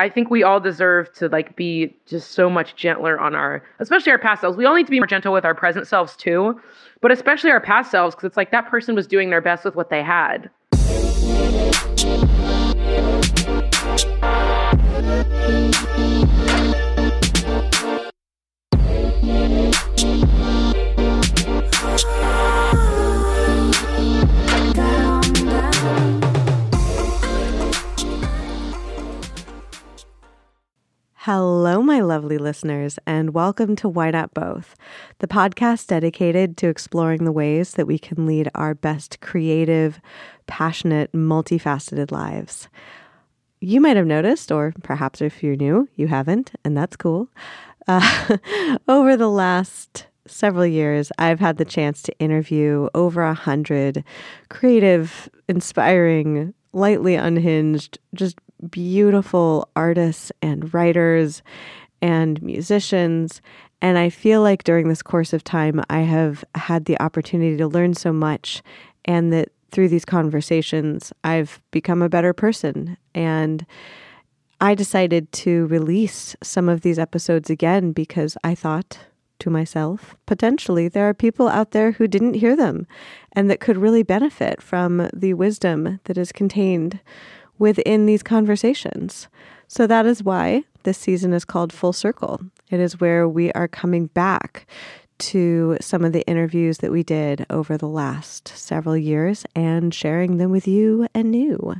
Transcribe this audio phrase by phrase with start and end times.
[0.00, 4.12] I think we all deserve to like be just so much gentler on our, especially
[4.12, 4.56] our past selves.
[4.56, 6.60] We all need to be more gentle with our present selves too,
[7.00, 9.76] but especially our past selves because it's like that person was doing their best with
[9.76, 10.50] what they had.
[31.32, 34.74] Hello, my lovely listeners, and welcome to Why Not Both,
[35.20, 40.00] the podcast dedicated to exploring the ways that we can lead our best creative,
[40.48, 42.66] passionate, multifaceted lives.
[43.60, 47.28] You might have noticed, or perhaps if you're new, you haven't, and that's cool.
[47.86, 48.38] Uh,
[48.88, 54.02] over the last several years, I've had the chance to interview over a hundred
[54.48, 58.36] creative, inspiring, lightly unhinged, just
[58.68, 61.42] beautiful artists and writers
[62.02, 63.40] and musicians.
[63.82, 67.68] And I feel like during this course of time, I have had the opportunity to
[67.68, 68.62] learn so much,
[69.04, 72.96] and that through these conversations, I've become a better person.
[73.14, 73.64] And
[74.60, 78.98] I decided to release some of these episodes again because I thought
[79.38, 82.86] to myself, potentially there are people out there who didn't hear them
[83.32, 87.00] and that could really benefit from the wisdom that is contained
[87.60, 89.28] within these conversations.
[89.68, 92.40] So that is why this season is called Full Circle.
[92.70, 94.66] It is where we are coming back
[95.18, 100.38] to some of the interviews that we did over the last several years and sharing
[100.38, 101.76] them with you anew.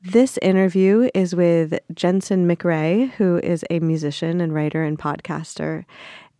[0.00, 5.84] This interview is with Jensen McRae, who is a musician and writer and podcaster.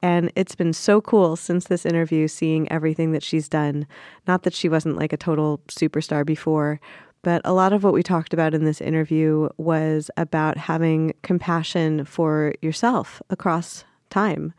[0.00, 3.88] And it's been so cool since this interview seeing everything that she's done.
[4.28, 6.78] Not that she wasn't like a total superstar before,
[7.22, 12.04] but a lot of what we talked about in this interview was about having compassion
[12.04, 14.54] for yourself across time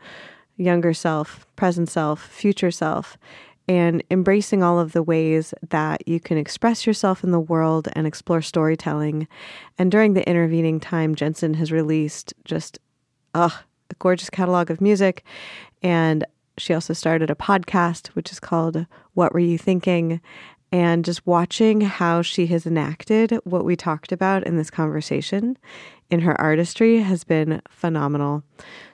[0.60, 3.16] younger self, present self, future self,
[3.66, 8.06] and embracing all of the ways that you can express yourself in the world and
[8.06, 9.26] explore storytelling.
[9.78, 12.78] And during the intervening time, Jensen has released just
[13.34, 13.50] a
[13.98, 15.24] gorgeous catalog of music.
[15.82, 16.24] And
[16.58, 20.20] she also started a podcast, which is called What Were You Thinking?
[20.72, 25.56] And just watching how she has enacted what we talked about in this conversation
[26.10, 28.42] in her artistry has been phenomenal.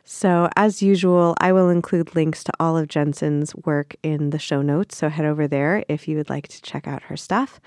[0.04, 4.62] So, as usual, I will include links to all of Jensen's work in the show
[4.62, 4.97] notes.
[4.97, 7.59] So, head over there if you would like to check out her stuff.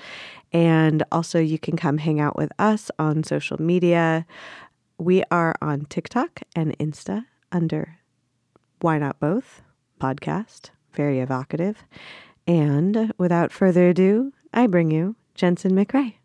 [0.54, 4.26] And also, you can come hang out with us on social media.
[4.98, 7.98] We are on TikTok and Insta under
[8.80, 9.62] Why Not Both
[10.00, 10.70] podcast.
[10.94, 11.84] Very evocative.
[12.50, 16.16] And without further ado, I bring you Jensen McRae.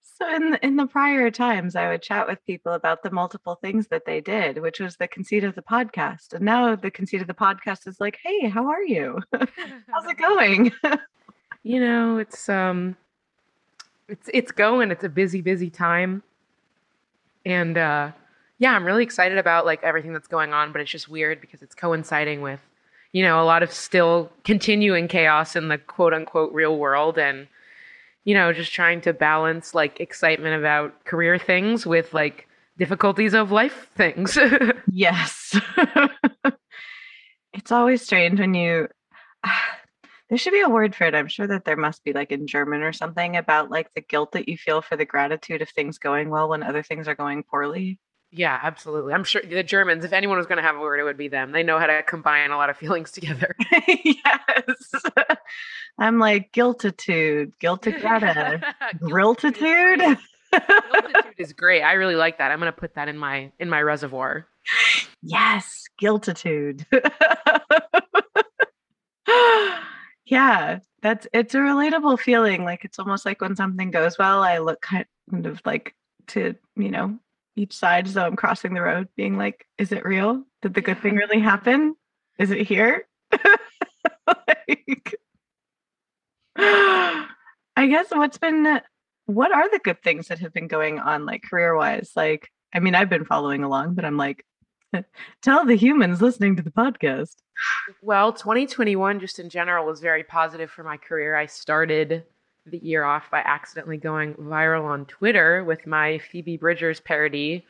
[0.00, 3.56] So in the, in the prior times, I would chat with people about the multiple
[3.56, 6.32] things that they did, which was the conceit of the podcast.
[6.32, 9.18] And now the conceit of the podcast is like, "Hey, how are you?
[9.32, 10.72] How's it going?"
[11.62, 12.96] you know, it's um,
[14.08, 14.90] it's it's going.
[14.90, 16.22] It's a busy, busy time,
[17.44, 18.12] and uh,
[18.58, 20.72] yeah, I'm really excited about like everything that's going on.
[20.72, 22.60] But it's just weird because it's coinciding with
[23.12, 27.48] you know, a lot of still continuing chaos in the quote unquote real world and,
[28.24, 32.46] you know, just trying to balance like excitement about career things with like
[32.78, 34.38] difficulties of life things.
[34.90, 35.58] yes.
[37.52, 38.88] it's always strange when you,
[40.28, 41.14] there should be a word for it.
[41.14, 44.32] I'm sure that there must be like in German or something about like the guilt
[44.32, 47.42] that you feel for the gratitude of things going well when other things are going
[47.42, 47.98] poorly.
[48.32, 49.12] Yeah, absolutely.
[49.12, 51.26] I'm sure the Germans, if anyone was going to have a word, it would be
[51.26, 51.50] them.
[51.50, 53.56] They know how to combine a lot of feelings together.
[54.04, 54.92] yes.
[55.98, 58.02] I'm like guiltitude, griltitude.
[59.08, 60.18] Guiltitude
[61.38, 61.82] is great.
[61.82, 62.52] I really like that.
[62.52, 64.46] I'm going to put that in my in my reservoir.
[65.22, 66.86] Yes, guiltitude.
[70.24, 72.64] yeah, that's it's a relatable feeling.
[72.64, 75.06] Like it's almost like when something goes well, I look kind
[75.44, 75.94] of like
[76.28, 77.18] to, you know,
[77.56, 80.44] each side as though I'm crossing the road, being like, is it real?
[80.62, 81.96] Did the good thing really happen?
[82.38, 83.06] Is it here?
[84.26, 85.14] like,
[86.56, 88.80] I guess what's been
[89.26, 92.12] what are the good things that have been going on like career wise?
[92.16, 94.44] Like, I mean, I've been following along, but I'm like,
[95.42, 97.36] tell the humans listening to the podcast.
[98.02, 101.36] Well, 2021 just in general was very positive for my career.
[101.36, 102.24] I started
[102.66, 107.64] the year off by accidentally going viral on Twitter with my Phoebe Bridgers parody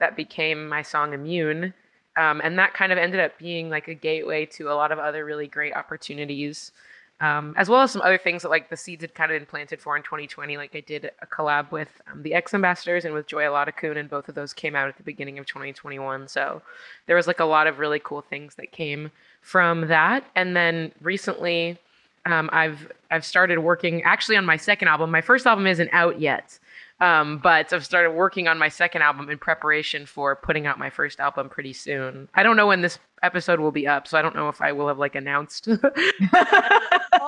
[0.00, 1.72] that became my song Immune.
[2.16, 4.98] Um, and that kind of ended up being like a gateway to a lot of
[4.98, 6.72] other really great opportunities.
[7.20, 9.46] um, as well as some other things that like the seeds had kind of been
[9.46, 10.56] planted for in 2020.
[10.56, 14.10] Like I did a collab with um, the X Ambassadors and with Joy Oladokun, and
[14.10, 16.28] both of those came out at the beginning of 2021.
[16.28, 16.60] So
[17.06, 19.10] there was like a lot of really cool things that came
[19.40, 20.24] from that.
[20.34, 21.78] And then recently,
[22.26, 25.10] um, I've I've started working actually on my second album.
[25.10, 26.58] My first album isn't out yet,
[27.00, 30.90] um, but I've started working on my second album in preparation for putting out my
[30.90, 32.28] first album pretty soon.
[32.34, 34.72] I don't know when this episode will be up, so I don't know if I
[34.72, 35.74] will have like announced all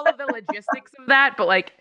[0.06, 1.34] of the logistics of that.
[1.36, 1.72] But like,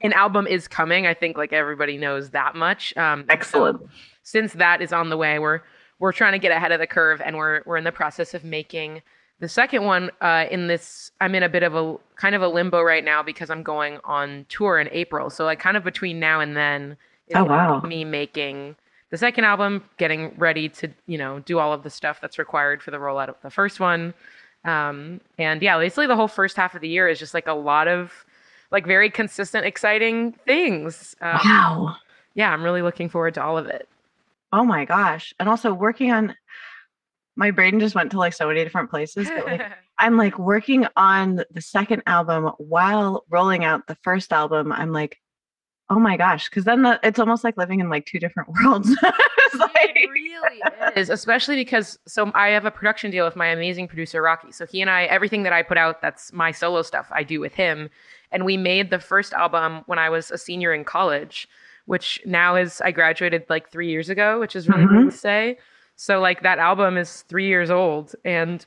[0.00, 1.06] an album is coming.
[1.06, 2.96] I think like everybody knows that much.
[2.96, 3.80] Um, Excellent.
[3.80, 3.88] So
[4.22, 5.60] since that is on the way, we're
[5.98, 8.44] we're trying to get ahead of the curve, and we're we're in the process of
[8.44, 9.02] making
[9.42, 12.48] the second one uh, in this, I'm in a bit of a kind of a
[12.48, 15.30] limbo right now because I'm going on tour in April.
[15.30, 16.96] So like kind of between now and then,
[17.34, 18.76] oh wow, me making
[19.10, 22.84] the second album, getting ready to you know do all of the stuff that's required
[22.84, 24.14] for the rollout of the first one.
[24.64, 27.52] Um, and yeah, basically the whole first half of the year is just like a
[27.52, 28.12] lot of
[28.70, 31.16] like very consistent, exciting things.
[31.20, 31.96] Um, wow.
[32.34, 33.88] Yeah, I'm really looking forward to all of it.
[34.52, 35.34] Oh my gosh.
[35.40, 36.36] And also working on
[37.36, 39.28] my brain just went to like so many different places.
[39.28, 39.62] But like
[39.98, 44.72] I'm like working on the second album while rolling out the first album.
[44.72, 45.18] I'm like,
[45.90, 48.88] oh my gosh, because then the, it's almost like living in like two different worlds.
[49.58, 49.92] like...
[49.94, 50.62] It really
[50.96, 54.52] is, especially because so I have a production deal with my amazing producer Rocky.
[54.52, 57.40] So he and I, everything that I put out, that's my solo stuff, I do
[57.40, 57.90] with him.
[58.30, 61.46] And we made the first album when I was a senior in college,
[61.84, 65.10] which now is I graduated like three years ago, which is really mm-hmm.
[65.10, 65.58] to say.
[65.96, 68.64] So like that album is three years old and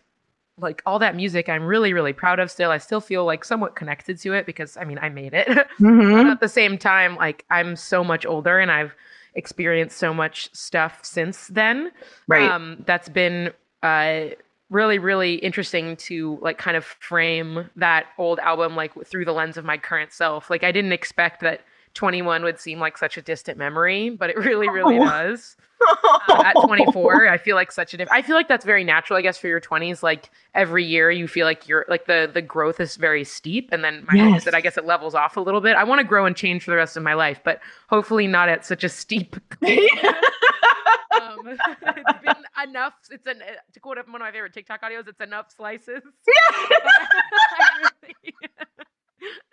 [0.58, 2.72] like all that music I'm really, really proud of still.
[2.72, 5.48] I still feel like somewhat connected to it because I mean I made it.
[5.76, 6.14] Mm-hmm.
[6.14, 8.96] but at the same time, like I'm so much older and I've
[9.34, 11.92] experienced so much stuff since then.
[12.28, 12.50] Right.
[12.50, 13.52] Um, that's been
[13.84, 14.28] uh
[14.70, 19.58] really really interesting to like kind of frame that old album like through the lens
[19.58, 21.62] of my current self like i didn't expect that
[21.96, 25.06] 21 would seem like such a distant memory, but it really, really oh.
[25.06, 25.56] does.
[26.28, 29.18] Uh, at 24, I feel like such a diff- I feel like that's very natural,
[29.18, 30.02] I guess, for your 20s.
[30.02, 33.84] Like every year, you feel like you're like the the growth is very steep, and
[33.84, 34.28] then my yes.
[34.28, 35.76] hope is that I guess it levels off a little bit.
[35.76, 38.50] I want to grow and change for the rest of my life, but hopefully not
[38.50, 39.36] at such a steep.
[39.64, 42.94] um, it's been enough.
[43.12, 43.42] It's an
[43.74, 45.08] to quote one of my favorite TikTok audios.
[45.08, 46.02] It's enough slices.
[46.28, 47.90] Yeah.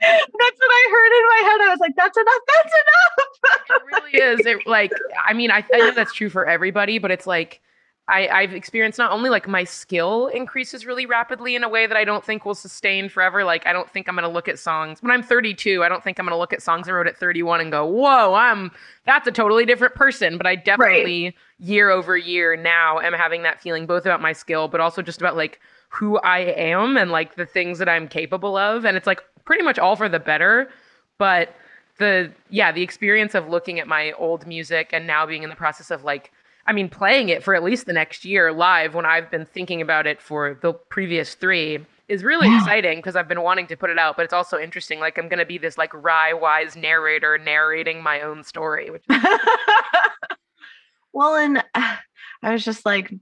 [0.00, 1.60] That's what I heard in my head.
[1.60, 2.42] I was like, that's enough.
[2.54, 3.70] That's enough.
[3.70, 4.46] it really is.
[4.46, 4.92] It like,
[5.26, 7.60] I mean, I, I know that's true for everybody, but it's like,
[8.08, 11.96] I, I've experienced not only like my skill increases really rapidly in a way that
[11.96, 13.44] I don't think will sustain forever.
[13.44, 15.84] Like, I don't think I'm going to look at songs when I'm 32.
[15.84, 17.86] I don't think I'm going to look at songs I wrote at 31 and go,
[17.86, 18.72] whoa, I'm
[19.06, 20.36] that's a totally different person.
[20.36, 21.34] But I definitely right.
[21.58, 25.20] year over year now am having that feeling both about my skill, but also just
[25.20, 28.84] about like who I am and like the things that I'm capable of.
[28.84, 30.70] And it's like pretty much all for the better.
[31.18, 31.54] But
[31.98, 35.56] the yeah, the experience of looking at my old music and now being in the
[35.56, 36.32] process of like
[36.66, 39.82] I mean playing it for at least the next year live when I've been thinking
[39.82, 42.58] about it for the previous 3 is really yeah.
[42.58, 45.00] exciting because I've been wanting to put it out, but it's also interesting.
[45.00, 49.04] Like I'm gonna be this like wry wise narrator narrating my own story, which
[51.12, 51.96] well, and uh,
[52.42, 53.12] I was just like,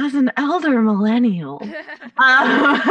[0.00, 1.60] as an elder millennial,
[2.16, 2.82] um,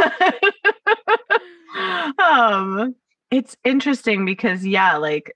[2.18, 2.94] um,
[3.30, 5.32] it's interesting because yeah, like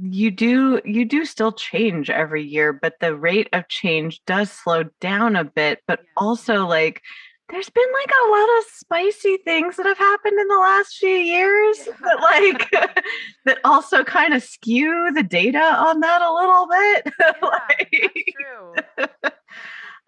[0.00, 4.84] you do you do still change every year, but the rate of change does slow
[5.00, 5.80] down a bit.
[5.86, 7.02] But also like
[7.50, 11.08] there's been like a lot of spicy things that have happened in the last few
[11.08, 11.92] years yeah.
[12.04, 13.04] that like
[13.44, 17.14] that also kind of skew the data on that a little bit.
[17.20, 19.30] Yeah, like, true.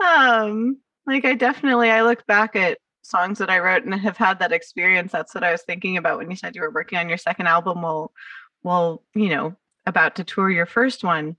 [0.01, 4.39] Um like I definitely I look back at songs that I wrote and have had
[4.39, 5.13] that experience.
[5.13, 7.47] That's what I was thinking about when you said you were working on your second
[7.47, 8.13] album while
[8.63, 9.57] while, you know,
[9.87, 11.37] about to tour your first one.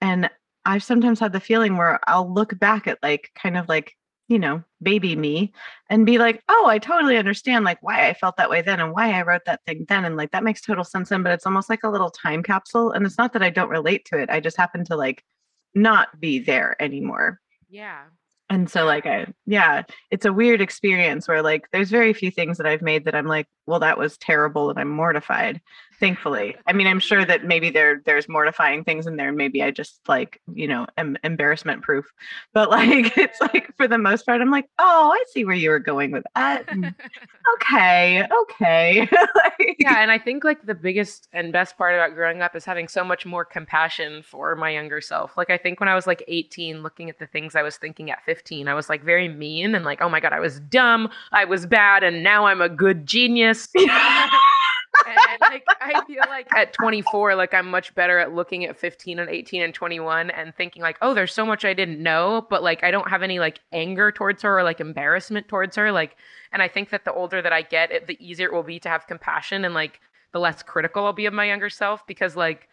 [0.00, 0.30] And
[0.64, 3.96] I've sometimes had the feeling where I'll look back at like kind of like,
[4.28, 5.52] you know, baby me
[5.88, 8.92] and be like, oh, I totally understand like why I felt that way then and
[8.92, 10.04] why I wrote that thing then.
[10.04, 12.90] And like that makes total sense then, but it's almost like a little time capsule.
[12.92, 14.28] And it's not that I don't relate to it.
[14.28, 15.24] I just happen to like
[15.74, 17.40] not be there anymore.
[17.68, 18.04] Yeah.
[18.48, 19.82] And so like i yeah
[20.12, 23.26] it's a weird experience where like there's very few things that i've made that i'm
[23.26, 25.60] like well that was terrible and i'm mortified
[26.00, 26.56] thankfully.
[26.66, 29.70] I mean, I'm sure that maybe there there's mortifying things in there, and maybe I
[29.70, 32.06] just like you know am embarrassment proof.
[32.52, 35.70] But like, it's like for the most part, I'm like, oh, I see where you
[35.70, 36.66] were going with that.
[36.66, 36.94] Mm,
[37.54, 39.00] okay, okay.
[39.34, 42.64] like, yeah, and I think like the biggest and best part about growing up is
[42.64, 45.36] having so much more compassion for my younger self.
[45.36, 48.10] Like I think when I was like 18, looking at the things I was thinking
[48.10, 51.08] at 15, I was like very mean and like, oh my god, I was dumb,
[51.32, 53.68] I was bad, and now I'm a good genius.
[55.06, 59.18] And like I feel like at 24, like I'm much better at looking at 15
[59.18, 62.62] and 18 and 21 and thinking like, oh, there's so much I didn't know, but
[62.62, 65.92] like I don't have any like anger towards her or like embarrassment towards her.
[65.92, 66.16] Like,
[66.52, 68.80] and I think that the older that I get, it, the easier it will be
[68.80, 70.00] to have compassion and like
[70.32, 72.68] the less critical I'll be of my younger self because like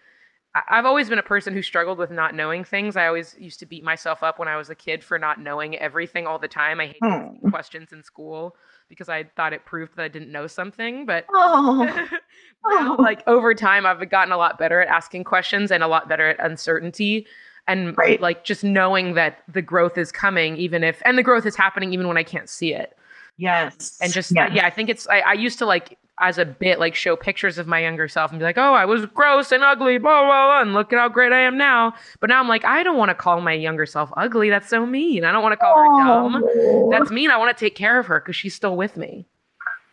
[0.70, 2.96] I've always been a person who struggled with not knowing things.
[2.96, 5.76] I always used to beat myself up when I was a kid for not knowing
[5.78, 6.80] everything all the time.
[6.80, 7.50] I hated hmm.
[7.50, 8.56] questions in school
[8.90, 11.06] because I thought it proved that I didn't know something.
[11.06, 11.86] But oh.
[12.70, 13.02] now, oh.
[13.02, 16.30] like over time, I've gotten a lot better at asking questions and a lot better
[16.30, 17.28] at uncertainty.
[17.68, 18.20] And right.
[18.20, 21.94] like just knowing that the growth is coming, even if, and the growth is happening
[21.94, 22.98] even when I can't see it.
[23.38, 23.98] Yes.
[24.02, 24.52] And just, yes.
[24.54, 27.58] yeah, I think it's, I, I used to like as a bit like show pictures
[27.58, 30.46] of my younger self and be like, oh, I was gross and ugly, blah, blah,
[30.46, 31.94] blah, and look at how great I am now.
[32.20, 34.50] But now I'm like, I don't want to call my younger self ugly.
[34.50, 35.26] That's so mean.
[35.26, 36.30] I don't want to call oh.
[36.30, 36.90] her dumb.
[36.92, 37.32] That's mean.
[37.32, 39.26] I want to take care of her because she's still with me.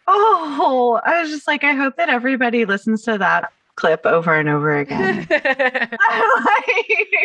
[0.07, 4.49] Oh, I was just like, I hope that everybody listens to that clip over and
[4.49, 5.27] over again.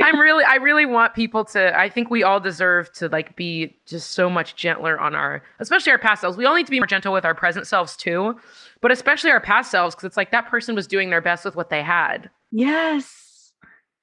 [0.04, 3.76] I'm really I really want people to I think we all deserve to like be
[3.86, 6.38] just so much gentler on our especially our past selves.
[6.38, 8.40] We all need to be more gentle with our present selves too,
[8.82, 11.56] but especially our past selves because it's like that person was doing their best with
[11.58, 12.30] what they had.
[12.52, 13.52] Yes.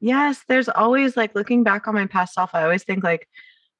[0.00, 3.28] Yes, there's always like looking back on my past self, I always think like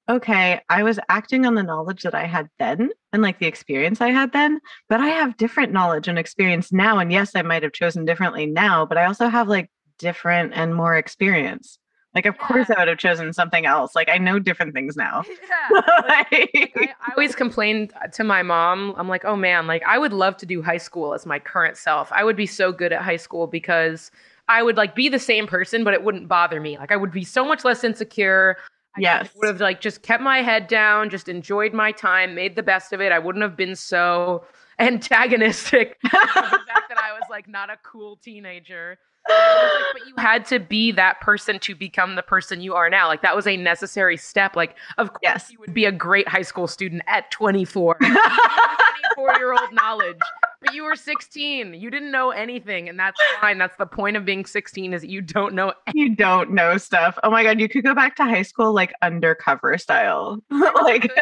[0.09, 4.01] okay, I was acting on the knowledge that I had then and like the experience
[4.01, 6.99] I had then, but I have different knowledge and experience now.
[6.99, 10.75] And yes, I might have chosen differently now, but I also have like different and
[10.75, 11.79] more experience.
[12.15, 12.47] Like, of yeah.
[12.47, 13.95] course, I would have chosen something else.
[13.95, 15.25] Like, I know different things now.
[15.27, 15.81] Yeah.
[16.09, 18.95] like, I, I always complained to my mom.
[18.99, 21.79] I'm like, oh man, like, I would love to do high school as my current
[21.79, 22.13] self.
[22.13, 24.11] I would be so good at high school because
[24.49, 26.77] I would like be the same person, but it wouldn't bother me.
[26.77, 28.59] Like, I would be so much less insecure.
[28.97, 29.31] I yes.
[29.37, 32.93] would have like just kept my head down, just enjoyed my time, made the best
[32.93, 33.11] of it.
[33.11, 34.45] I wouldn't have been so
[34.79, 38.99] antagonistic the fact that I was like not a cool teenager.
[39.29, 43.07] Like, but you had to be that person to become the person you are now.
[43.07, 44.57] Like that was a necessary step.
[44.57, 45.51] Like, of course, yes.
[45.51, 47.95] you would be a great high school student at 24.
[48.01, 50.19] 24 year old knowledge.
[50.65, 51.75] But you were 16.
[51.75, 53.59] You didn't know anything, and that's fine.
[53.59, 55.73] That's the point of being 16 is that you don't know.
[55.87, 55.93] Anything.
[56.03, 57.17] You don't know stuff.
[57.23, 60.43] Oh my god, you could go back to high school like undercover style.
[60.51, 61.13] like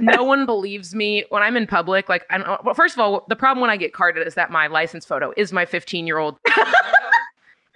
[0.00, 2.08] no one believes me when I'm in public.
[2.08, 4.50] Like, I don't, well, first of all, the problem when I get carded is that
[4.50, 6.36] my license photo is my 15 year old.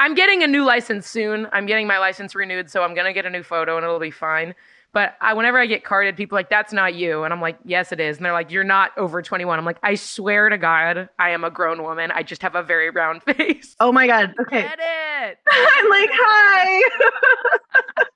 [0.01, 1.47] I'm getting a new license soon.
[1.53, 4.11] I'm getting my license renewed, so I'm gonna get a new photo and it'll be
[4.11, 4.55] fine.
[4.93, 7.23] But I, whenever I get carded, people are like, that's not you.
[7.23, 8.17] And I'm like, yes, it is.
[8.17, 9.59] And they're like, you're not over 21.
[9.59, 12.11] I'm like, I swear to God, I am a grown woman.
[12.11, 13.77] I just have a very round face.
[13.81, 14.35] Oh my God.
[14.41, 14.63] Okay.
[14.63, 15.39] Get it.
[15.51, 16.91] I'm like, hi.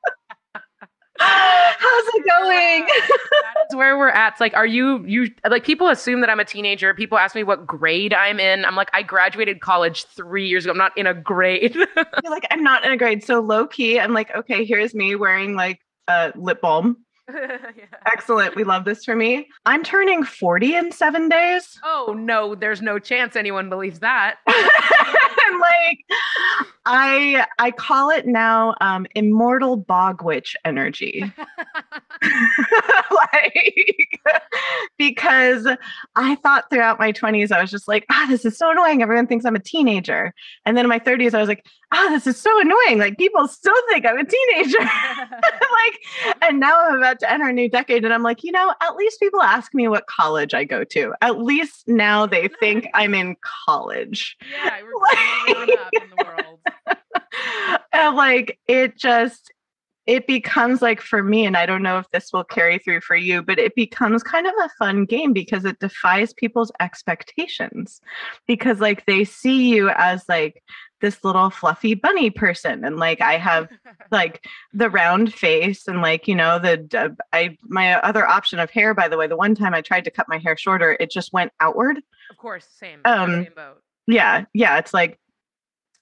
[1.18, 2.86] How's it going?
[2.86, 4.32] that is where we're at.
[4.32, 6.94] It's like, are you you like people assume that I'm a teenager.
[6.94, 8.64] People ask me what grade I'm in.
[8.64, 10.72] I'm like, I graduated college three years ago.
[10.72, 11.74] I'm not in a grade.
[11.76, 13.22] You're like, I'm not in a grade.
[13.22, 15.80] So low key, I'm like, okay, here's me wearing like
[16.12, 16.98] uh, lip balm.
[17.32, 17.58] yeah.
[18.06, 18.56] Excellent.
[18.56, 19.48] We love this for me.
[19.64, 21.78] I'm turning 40 in seven days.
[21.84, 24.36] Oh, no, there's no chance anyone believes that.
[25.52, 26.04] and like,
[26.86, 31.32] I I call it now um, immortal bog witch energy.
[33.34, 34.20] like
[34.98, 35.66] because
[36.16, 39.02] I thought throughout my 20s, I was just like, ah, this is so annoying.
[39.02, 40.32] Everyone thinks I'm a teenager.
[40.64, 42.98] And then in my 30s, I was like, ah, this is so annoying.
[42.98, 44.78] Like people still think I'm a teenager.
[44.78, 48.04] like, and now I'm about to enter a new decade.
[48.04, 51.14] And I'm like, you know, at least people ask me what college I go to.
[51.20, 54.36] At least now they think I'm in college.
[54.50, 54.80] Yeah,
[55.46, 56.60] we're like, in the world.
[57.92, 59.52] and like it just
[60.06, 63.14] it becomes like for me, and I don't know if this will carry through for
[63.14, 68.00] you, but it becomes kind of a fun game because it defies people's expectations.
[68.48, 70.62] Because like they see you as like
[71.02, 73.68] this little fluffy bunny person and like i have
[74.10, 78.70] like the round face and like you know the uh, i my other option of
[78.70, 81.10] hair by the way the one time i tried to cut my hair shorter it
[81.10, 81.98] just went outward
[82.30, 85.18] of course same um same boat yeah yeah it's like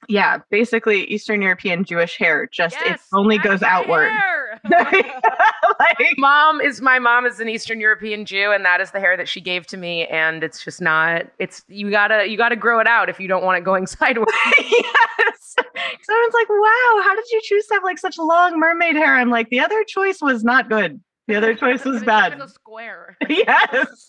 [0.09, 2.49] yeah, basically Eastern European Jewish hair.
[2.53, 4.11] Just it only goes outward.
[4.71, 9.17] like, mom is my mom is an Eastern European Jew, and that is the hair
[9.17, 10.07] that she gave to me.
[10.07, 11.27] And it's just not.
[11.39, 14.27] It's you gotta you gotta grow it out if you don't want it going sideways.
[14.59, 15.57] yes.
[16.03, 19.15] Someone's like, wow, how did you choose to have like such long mermaid hair?
[19.15, 21.01] I'm like, the other choice was not good.
[21.31, 22.41] The other choice was It's bad.
[22.41, 23.17] a square.
[23.29, 24.09] yes.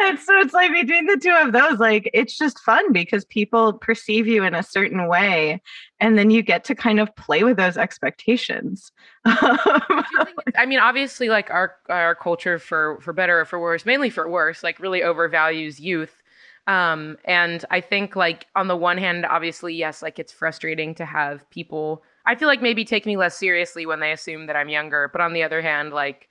[0.00, 3.72] And so it's like between the two of those, like it's just fun because people
[3.72, 5.60] perceive you in a certain way.
[6.00, 8.92] And then you get to kind of play with those expectations.
[9.26, 14.10] Think I mean, obviously, like our our culture, for for better or for worse, mainly
[14.10, 16.22] for worse, like really overvalues youth.
[16.66, 21.04] Um, and I think, like on the one hand, obviously, yes, like it's frustrating to
[21.04, 22.02] have people.
[22.26, 25.10] I feel like maybe take me less seriously when they assume that I'm younger.
[25.12, 26.28] But on the other hand, like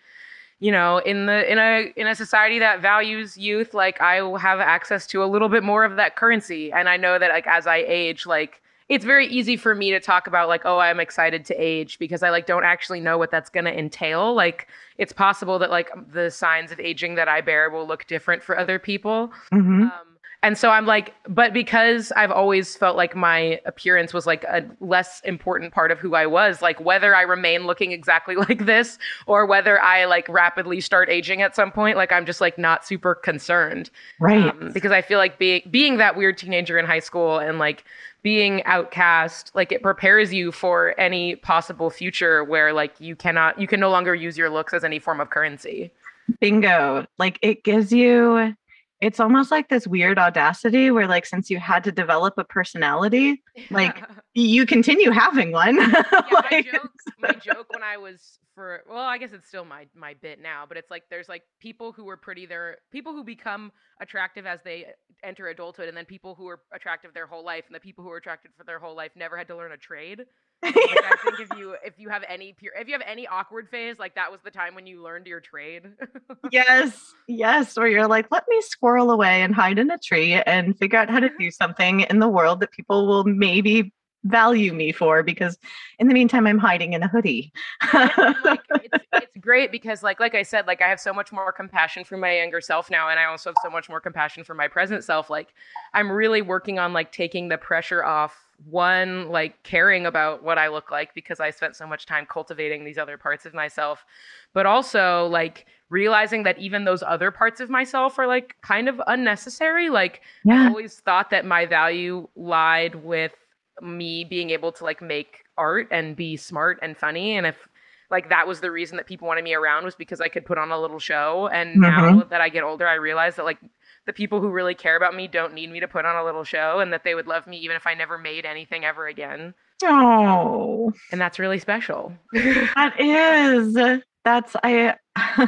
[0.64, 4.38] you know, in the in a in a society that values youth, like I will
[4.38, 6.72] have access to a little bit more of that currency.
[6.72, 10.00] And I know that like as I age, like it's very easy for me to
[10.00, 13.32] talk about like oh i'm excited to age because i like don't actually know what
[13.32, 14.68] that's going to entail like
[14.98, 18.60] it's possible that like the signs of aging that i bear will look different for
[18.60, 19.84] other people Mhm.
[19.84, 20.13] um,
[20.44, 24.64] and so i'm like but because i've always felt like my appearance was like a
[24.80, 29.00] less important part of who i was like whether i remain looking exactly like this
[29.26, 32.86] or whether i like rapidly start aging at some point like i'm just like not
[32.86, 34.50] super concerned Right.
[34.50, 37.84] um, because I feel like being being that weird teenager in high school and like
[38.22, 43.68] being outcast, like it prepares you for any possible future where like you cannot, you
[43.68, 45.92] can no longer use your looks as any form of currency.
[46.40, 47.06] Bingo.
[47.18, 48.56] Like it gives you,
[49.04, 53.44] it's almost like this weird audacity where, like, since you had to develop a personality,
[53.70, 55.78] Like, you continue having one.
[56.26, 59.66] yeah, my Like, joke, my joke when I was for well, I guess it's still
[59.66, 63.14] my my bit now, but it's like there's like people who were pretty, they're people
[63.14, 64.88] who become attractive as they
[65.24, 68.12] enter adulthood, and then people who are attractive their whole life, and the people who
[68.12, 70.26] are attracted for their whole life never had to learn a trade.
[70.64, 73.70] Like, I think if you if you have any pure if you have any awkward
[73.70, 75.84] phase, like that was the time when you learned your trade.
[76.52, 77.78] yes, yes.
[77.78, 81.10] Or you're like, let me squirrel away and hide in a tree and figure out
[81.10, 85.58] how to do something in the world that people will maybe value me for because
[86.00, 87.52] in the meantime i'm hiding in a hoodie
[87.94, 91.52] like, it's, it's great because like like I said, like I have so much more
[91.52, 94.54] compassion for my younger self now, and I also have so much more compassion for
[94.54, 95.30] my present self.
[95.30, 95.54] Like
[95.94, 100.70] I'm really working on like taking the pressure off one, like caring about what I
[100.70, 104.06] look like because I spent so much time cultivating these other parts of myself,
[104.54, 109.02] but also like realizing that even those other parts of myself are like kind of
[109.08, 109.90] unnecessary.
[109.90, 113.34] Like I always thought that my value lied with
[113.82, 117.68] me being able to like make art and be smart and funny and if
[118.12, 120.58] like that was the reason that people wanted me around was because I could put
[120.58, 122.26] on a little show and now uh-huh.
[122.30, 123.58] that I get older I realize that like
[124.06, 126.44] the people who really care about me don't need me to put on a little
[126.44, 129.54] show and that they would love me even if I never made anything ever again.
[129.82, 130.92] Oh.
[131.12, 132.14] And that's really special.
[132.34, 134.96] That is that's i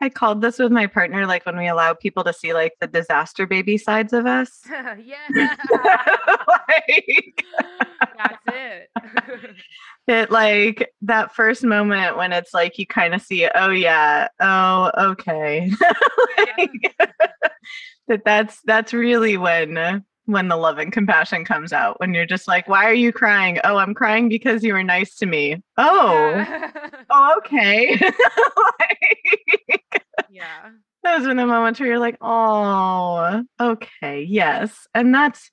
[0.00, 2.86] i called this with my partner like when we allow people to see like the
[2.86, 4.60] disaster baby sides of us.
[5.04, 5.56] Yeah.
[6.88, 7.44] Like
[8.16, 8.90] that's it.
[10.08, 14.28] it like that first moment when it's like you kind of see oh yeah.
[14.40, 15.70] Oh okay.
[16.58, 16.96] Like,
[18.08, 22.48] that that's that's really when when the love and compassion comes out when you're just
[22.48, 23.58] like why are you crying?
[23.64, 25.62] Oh i'm crying because you were nice to me.
[25.76, 26.44] Oh.
[27.10, 27.98] Oh okay.
[28.00, 30.70] Like, yeah.
[31.02, 34.86] Those are the moments where you're like oh okay yes.
[34.94, 35.50] And that's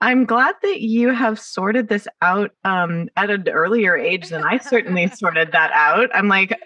[0.00, 4.58] i'm glad that you have sorted this out um at an earlier age than i
[4.58, 6.10] certainly sorted that out.
[6.14, 6.58] I'm like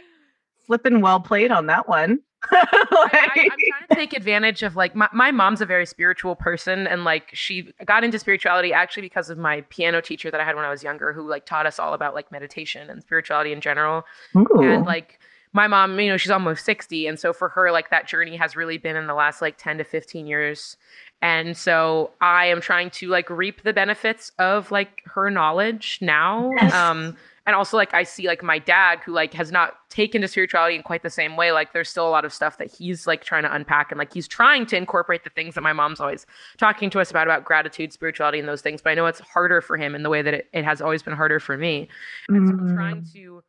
[0.66, 4.76] flipping well played on that one I, I, Like- I'm trying to take advantage of
[4.76, 9.02] like my, my mom's a very spiritual person and like she got into spirituality actually
[9.02, 11.66] because of my piano teacher that I had when I was younger who like taught
[11.66, 14.04] us all about like meditation and spirituality in general
[14.36, 14.46] Ooh.
[14.62, 15.18] and like
[15.52, 18.54] my mom you know she's almost 60 and so for her like that journey has
[18.56, 20.76] really been in the last like 10 to 15 years
[21.22, 26.50] and so i am trying to like reap the benefits of like her knowledge now
[26.60, 26.72] Yes.
[26.74, 30.28] um and also like i see like my dad who like has not taken to
[30.28, 33.06] spirituality in quite the same way like there's still a lot of stuff that he's
[33.06, 35.98] like trying to unpack and like he's trying to incorporate the things that my mom's
[35.98, 36.26] always
[36.58, 39.60] talking to us about about gratitude spirituality and those things but i know it's harder
[39.62, 41.88] for him in the way that it, it has always been harder for me
[42.28, 43.12] and so I'm trying Mm.
[43.14, 43.42] to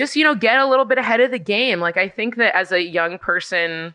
[0.00, 2.54] just you know get a little bit ahead of the game like i think that
[2.56, 3.94] as a young person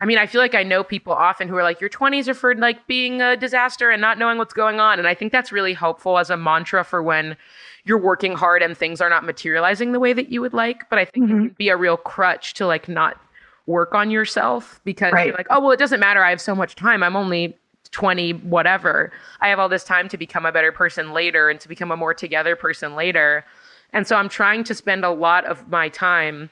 [0.00, 2.34] i mean i feel like i know people often who are like your 20s are
[2.34, 5.52] for like being a disaster and not knowing what's going on and i think that's
[5.52, 7.36] really helpful as a mantra for when
[7.84, 10.98] you're working hard and things are not materializing the way that you would like but
[10.98, 11.38] i think it Mhm.
[11.48, 13.20] can be a real crutch to like not
[13.66, 15.26] work on yourself because Right.
[15.26, 17.56] you're like oh well it doesn't matter i have so much time i'm only
[17.90, 19.12] 20 whatever.
[19.42, 21.96] I have all this time to become a better person later and to become a
[21.96, 23.44] more together person later.
[23.92, 26.50] And so I'm trying to spend a lot of my time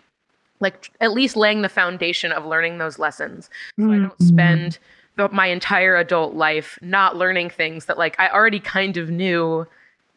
[0.61, 3.49] like at least laying the foundation of learning those lessons.
[3.79, 4.25] So I don't mm-hmm.
[4.25, 4.79] spend
[5.17, 9.67] the, my entire adult life not learning things that like I already kind of knew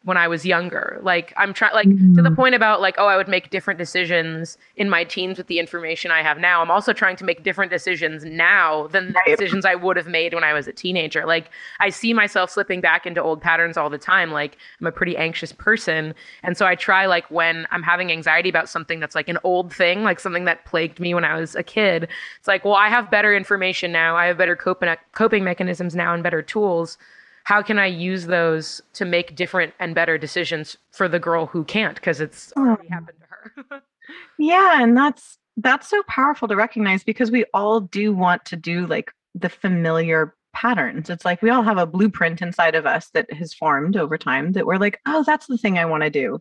[0.04, 1.00] when I was younger.
[1.02, 2.36] Like I'm trying like to the mm-hmm.
[2.36, 6.12] point about like oh I would make different decisions in my teens with the information
[6.12, 6.62] I have now.
[6.62, 9.38] I'm also trying to make different decisions now than the Right.
[9.38, 11.26] decisions I would have made when I was a teenager.
[11.26, 14.32] Like I see myself slipping back into old patterns all the time.
[14.32, 16.14] Like I'm a pretty anxious person
[16.44, 19.74] and so I try like when I'm having anxiety about something that's like an old
[19.74, 22.10] thing, like something that plagued me when I was a kid.
[22.40, 24.18] It's like, well, I have better information now.
[24.18, 26.98] I have better coping coping mechanisms now and better tools
[27.44, 31.64] how can I use those to make different and better decisions for the girl who
[31.64, 32.62] can't because it's oh.
[32.62, 33.26] already happened to
[33.70, 33.82] her.
[34.38, 38.86] Yeah, and that's that's so powerful to recognize because we all do want to do
[38.86, 41.10] like the familiar patterns.
[41.10, 44.52] It's like we all have a blueprint inside of us that has formed over time
[44.54, 46.40] that we're like, "Oh, that's the thing I want to do."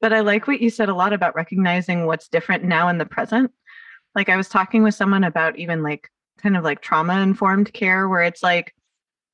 [0.00, 3.04] But I like what you said a lot about recognizing what's different now in the
[3.06, 3.52] present.
[4.14, 8.08] Like I was talking with someone about even like kind of like trauma informed care
[8.08, 8.74] where it's like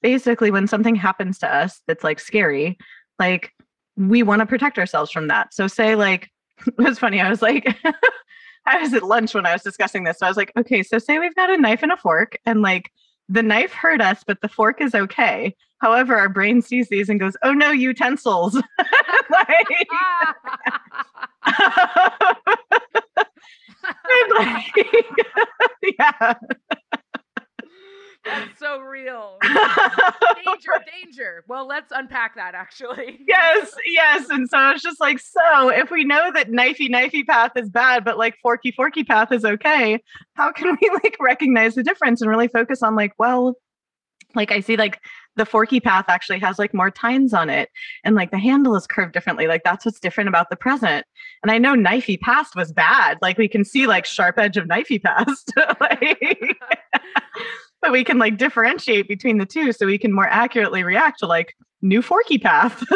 [0.03, 2.79] basically when something happens to us that's like scary,
[3.19, 3.53] like
[3.97, 5.53] we want to protect ourselves from that.
[5.53, 6.31] So say like
[6.67, 7.21] it was funny.
[7.21, 7.77] I was like,
[8.67, 10.19] I was at lunch when I was discussing this.
[10.19, 12.63] So I was like, okay, so say we've got a knife and a fork, and
[12.63, 12.91] like
[13.29, 15.55] the knife hurt us, but the fork is okay.
[15.79, 18.55] However, our brain sees these and goes, oh no, utensils.
[19.31, 19.87] like,
[24.39, 24.87] like,
[25.99, 26.35] yeah.
[28.29, 29.39] That's so real.
[29.43, 31.45] danger, danger.
[31.49, 33.21] Well, let's unpack that actually.
[33.27, 34.29] yes, yes.
[34.29, 38.05] And so it's just like, so if we know that knifey knifey path is bad,
[38.05, 40.03] but like forky forky path is okay,
[40.35, 43.57] how can we like recognize the difference and really focus on like, well,
[44.35, 45.01] like I see like
[45.37, 47.71] the forky path actually has like more tines on it
[48.05, 49.47] and like the handle is curved differently.
[49.47, 51.07] Like that's what's different about the present.
[51.43, 53.19] And I know knifey past was bad.
[53.23, 55.53] Like we can see like sharp edge of knifey past.
[55.81, 56.57] like,
[57.83, 61.27] but we can like differentiate between the two so we can more accurately react to
[61.27, 62.83] like new forky path.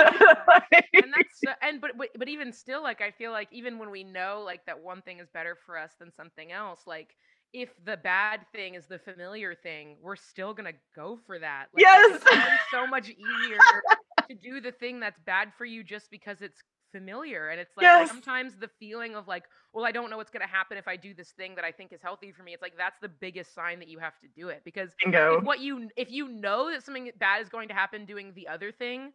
[0.49, 3.79] Like- and that's so- and but, but but even still like i feel like even
[3.79, 7.14] when we know like that one thing is better for us than something else like
[7.55, 11.83] if the bad thing is the familiar thing we're still gonna go for that like,
[11.83, 12.21] Yes.
[12.27, 13.59] it's so much easier
[14.29, 16.61] to do the thing that's bad for you just because it's
[16.92, 18.09] familiar and it's like Yes.
[18.09, 21.15] sometimes the feeling of like well i don't know what's gonna happen if i do
[21.15, 23.79] this thing that i think is healthy for me it's like that's the biggest sign
[23.79, 25.39] that you have to do it because Bingo.
[25.39, 28.49] if what you if you know that something bad is going to happen doing the
[28.49, 29.13] other thing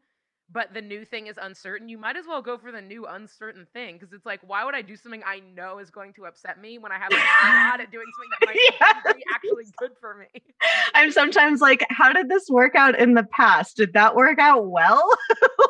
[0.51, 3.67] but the new thing is uncertain you might as well go for the new uncertain
[3.73, 6.61] thing because it's like why would i do something i know is going to upset
[6.61, 10.15] me when i have a shot at doing something that might be actually good for
[10.15, 10.41] me
[10.95, 13.77] I'm sometimes like, how did this work out in the past?
[13.77, 15.07] Did that work out well?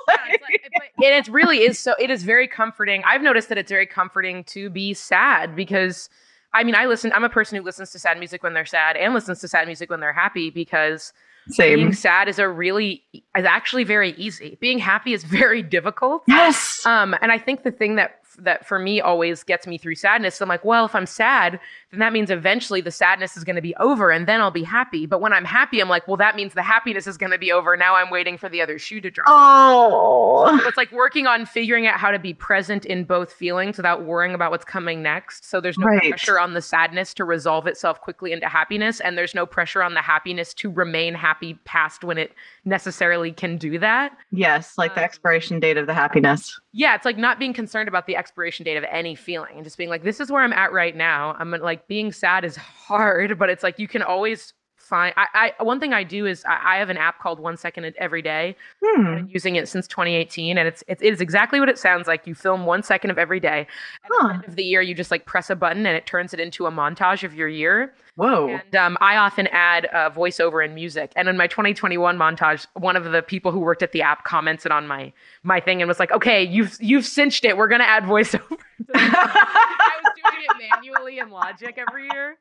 [0.09, 3.49] Yeah, it's like- but- and it really is so it is very comforting i've noticed
[3.49, 6.09] that it's very comforting to be sad because
[6.53, 8.95] i mean i listen i'm a person who listens to sad music when they're sad
[8.95, 11.11] and listens to sad music when they're happy because
[11.57, 13.03] being sad is a really
[13.35, 14.57] is actually very easy.
[14.59, 16.23] Being happy is very difficult.
[16.27, 16.85] Yes.
[16.85, 20.39] Um, and I think the thing that that for me always gets me through sadness,
[20.41, 23.63] I'm like, well, if I'm sad, then that means eventually the sadness is going to
[23.63, 25.07] be over, and then I'll be happy.
[25.07, 27.51] But when I'm happy, I'm like, well, that means the happiness is going to be
[27.51, 27.75] over.
[27.75, 29.25] Now I'm waiting for the other shoe to drop.
[29.27, 30.55] Oh.
[30.59, 34.03] So it's like working on figuring out how to be present in both feelings without
[34.03, 35.45] worrying about what's coming next.
[35.49, 36.09] So there's no Right.
[36.09, 39.93] pressure on the sadness to resolve itself quickly into happiness, and there's no pressure on
[39.95, 42.33] the happiness to remain happy past when it
[42.65, 44.17] necessarily can do that.
[44.31, 46.59] Yes, like the Um, expiration date of the happiness.
[46.73, 49.77] Yeah, it's like not being concerned about the expiration date of any feeling and just
[49.77, 51.35] being like, this is where I'm at right now.
[51.39, 54.53] I'm like being sad is hard, but it's like you can always
[54.87, 55.13] find.
[55.17, 57.93] I, I one thing I do is I, I have an app called One Second
[57.97, 58.55] Every Day.
[58.83, 59.15] I've Hmm.
[59.15, 62.25] been using it since 2018, and it's it, it is exactly what it sounds like.
[62.25, 63.67] You film one second of every day.
[64.03, 64.27] At Huh.
[64.29, 66.39] the end of the year, you just like press a button, and it turns it
[66.39, 67.93] into a montage of your year.
[68.15, 68.47] Whoa.
[68.49, 71.11] And um, I often add uh, voiceover and music.
[71.15, 74.71] And in my 2021 montage, one of the people who worked at the app commented
[74.71, 77.57] on my my thing and was like, "Okay, you've you've cinched it.
[77.57, 78.57] We're gonna add voiceover."
[78.95, 82.37] I was doing it manually in Logic every year.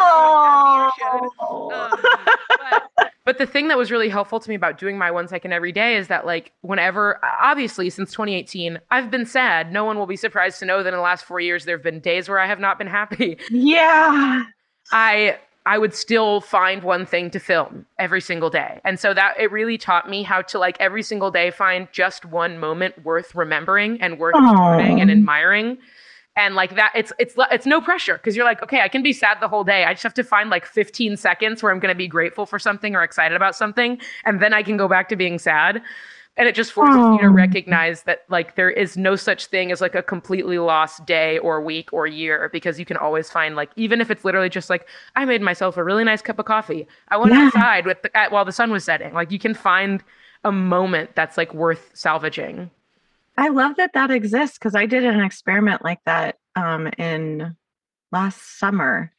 [0.00, 0.90] Um,
[2.98, 5.52] but, but the thing that was really helpful to me about doing my one second
[5.52, 9.72] every day is that like whenever obviously since 2018 i've been sad.
[9.72, 11.84] No one will be surprised to know that in the last four years there have
[11.84, 13.38] been days where i have not been happy.
[13.50, 14.44] Yeah.
[14.92, 15.36] i
[15.66, 18.80] i would still find one thing to film every single day.
[18.84, 22.24] And so that it really taught me how to like every single day find just
[22.24, 25.78] one moment worth remembering and worth recording and admiring
[26.36, 29.12] and like that it's it's it's no pressure because you're like okay i can be
[29.12, 29.84] sad the whole day.
[29.84, 32.58] I just have to find like 15 seconds where i'm going to be grateful for
[32.58, 35.82] something or excited about something and then i can go back to being sad.
[36.36, 37.12] And it just forces oh.
[37.14, 37.30] you to oh.
[37.30, 41.60] recognize that like there is no such thing as like a completely lost day or
[41.60, 44.88] week or year because you can always find like even if it's literally just like
[45.16, 46.86] i made myself a really nice cup of coffee.
[47.08, 47.46] I went yeah.
[47.46, 49.12] outside with the, at, while the sun was setting.
[49.12, 50.02] Like you can find
[50.44, 52.70] a moment that's like worth salvaging
[53.40, 57.56] I love that that exists because I did an experiment like that um, in
[58.12, 59.10] last summer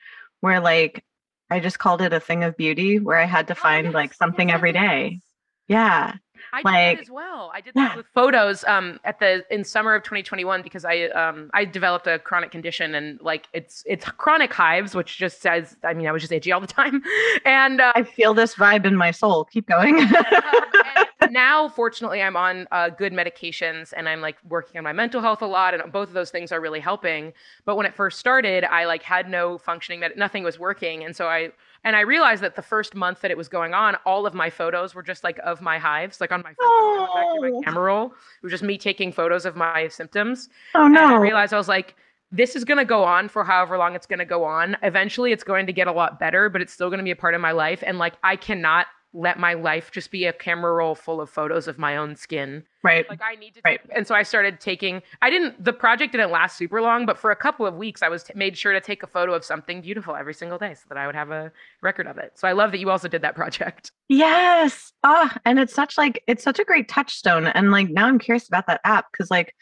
[0.41, 1.03] where like
[1.49, 3.89] I just called it a thing of beauty where I had to oh, find oh,
[3.89, 3.95] yes.
[3.95, 5.21] like something every day.
[5.67, 6.13] Yeah.
[6.53, 7.51] I like, did that as well.
[7.51, 7.97] I did that yeah.
[7.97, 12.19] with photos um, at the in summer of 2021 because I um, I developed a
[12.19, 16.21] chronic condition and like it's it's chronic hives, which just says I mean I was
[16.21, 17.01] just itchy all the time,
[17.43, 19.45] and uh, I feel this vibe in my soul.
[19.45, 19.99] Keep going.
[21.31, 25.41] now, fortunately, I'm on uh, good medications and I'm like working on my mental health
[25.41, 27.33] a lot, and both of those things are really helping.
[27.65, 31.15] But when it first started, I like had no functioning med- nothing was working, and
[31.15, 31.51] so I
[31.83, 34.49] and I realized that the first month that it was going on, all of my
[34.49, 37.37] photos were just like of my hives, like on my phone, oh.
[37.41, 38.07] my camera roll.
[38.07, 40.49] It was just me taking photos of my symptoms.
[40.75, 41.05] Oh no!
[41.05, 41.95] And I realized I was like,
[42.31, 44.77] this is going to go on for however long it's going to go on.
[44.83, 47.15] Eventually, it's going to get a lot better, but it's still going to be a
[47.15, 47.83] part of my life.
[47.85, 51.67] And like, I cannot let my life just be a camera roll full of photos
[51.67, 52.63] of my own skin.
[52.83, 53.07] Right.
[53.09, 53.61] Like I need to.
[53.63, 53.81] Right.
[53.81, 55.01] Take, and so I started taking.
[55.21, 55.63] I didn't.
[55.63, 58.33] The project didn't last super long, but for a couple of weeks, I was t-
[58.35, 61.05] made sure to take a photo of something beautiful every single day, so that I
[61.05, 62.31] would have a record of it.
[62.35, 63.91] So I love that you also did that project.
[64.07, 64.93] Yes.
[65.03, 67.47] Ah, oh, and it's such like it's such a great touchstone.
[67.47, 69.53] And like now I'm curious about that app because like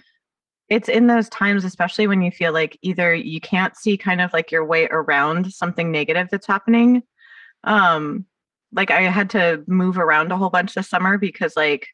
[0.70, 4.32] it's in those times especially when you feel like either you can't see kind of
[4.34, 7.02] like your way around something negative that's happening
[7.64, 8.24] um
[8.72, 11.88] like I had to move around a whole bunch this summer because like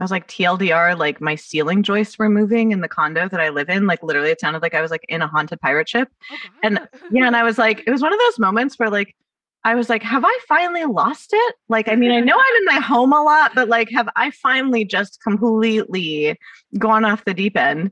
[0.00, 3.50] I was like TLDR, like my ceiling joists were moving in the condo that I
[3.50, 3.86] live in.
[3.86, 6.08] Like literally, it sounded like I was like in a haunted pirate ship.
[6.32, 9.14] Oh, and yeah, and I was like, it was one of those moments where like
[9.62, 11.54] I was like, have I finally lost it?
[11.68, 14.30] Like, I mean, I know I'm in my home a lot, but like, have I
[14.30, 16.38] finally just completely
[16.78, 17.90] gone off the deep end?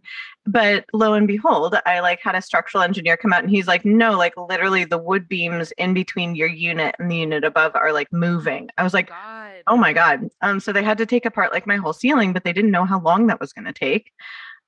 [0.51, 3.85] But lo and behold, I like had a structural engineer come out and he's like,
[3.85, 7.93] no, like literally the wood beams in between your unit and the unit above are
[7.93, 8.71] like moving.
[8.79, 9.63] I was like, God.
[9.67, 10.31] oh my God.
[10.41, 12.87] Um, so they had to take apart like my whole ceiling, but they didn't know
[12.87, 14.11] how long that was going to take.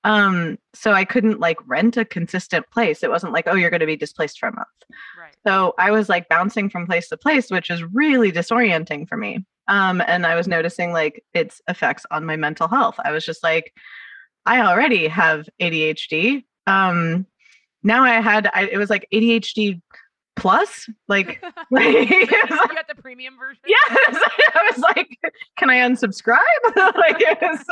[0.04, 3.02] Um, so I couldn't like rent a consistent place.
[3.02, 4.68] It wasn't like, oh, you're going to be displaced for a month.
[5.18, 5.34] Right.
[5.46, 9.46] So I was like bouncing from place to place, which is really disorienting for me.
[9.68, 12.96] Um, and I was noticing like its effects on my mental health.
[13.02, 13.72] I was just like,
[14.46, 16.44] I already have ADHD.
[16.66, 17.26] Um,
[17.82, 19.80] now I had, I, it was like ADHD
[20.36, 23.82] plus like, like you got the premium version yes
[24.54, 25.18] i was like
[25.56, 26.38] can i unsubscribe
[26.76, 27.64] like it was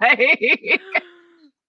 [0.00, 0.80] like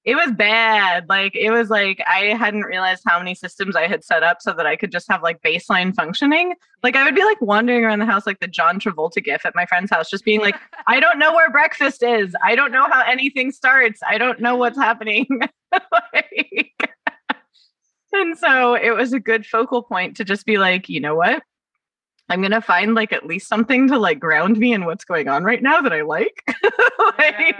[0.03, 1.07] it was bad.
[1.09, 4.51] Like it was like I hadn't realized how many systems I had set up so
[4.53, 6.55] that I could just have like baseline functioning.
[6.81, 9.53] Like I would be like wandering around the house like the John Travolta gif at
[9.55, 10.55] my friend's house, just being like,
[10.87, 12.33] I don't know where breakfast is.
[12.43, 13.99] I don't know how anything starts.
[14.07, 15.27] I don't know what's happening.
[15.71, 16.73] like,
[18.13, 21.43] and so it was a good focal point to just be like, you know what?
[22.31, 25.43] I'm gonna find like at least something to like ground me in what's going on
[25.43, 26.41] right now that I like.
[27.17, 27.55] like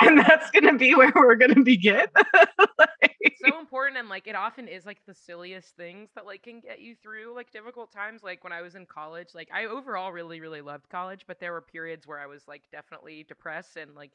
[0.00, 2.06] and that's gonna be where we're gonna begin.
[2.78, 6.42] like, it's so important and like it often is like the silliest things that like
[6.42, 8.22] can get you through like difficult times.
[8.22, 11.52] Like when I was in college, like I overall really, really loved college, but there
[11.52, 14.12] were periods where I was like definitely depressed and like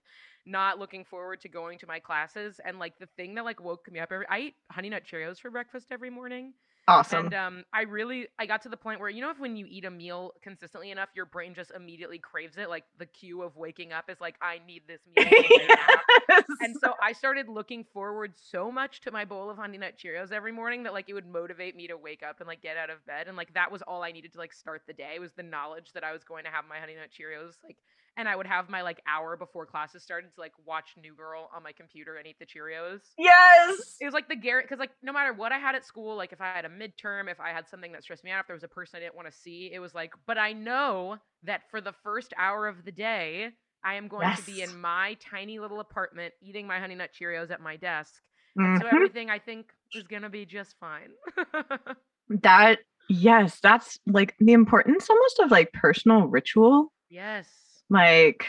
[0.48, 2.60] not looking forward to going to my classes.
[2.66, 5.40] And like the thing that like woke me up every I eat honey nut Cheerios
[5.40, 6.54] for breakfast every morning.
[6.88, 7.28] Awesome.
[7.28, 9.66] And um, I really I got to the point where you know if when you
[9.70, 12.70] eat a meal consistently enough, your brain just immediately craves it.
[12.70, 15.32] Like the cue of waking up is like I need this meal.
[16.30, 16.44] yes.
[16.60, 20.32] And so I started looking forward so much to my bowl of Honey Nut Cheerios
[20.32, 22.90] every morning that like it would motivate me to wake up and like get out
[22.90, 23.28] of bed.
[23.28, 25.92] And like that was all I needed to like start the day was the knowledge
[25.94, 27.78] that I was going to have my Honey Nut Cheerios like
[28.18, 31.50] and I would have my like hour before classes started to like watch New Girl
[31.56, 33.02] on my computer and eat the Cheerios.
[33.18, 33.96] Yes.
[34.00, 36.34] It was like the Garrett because like no matter what I had at school, like
[36.34, 38.56] if I had a midterm, if I had something that stressed me out, if there
[38.56, 41.62] was a person I didn't want to see, it was like, but I know that
[41.70, 43.50] for the first hour of the day,
[43.84, 44.40] I am going yes.
[44.40, 48.14] to be in my tiny little apartment eating my honey nut Cheerios at my desk.
[48.60, 48.74] Mm-hmm.
[48.74, 51.12] And so everything I think is gonna be just fine.
[52.42, 56.92] that yes, that's like the importance almost of like personal ritual.
[57.10, 57.61] Yes
[57.92, 58.46] like,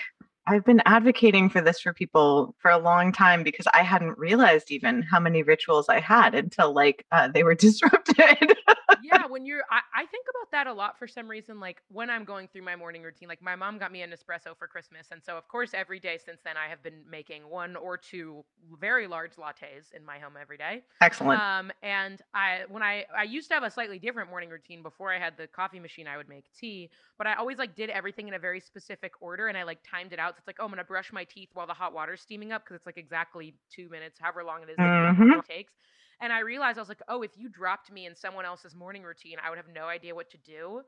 [0.46, 4.70] I've been advocating for this for people for a long time because I hadn't realized
[4.70, 8.56] even how many rituals I had until like uh, they were disrupted.
[9.02, 11.60] yeah, when you're, I, I think about that a lot for some reason.
[11.60, 14.56] Like when I'm going through my morning routine, like my mom got me an espresso
[14.56, 15.08] for Christmas.
[15.12, 18.44] And so, of course, every day since then, I have been making one or two
[18.80, 20.82] very large lattes in my home every day.
[21.00, 21.40] Excellent.
[21.40, 25.12] Um, and I, when I, I used to have a slightly different morning routine before
[25.12, 28.28] I had the coffee machine, I would make tea, but I always like did everything
[28.28, 30.31] in a very specific order and I like timed it out.
[30.38, 32.64] It's like, oh, I'm going to brush my teeth while the hot water's steaming up
[32.64, 35.32] because it's like exactly two minutes, however long it is Mhm.
[35.32, 35.72] it takes.
[36.20, 39.02] And I realized I was like, oh, if you dropped me in someone else's morning
[39.02, 40.82] routine, I would have no idea what to do.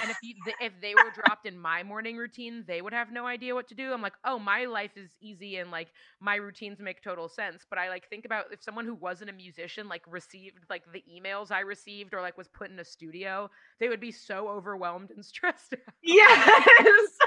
[0.00, 3.10] And if you, th- if they were dropped in my morning routine, they would have
[3.12, 3.92] no idea what to do.
[3.92, 5.88] I'm like, oh, my life is easy and like
[6.20, 7.66] my routines make total sense.
[7.68, 11.02] But I like think about if someone who wasn't a musician like received like the
[11.12, 15.10] emails I received or like was put in a studio, they would be so overwhelmed
[15.10, 17.17] and stressed out yes.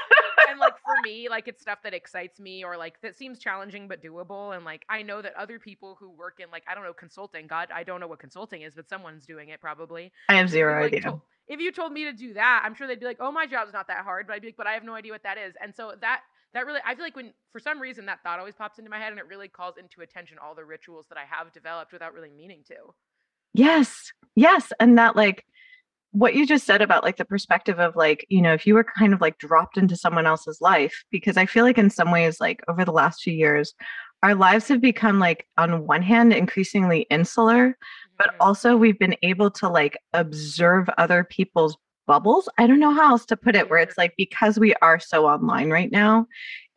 [0.95, 4.55] For me like it's stuff that excites me or like that seems challenging but doable
[4.55, 7.47] and like i know that other people who work in like i don't know consulting
[7.47, 10.81] god i don't know what consulting is but someone's doing it probably I have zero
[10.81, 11.01] Like, idea.
[11.11, 13.45] to- if you told me to do that i'm sure they'd be like oh my
[13.45, 15.37] job's not that hard but i'd be like but i have no idea what that
[15.37, 16.21] is and so that
[16.53, 18.97] that really i feel like when for some reason that thought always pops into my
[18.99, 22.13] head and it really calls into attention all the rituals that i have developed without
[22.13, 22.75] really meaning to
[23.53, 24.13] Yes.
[24.35, 24.71] Yes.
[24.79, 25.43] And that like
[26.11, 28.83] what you just said about like the perspective of like, you know, if you were
[28.83, 32.39] kind of like dropped into someone else's life, because I feel like in some ways,
[32.39, 33.73] like over the last few years,
[34.23, 37.77] our lives have become like on one hand increasingly insular,
[38.17, 38.35] but Mhm.
[38.39, 42.49] also we've been able to like observe other people's bubbles.
[42.57, 45.25] I don't know how else to put it, where it's like because we are so
[45.25, 46.27] online right now,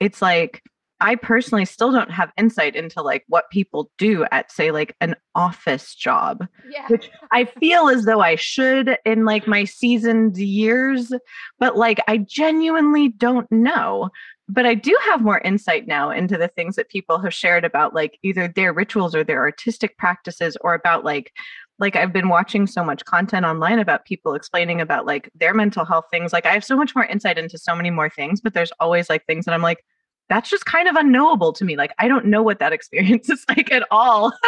[0.00, 0.62] it's like
[1.00, 5.16] I personally still don't have insight into like what people do at say like an
[5.34, 11.12] office job yeah which I feel as though I should in like my seasoned years,
[11.58, 14.10] but like I genuinely don't know.
[14.46, 17.94] But I do have more insight now into the things that people have shared about
[17.94, 21.32] like either their rituals or their artistic practices or about like
[21.78, 25.84] like I've been watching so much content online about people explaining about like their mental
[25.84, 26.32] health things.
[26.32, 29.10] Like I have so much more insight into so many more things, but there's always
[29.10, 29.84] like things that I'm like
[30.28, 31.76] that's just kind of unknowable to me.
[31.76, 34.32] Like I don't know what that experience is like at all.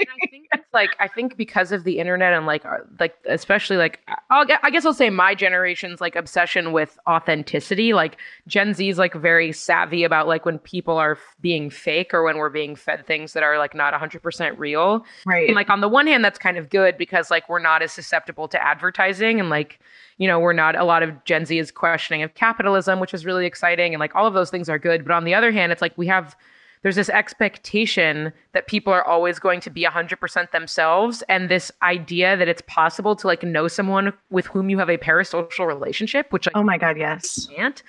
[0.00, 2.64] And I think it's like I think because of the internet and like
[3.00, 4.00] like especially like
[4.30, 7.92] I'll, I guess I'll say my generation's like obsession with authenticity.
[7.94, 12.22] Like Gen Z is like very savvy about like when people are being fake or
[12.22, 15.04] when we're being fed things that are like not 100% real.
[15.26, 15.48] right.
[15.48, 17.92] And like on the one hand that's kind of good because like we're not as
[17.92, 19.80] susceptible to advertising and like
[20.18, 23.24] you know we're not a lot of Gen Z is questioning of capitalism which is
[23.24, 25.72] really exciting and like all of those things are good but on the other hand
[25.72, 26.36] it's like we have
[26.82, 32.36] there's this expectation that people are always going to be 100% themselves and this idea
[32.36, 36.46] that it's possible to like know someone with whom you have a parasocial relationship which
[36.46, 37.46] like oh my god, yes.
[37.54, 37.84] can't.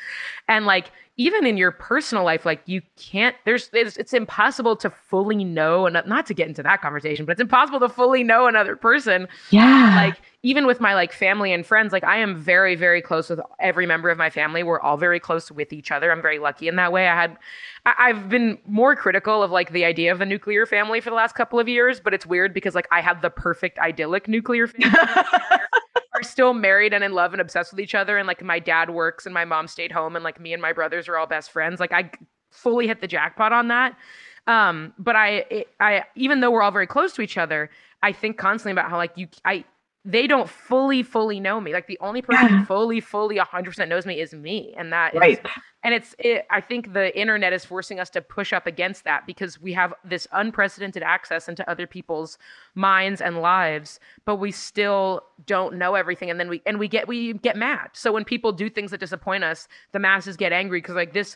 [0.47, 4.89] And like even in your personal life like you can't there's it's, it's impossible to
[4.89, 8.47] fully know and not to get into that conversation but it's impossible to fully know
[8.47, 9.27] another person.
[9.49, 9.93] Yeah.
[9.97, 13.41] like even with my like family and friends like i am very very close with
[13.59, 14.63] every member of my family.
[14.63, 16.11] We're all very close with each other.
[16.11, 17.07] I'm very lucky in that way.
[17.07, 17.37] I had
[17.85, 21.15] I- i've been more critical of like the idea of a nuclear family for the
[21.15, 24.67] last couple of years but it's weird because like i had the perfect idyllic nuclear
[24.67, 24.97] family.
[26.15, 28.89] Are still married and in love and obsessed with each other and like my dad
[28.89, 31.51] works and my mom stayed home and like me and my brothers are all best
[31.51, 31.79] friends.
[31.79, 32.09] Like i
[32.49, 33.95] fully hit the jackpot on that.
[34.47, 37.69] Um but i it, i even though we're all very close to each other
[38.01, 39.63] i think constantly about how like you i
[40.05, 42.59] they don't fully fully know me like the only person Yeah.
[42.59, 45.45] who fully fully 100% knows me is me and that is right.
[45.83, 49.25] and it's it, i think the internet is forcing us to push up against that
[49.27, 52.37] because we have this unprecedented access into other people's
[52.75, 57.07] minds and lives but we still don't know everything and then we and we get
[57.07, 60.79] we get mad so when people do things that disappoint us the masses get angry
[60.79, 61.35] because like this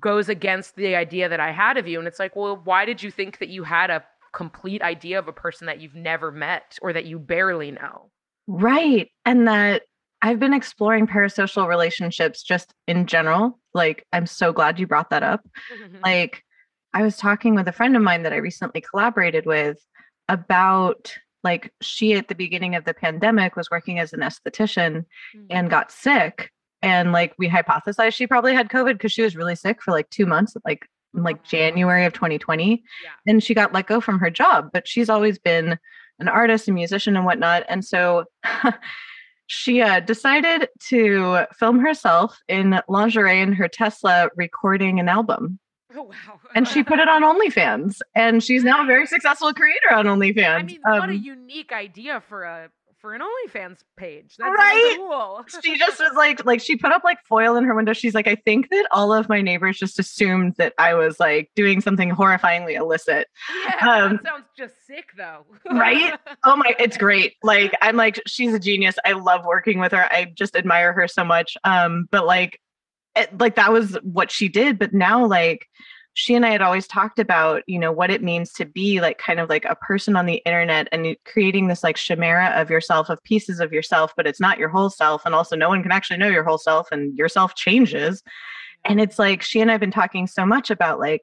[0.00, 3.02] goes against the idea that i had of you and it's like well why did
[3.02, 6.78] you think that you had a complete idea of a person that you've never met
[6.80, 8.10] or that you barely know
[8.46, 9.10] Right.
[9.24, 9.82] And that
[10.20, 13.58] I've been exploring parasocial relationships just in general.
[13.74, 15.40] Like, I'm so glad you brought that up.
[16.04, 16.42] Like,
[16.94, 19.78] I was talking with a friend of mine that I recently collaborated with
[20.28, 25.44] about like she at the beginning of the pandemic was working as an esthetician hmm.
[25.50, 26.50] and got sick
[26.82, 30.08] and like we hypothesized she probably had covid because she was really sick for like
[30.10, 33.10] 2 months like like January of 2020 Yeah.
[33.26, 35.78] and she got let go from her job but she's always been
[36.18, 38.24] an artist and musician and whatnot and so
[39.46, 45.58] she uh, decided to film herself in lingerie in her tesla recording an album
[45.94, 49.92] oh wow and she put it on OnlyFans, and she's now a very successful creator
[49.94, 50.54] on OnlyFans.
[50.58, 52.68] I mean, what a Um, unique idea for a
[53.02, 54.36] for an OnlyFans page.
[54.38, 54.94] That's Right?
[54.96, 55.44] cool.
[55.62, 58.28] she just was like like she put up like foil in her window she's like
[58.28, 62.10] i think that all of my neighbors just assumed that i was like doing something
[62.10, 63.26] horrifyingly illicit
[63.64, 65.44] yeah, um, that sounds just sick though.
[65.70, 66.14] Right?
[66.44, 70.04] oh my it's great like i'm like she's a genius i love working with her
[70.12, 72.60] i just admire her so much um but like
[73.16, 75.66] it, like that was what she did but now like
[76.14, 79.18] she and i had always talked about you know what it means to be like
[79.18, 83.08] kind of like a person on the internet and creating this like chimera of yourself
[83.08, 85.92] of pieces of yourself but it's not your whole self and also no one can
[85.92, 88.22] actually know your whole self and yourself changes.
[88.84, 91.22] And it's like she and i've been talking so much about like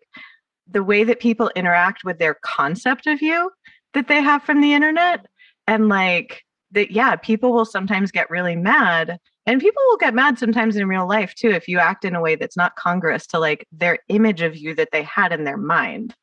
[0.69, 3.51] the way that people interact with their concept of you
[3.93, 5.25] that they have from the internet
[5.67, 9.19] and like that yeah people will sometimes get really mad
[9.49, 12.21] and people will get mad sometimes in real life too if you act in a
[12.21, 15.57] way that's not congruous to like their image of you that they had in their
[15.57, 16.13] mind.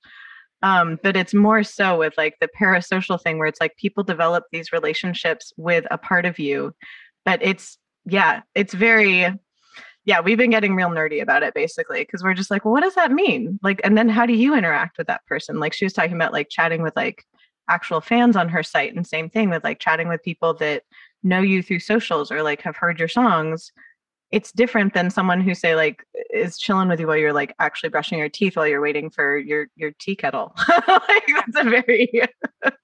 [0.62, 4.44] Um but it's more so with like the parasocial thing where it's like people develop
[4.52, 6.72] these relationships with a part of you
[7.24, 9.26] but it's yeah it's very
[10.04, 12.84] yeah we've been getting real nerdy about it basically because we're just like well what
[12.84, 13.58] does that mean?
[13.60, 15.58] Like and then how do you interact with that person?
[15.58, 17.24] Like she was talking about like chatting with like
[17.68, 20.84] actual fans on her site and same thing with like chatting with people that
[21.26, 23.72] know you through socials or like have heard your songs
[24.32, 27.88] it's different than someone who say like is chilling with you while you're like actually
[27.88, 30.54] brushing your teeth while you're waiting for your your tea kettle.
[30.88, 32.10] Like that's a very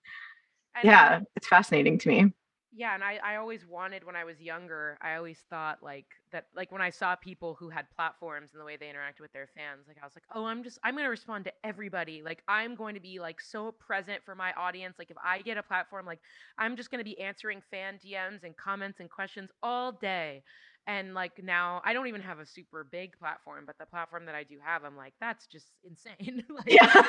[0.85, 2.33] yeah it's fascinating to me
[2.75, 6.47] yeah and I, I always wanted when i was younger i always thought like that
[6.57, 9.49] like when i saw people who had platforms and the way they interacted with their
[9.55, 12.23] fans like i was like oh i'm just i'm going to respond to everybody.
[12.23, 14.97] Like i'm going to be like so present for my audience.
[14.99, 16.21] Like if i get a platform like
[16.59, 20.43] i'm just going to be answering fan dms and comments and questions all day
[20.87, 24.35] and like now i don't even have a super big platform but the platform that
[24.35, 27.03] i do have i'm like that's just insane like yeah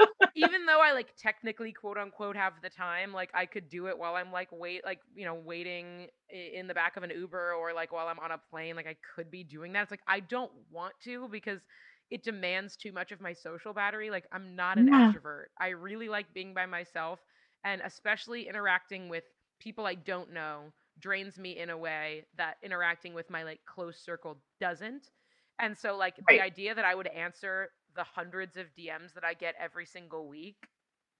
[0.00, 3.86] uh, even though I like technically quote unquote have the time, like I could do
[3.88, 7.52] it while I'm like wait like you know waiting in the back of an Uber
[7.54, 9.82] or like while I'm on a plane, like I could be doing that.
[9.82, 11.60] It's like I don't want to because
[12.10, 14.10] it demands too much of my social battery.
[14.10, 14.94] Like I'm not an Yeah.
[14.94, 15.46] extrovert.
[15.60, 17.20] I really like being by myself
[17.64, 19.24] and especially interacting with
[19.60, 23.98] people I don't know drains me in a way that interacting with my like close
[23.98, 25.10] circle doesn't.
[25.58, 26.28] And so like Right.
[26.28, 30.28] the idea that I would answer the hundreds of DMs that I get every single
[30.28, 30.68] week.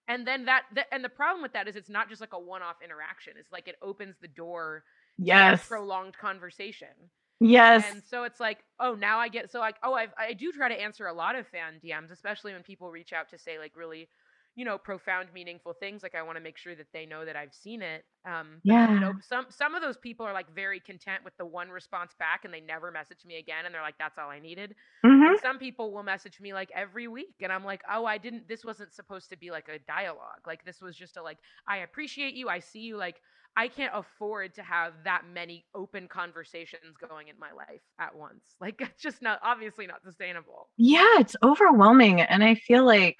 [0.09, 2.39] And then that, th- and the problem with that is it's not just like a
[2.39, 3.35] one-off interaction.
[3.39, 4.85] It's like it opens the door
[5.19, 7.11] yes prolonged conversation.
[7.41, 10.53] yes And so it's like, oh, now I get so like, oh, I've, I do
[10.53, 13.59] try to answer a lot of fan DMs, especially when people reach out to say
[13.59, 14.09] like really,
[14.57, 16.03] you know, profound, meaningful things.
[16.03, 18.05] Like I want to make sure that they know that I've seen it.
[18.27, 19.21] Um, then, you know, Yeah.
[19.23, 22.55] some some of those people are like very content with the one response back, and
[22.55, 24.75] they never message me again, and they're like, that's all I needed.
[25.05, 25.27] Mhm.
[25.27, 28.49] And some people will message me like every week, and I'm like, oh, I didn't.
[28.49, 30.47] This wasn't supposed to be like a dialogue.
[30.47, 32.49] Like this was just a like, I appreciate you.
[32.49, 32.97] I see you.
[32.97, 33.21] Like
[33.57, 38.57] I can't afford to have that many open conversations going in my life at once.
[38.61, 40.71] Like it's just not obviously not sustainable.
[40.77, 43.19] yeah it's overwhelming and i feel like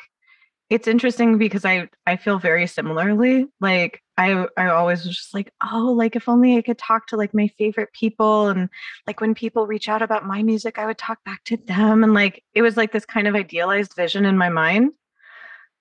[0.71, 5.53] it's interesting because i i feel very similarly like i i always was just like
[5.63, 8.69] oh like if only i could talk to like my favorite people and
[9.07, 12.15] like when people reach out about my music i would talk back to them and
[12.15, 14.91] like it was like this kind of idealized vision in my mind.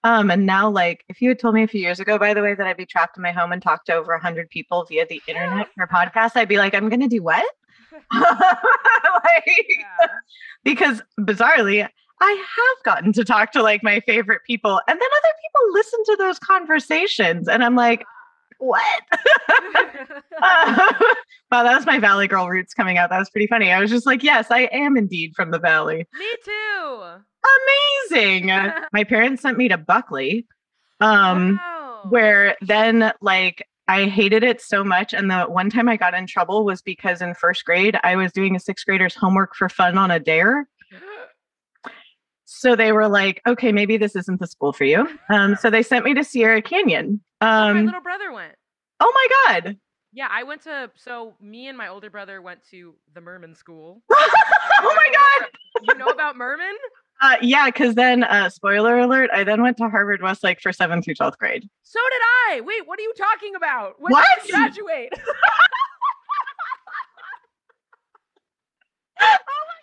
[0.03, 2.41] Um and now like if you had told me a few years ago by the
[2.41, 5.05] way that i'd be trapped in my home and talk to over 100 people via
[5.05, 7.45] the internet for podcast i'd be like i'm gonna do what?
[8.11, 10.07] Like Yeah.
[10.63, 11.88] because bizarrely
[12.24, 15.99] i have gotten to talk to like my favorite people and then other people listen
[16.05, 18.05] to those conversations and i'm like
[18.59, 19.01] what
[20.41, 23.89] wow that was my valley girl roots coming out that was pretty funny i was
[23.89, 27.03] just like yes i am indeed from the valley Me too.
[28.11, 28.47] amazing
[28.93, 30.47] my parents sent me to buckley
[31.01, 32.01] um Wow.
[32.09, 35.13] where then like I hated it so much.
[35.13, 38.32] And the one time I got in trouble was because in first grade, I was
[38.32, 40.69] doing a sixth grader's homework for fun on a dare.
[42.56, 45.08] So they were like, okay, maybe this isn't the school for you.
[45.30, 47.20] Um, so they sent me to Sierra Canyon.
[47.41, 48.54] my Um, little brother went.
[48.99, 49.28] oh my
[49.62, 49.78] God.
[50.14, 54.04] Yeah, I went to so me and my older brother went to the Mirman school.
[54.12, 55.49] oh my God.
[55.82, 56.76] You know about Mirman?
[57.22, 61.06] Uh, yeah, because then, uh, spoiler alert, I then went to Harvard Westlake for seventh
[61.06, 61.68] through 12th grade.
[61.82, 62.22] So did
[62.58, 62.62] I.
[62.62, 63.93] Wait, what are you talking about?
[63.99, 64.26] When What?
[64.41, 65.10] did you graduate?
[69.22, 69.26] oh
[69.70, 69.82] my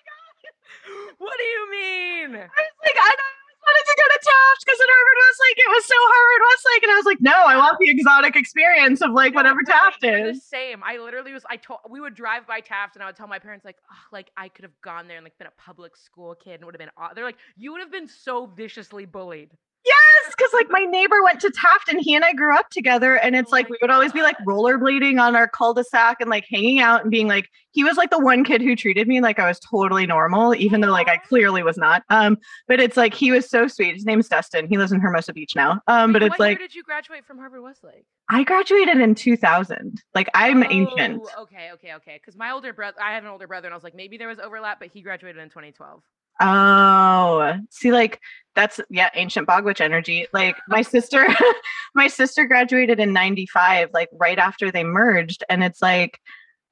[1.07, 1.10] God.
[1.21, 2.31] What do you mean?
[2.33, 3.12] I was like, I
[3.61, 6.93] wanted to go to Taft because at Harvard Westlake it was so Harvard Westlake, and
[6.93, 10.41] I was like, no, I want the exotic experience of like No, whatever Taft is.
[10.41, 10.83] The same.
[10.83, 11.45] I literally was.
[11.49, 14.05] I told we would drive by Taft, and I would tell my parents like, oh,
[14.12, 16.75] like I could have gone there and like been a public school kid and would
[16.75, 16.91] have been.
[16.97, 19.51] aw-" They're like, you would have been so viciously bullied.
[20.23, 23.16] Yes, because like my neighbor went to Taft and he and I grew up together.
[23.16, 26.81] And it's like we would always be like rollerblading on our cul-de-sac and like hanging
[26.81, 29.47] out and being like, he was like the one kid who treated me like I
[29.47, 32.03] was totally normal, even though like I clearly was not.
[32.11, 33.95] Um, but it's like he was so sweet.
[33.95, 34.66] His name's Dustin.
[34.68, 35.81] He lives in Hermosa Beach now.
[35.87, 38.05] Um, but Wait, it's like did you graduate from Harvard Westlake?
[38.29, 40.03] I graduated in 2000.
[40.14, 41.23] Like I'm Oh, ancient.
[41.39, 42.21] Okay, okay, okay.
[42.21, 44.29] Because my older brother, I have an older brother, and I was like, maybe there
[44.29, 46.03] was overlap, but he graduated in 2012.
[46.41, 48.20] Oh, see, like
[48.55, 50.26] that's yeah, ancient Bogwitch energy.
[50.32, 51.26] Like my sister,
[51.95, 56.18] my sister graduated in '95, like right after they merged, and it's like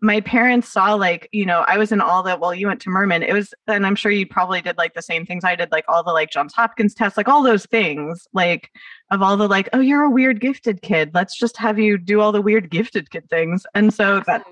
[0.00, 2.90] my parents saw like you know I was in all the well, you went to
[2.90, 3.26] Mirman.
[3.26, 5.84] It was, and I'm sure you probably did like the same things I did, like
[5.88, 8.70] all the like Johns Hopkins tests, like all those things, like
[9.10, 11.10] of all the like, oh, you're a weird gifted kid.
[11.14, 14.44] Let's just have you do all the weird gifted kid things, and so that.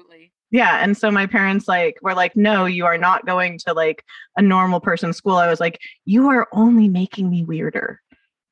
[0.50, 4.04] Yeah and so my parents like were like no you are not going to like
[4.36, 8.00] a normal person school i was like you are only making me weirder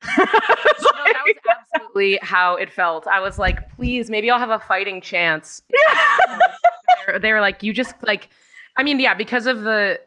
[0.17, 1.35] No, that was
[1.73, 3.07] absolutely how it felt.
[3.07, 5.61] I was like, please, maybe I'll have a fighting chance.
[5.69, 8.29] they were- they were like, you just like,
[8.77, 9.99] I mean, yeah, because of the,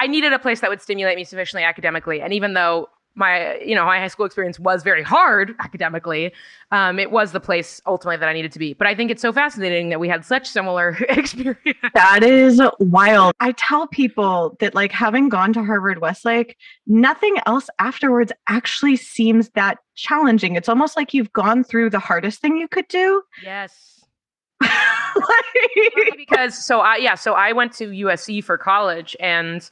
[0.00, 2.20] I needed a place that would stimulate me sufficiently academically.
[2.20, 6.32] And even though my, you know, my high school experience was very hard academically,
[6.70, 8.72] um, it was the place ultimately that I needed to be.
[8.74, 11.78] But I think it's so fascinating that we had such similar experience.
[11.94, 16.56] that is wild i tell people that like having gone to harvard westlake
[16.86, 22.40] nothing else afterwards actually seems that challenging it's almost like you've gone through the hardest
[22.40, 24.04] thing you could do Yes.
[26.16, 29.68] Because so I yeah so I went to USC for college and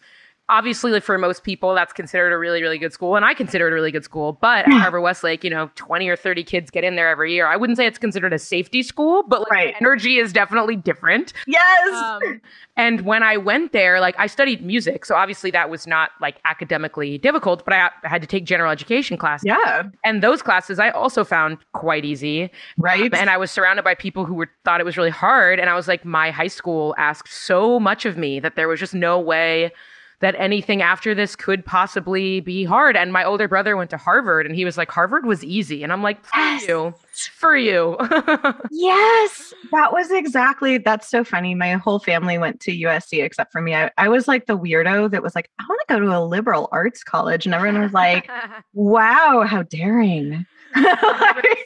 [0.51, 3.67] obviously like for most people that's considered a really really good school and I consider
[3.69, 4.79] it a really good school but Yeah.
[4.81, 7.77] Harvard Westlake you know 20 or 30 kids get in there every year I wouldn't
[7.77, 9.75] say it's considered a safety school but like Right.
[9.81, 12.41] energy is definitely different yes um,
[12.77, 16.37] and when I went there, like I studied music, so obviously that was not like
[16.45, 19.47] academically difficult, but I I had to take general education classes.
[19.47, 22.51] yeah And those classes I also found quite easy.
[22.77, 25.59] right And I was surrounded by people who were thought it was really hard.
[25.59, 28.79] And I was like, my high school asked so much of me that there was
[28.79, 29.73] just no way
[30.21, 32.97] that anything after this could possibly be hard.
[32.97, 35.85] And my older brother went to Harvard and he was like, Harvard was easy.
[35.85, 36.67] And I'm like, for Yes.
[36.69, 36.95] you,
[37.37, 37.97] for you.
[38.71, 40.79] Yes, that was exactly.
[40.79, 41.55] That's so funny.
[41.55, 43.75] My whole family went to USC except for me.
[43.75, 46.25] I, I was like the weirdo that was like, I want to go to a
[46.25, 47.47] liberal arts college.
[47.47, 48.29] And everyone was like,
[48.73, 50.45] wow, how daring.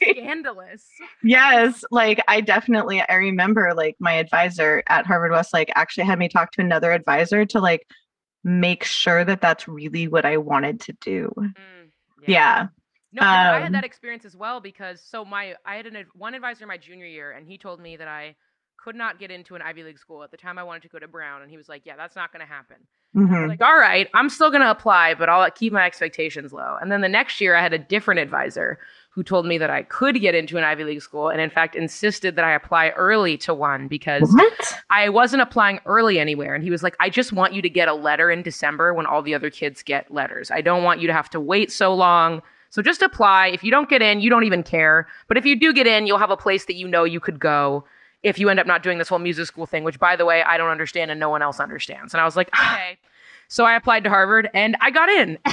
[0.01, 0.87] scandalous.
[1.23, 6.29] yes, like I definitely, I remember like my advisor at Harvard Westlake actually had me
[6.29, 7.85] talk to another advisor to like
[8.43, 11.33] make sure that that's really what I wanted to do.
[11.57, 12.67] Mm, Yeah.
[13.11, 16.05] No, and I had Um, that experience as well because so my I had an
[16.13, 18.35] one advisor my junior year and he told me that I
[18.77, 20.99] could not get into an Ivy League school at the time I wanted to go
[20.99, 22.77] to Brown and he was like, "Yeah, that's not going to happen."
[23.23, 23.47] I was Mhm.
[23.47, 26.91] like, "All right, I'm still going to apply, but I'll keep my expectations low." And
[26.91, 28.79] then the next year I had a different advisor
[29.15, 31.75] who told me that I could get into an Ivy League school and in fact
[31.75, 34.73] insisted that I apply early to one because What?
[34.89, 36.55] I wasn't applying early anywhere.
[36.55, 39.05] And he was like, I just want you to get a letter in December when
[39.05, 40.49] all the other kids get letters.
[40.49, 42.41] I don't want you to have to wait so long.
[42.71, 43.49] So just apply.
[43.49, 45.07] If you don't get in, you don't even care.
[45.27, 47.39] But if you do get in, you'll have a place that you know you could
[47.39, 47.83] go
[48.23, 50.41] if you end up not doing this whole music school thing, which by the way,
[50.41, 52.15] I don't understand and no one else understands.
[52.15, 52.97] And I was like, okay.
[53.47, 55.37] So I applied to Harvard and I got in.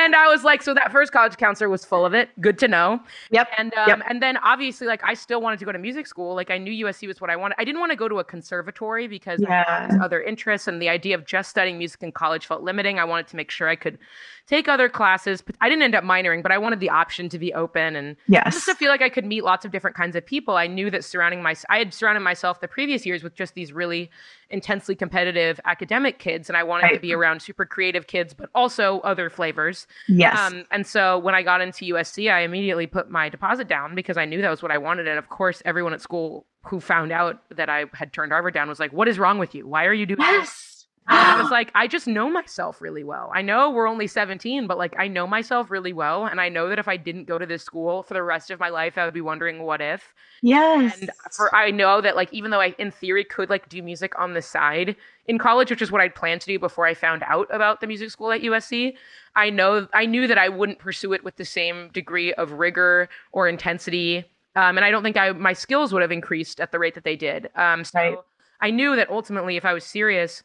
[0.00, 2.28] and I was like, so that first college counselor was full of it.
[2.40, 3.00] Good to know.
[3.30, 3.48] Yep.
[3.58, 3.98] And um, Yep.
[4.08, 6.34] and then obviously, like I still wanted to go to music school.
[6.34, 7.56] Like I knew USC was what I wanted.
[7.58, 10.88] I didn't want to go to a conservatory because I had other interests, and the
[10.88, 12.98] idea of just studying music in college felt limiting.
[12.98, 13.98] I wanted to make sure I could
[14.46, 15.40] take other classes.
[15.40, 18.16] But I didn't end up minoring, but I wanted the option to be open and
[18.28, 18.52] Yes.
[18.54, 20.56] just to feel like I could meet lots of different kinds of people.
[20.56, 23.72] I knew that surrounding my I had surrounded myself the previous years with just these
[23.72, 24.10] really
[24.54, 29.00] intensely competitive academic kids, and I wanted to be around super creative kids, but also
[29.00, 29.86] other flavors.
[30.08, 30.38] Yes.
[30.38, 34.16] Um, and so when I got into USC, I immediately put my deposit down because
[34.16, 35.08] I knew that was what I wanted.
[35.08, 38.68] And of course, everyone at school who found out that I had turned Harvard down
[38.68, 39.66] was like, "What is wrong with you?
[39.66, 40.73] Why are you doing this?"
[41.10, 43.30] And I was like, I just know myself really well.
[43.34, 46.26] I know we're only 17, but like I know myself really well.
[46.26, 48.60] And I know that if I didn't go to this school for the rest of
[48.60, 50.14] my life, I would be wondering what if.
[50.42, 51.00] yes.
[51.00, 54.18] And for I know that like even though I in theory could like do music
[54.18, 54.96] on the side
[55.26, 57.86] in college, which is what I'd planned to do before I found out about the
[57.86, 58.96] music school at USC,
[59.36, 63.08] I know I knew that I wouldn't pursue it with the same degree of rigor
[63.32, 64.24] or intensity.
[64.56, 67.04] Um, and I don't think I my skills would have increased at the rate that
[67.04, 67.50] they did.
[67.56, 68.18] Um, so Right.
[68.60, 70.42] I knew that ultimately, if I was serious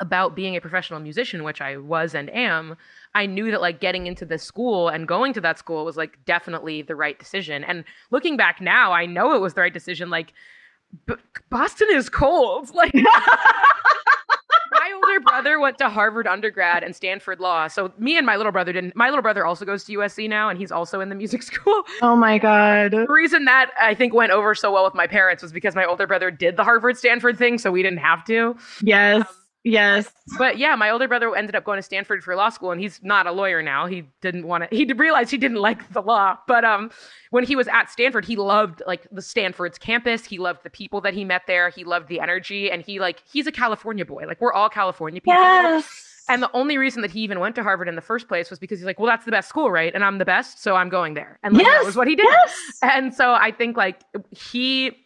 [0.00, 2.76] about being a professional musician, which I was and am,
[3.14, 6.18] I knew that like getting into this school and going to that school was like
[6.24, 7.64] definitely the right decision.
[7.64, 10.10] And looking back now, I know it was the right decision.
[10.10, 10.32] Like,
[11.06, 11.14] B-
[11.50, 12.70] Boston is cold.
[12.74, 12.94] Like,
[14.72, 17.68] my older brother went to Harvard undergrad and Stanford Law.
[17.68, 18.94] So me and my little brother didn't.
[18.96, 21.82] My little brother also goes to USC now, and he's also in the music school.
[22.00, 22.92] Oh my god.
[22.92, 25.84] The reason that I think went over so well with my parents was because my
[25.84, 28.56] older brother did the Harvard Stanford thing, so we didn't have to.
[28.82, 29.20] Yes.
[29.20, 29.26] Um,
[29.64, 30.10] yes.
[30.38, 33.00] But yeah, my older brother ended up going to Stanford for law school, and he's
[33.02, 33.86] not a lawyer now.
[33.86, 34.76] He didn't want to.
[34.76, 36.90] He realized he didn't like the law, but um,
[37.30, 40.24] when he was at Stanford, he loved like the Stanford's campus.
[40.24, 41.70] He loved the people that he met there.
[41.70, 44.24] He loved the energy, and he like he's a California boy.
[44.26, 45.34] Like we're all California people.
[45.34, 46.06] Yes.
[46.30, 48.60] And the only reason that he even went to Harvard in the first place was
[48.60, 49.92] because he's like, well, that's the best school, right?
[49.92, 51.40] And I'm the best, so I'm going there.
[51.42, 52.24] And like, Yes, that was what he did.
[52.24, 52.78] Yes.
[52.82, 54.96] And so I think like he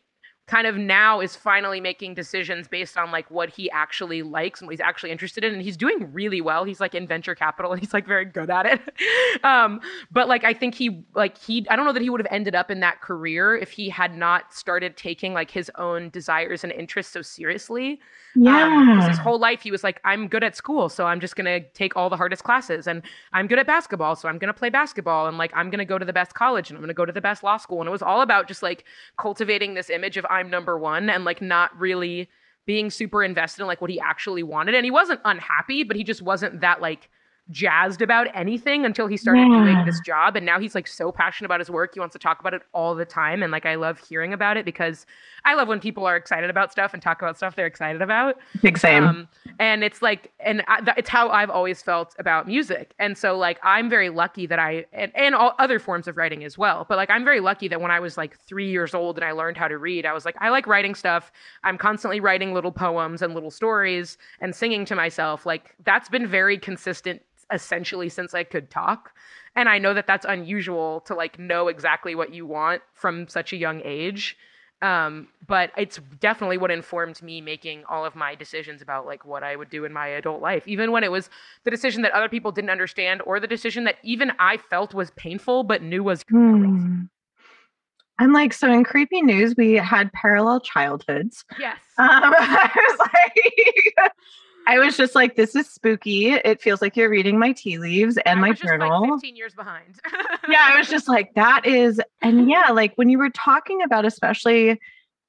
[0.47, 4.69] kind of now is finally making decisions based on like what he actually likes and
[4.69, 6.65] what he's actually interested in and he's doing really well.
[6.65, 8.81] He's like in venture capital and he's like very good at it.
[9.43, 9.81] Um
[10.11, 12.55] but like i think he like he i don't know that he would have ended
[12.55, 16.73] up in that career if he had not started taking like his own desires and
[16.73, 18.01] interests so seriously
[18.47, 21.37] um, 'cause his whole life he was like, I'm good at school, so I'm just
[21.37, 24.71] gonna take all the hardest classes, and I'm good at basketball, so I'm gonna play
[24.71, 27.13] basketball, and like I'm gonna go to the best college, and I'm gonna go to
[27.13, 28.85] the best law school, and it was all about just like
[29.19, 32.29] cultivating this image of I'm number one, and like not really
[32.67, 36.05] being super invested in like what he actually wanted, and he wasn't unhappy, but he
[36.05, 37.11] just wasn't that like
[37.51, 39.63] jazzed about anything until he started Yeah.
[39.63, 42.19] doing this job and now he's like so passionate about his work he wants to
[42.19, 45.05] talk about it all the time and like I love hearing about it because
[45.45, 48.37] I love when people are excited about stuff and talk about stuff they're excited about
[48.63, 49.05] Big same.
[49.05, 49.29] um,
[49.59, 52.93] and it's like, and I, it's how I've always felt about music.
[52.99, 56.43] And so, like, I'm very lucky that I, and, and all other forms of writing
[56.45, 56.87] as well.
[56.89, 59.33] But like, I'm very lucky that when I was like three years old and I
[59.33, 61.31] learned how to read, I was like, I like writing stuff.
[61.63, 65.45] I'm constantly writing little poems and little stories and singing to myself.
[65.47, 67.23] Like, that's been very consistent
[67.53, 69.13] essentially since I could talk.
[69.57, 73.53] And I know that that's unusual to like know exactly what you want from such
[73.53, 74.37] a young age
[74.85, 79.43] um, but it's definitely what informed me making all of my decisions about like what
[79.43, 81.31] I would do in my adult life, even when it was
[81.65, 85.11] the decision that other people didn't understand or the decision that even I felt was
[85.13, 86.23] painful but knew was.
[86.29, 87.05] Hmm.
[88.19, 91.45] I'm like, so in creepy news, we had parallel childhoods.
[91.59, 91.79] Yes.
[91.99, 94.13] Um, I was like,
[94.67, 96.33] I was just like, this is spooky.
[96.33, 99.03] It feels like you're reading my tea leaves and I my journal.
[99.03, 100.01] like 15 years behind.
[100.49, 104.05] yeah, I was just like, that is, and yeah, like when you were talking about,
[104.05, 104.81] especially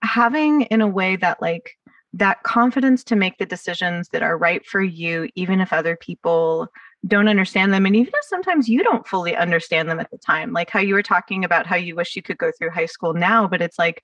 [0.02, 1.78] having in a way that like
[2.14, 6.68] that confidence to make the decisions that are right for you, even if other people
[7.06, 10.54] don't understand them, and even if sometimes you don't fully understand them at the time,
[10.54, 13.14] like how you were talking about how you wish you could go through high school
[13.14, 14.02] now, but it's like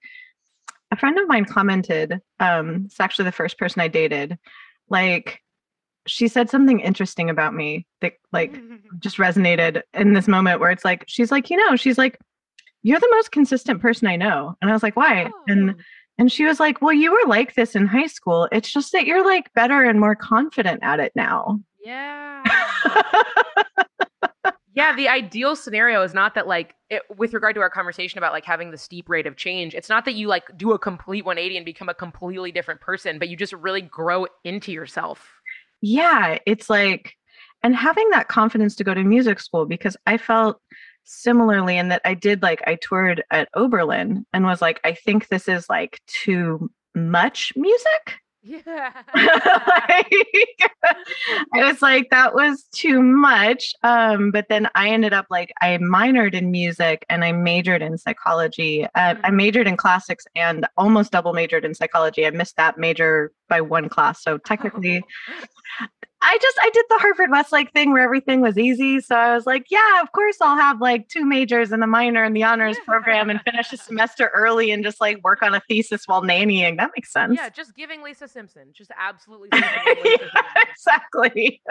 [0.91, 4.37] a friend of mine commented, um, it's actually the first person I dated,
[4.91, 5.39] like
[6.07, 8.59] she said something interesting about me that like
[8.99, 12.17] just resonated in this moment where it's like she's like you know she's like
[12.83, 15.73] you're the most consistent person i know and i was like why and Oh.
[16.17, 19.05] and she was like well you were like this in high school it's just that
[19.05, 22.43] you're like better and more confident at it now yeah.
[24.73, 28.31] yeah, the ideal scenario is not that like it, with regard to our conversation about
[28.31, 31.25] like having the steep rate of change, it's not that you like do a complete
[31.25, 35.27] 180 and become a completely different person, but you just really grow into yourself.
[35.81, 37.15] yeah it's like
[37.63, 40.61] and having that confidence to go to music school because i felt
[41.03, 45.27] similarly in that i did like i toured at oberlin and was like i think
[45.27, 48.91] this is like too much music Yeah.
[49.15, 50.71] like,
[51.53, 53.73] I was like, that was too much.
[53.83, 57.97] Um, but then I ended up like, I minored in music and I majored in
[57.97, 58.85] psychology.
[58.95, 62.25] Uh, I majored in classics and almost double majored in psychology.
[62.25, 64.23] I missed that major by one class.
[64.23, 65.03] So technically,
[66.23, 68.99] I just I did the Harvard Westlake thing where everything was easy.
[68.99, 72.23] So I was like, yeah, of course I'll have like two majors and a minor
[72.23, 75.61] in the honors program and finish a semester early and just like work on a
[75.67, 76.77] thesis while nannying.
[76.77, 77.35] That makes sense.
[77.35, 78.69] yeah, just giving Lisa Simpson.
[78.73, 80.17] Just absolutely yeah,
[80.69, 81.61] exactly.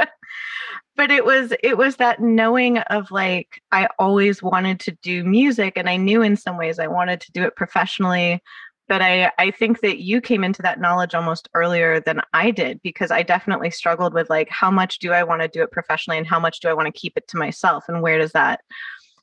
[0.97, 5.75] but it was it was that knowing of like I always wanted to do music
[5.77, 8.43] and I knew in some ways I wanted to do it professionally.
[8.91, 12.83] But I, I think that you came into that knowledge almost earlier than I did
[12.83, 16.19] because I definitely struggled with like how much do I want to do it professionally
[16.19, 18.63] and how much do I want to keep it to myself and where does that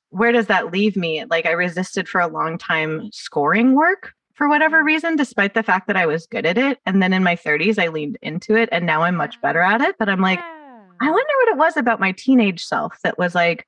[0.10, 1.26] where does that leave me?
[1.26, 4.88] Like I resisted for a long time scoring work for whatever mm-hmm.
[4.88, 6.80] reason, despite the fact that I was good at it.
[6.86, 9.82] And then in my 30s, I leaned into it and now I'm much better at
[9.82, 9.98] it.
[10.00, 13.68] But I'm like, I wonder what it was about my teenage self that was like,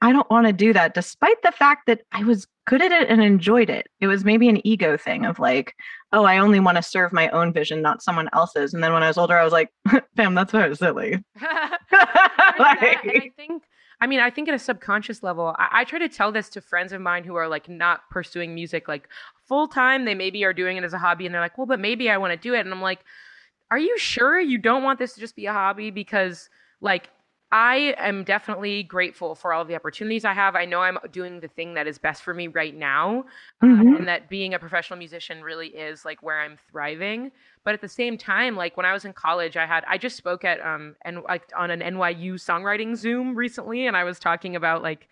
[0.00, 3.08] I don't want to do that, despite the fact that I was good at it
[3.08, 3.86] and enjoyed it.
[4.00, 5.74] It was maybe an ego thing of like,
[6.12, 8.74] oh, I only want to serve my own vision, not someone else's.
[8.74, 9.70] And then when I was older, I was like,
[10.16, 11.22] fam, that's very silly.
[11.40, 13.64] I and I think,
[14.00, 16.60] I mean, I think at a subconscious level, I, I try to tell this to
[16.60, 19.08] friends of mine who are like not pursuing music like
[19.46, 20.04] full time.
[20.04, 22.18] They maybe are doing it as a hobby, and they're like, well, but maybe I
[22.18, 22.60] want to do it.
[22.60, 23.00] And I'm like,
[23.70, 25.90] are you sure you don't want this to just be a hobby?
[25.90, 26.48] Because,
[26.80, 27.10] like,
[27.56, 30.56] I am definitely grateful for all of the opportunities I have.
[30.56, 33.26] I know I'm doing the thing that is best for me right now,
[33.62, 33.96] Mhm.
[33.96, 37.30] and that being a professional musician really is like where I'm thriving.
[37.62, 40.16] But at the same time, like when I was in college, I had I just
[40.16, 44.56] spoke at um and like on an NYU songwriting Zoom recently, and I was talking
[44.56, 45.08] about like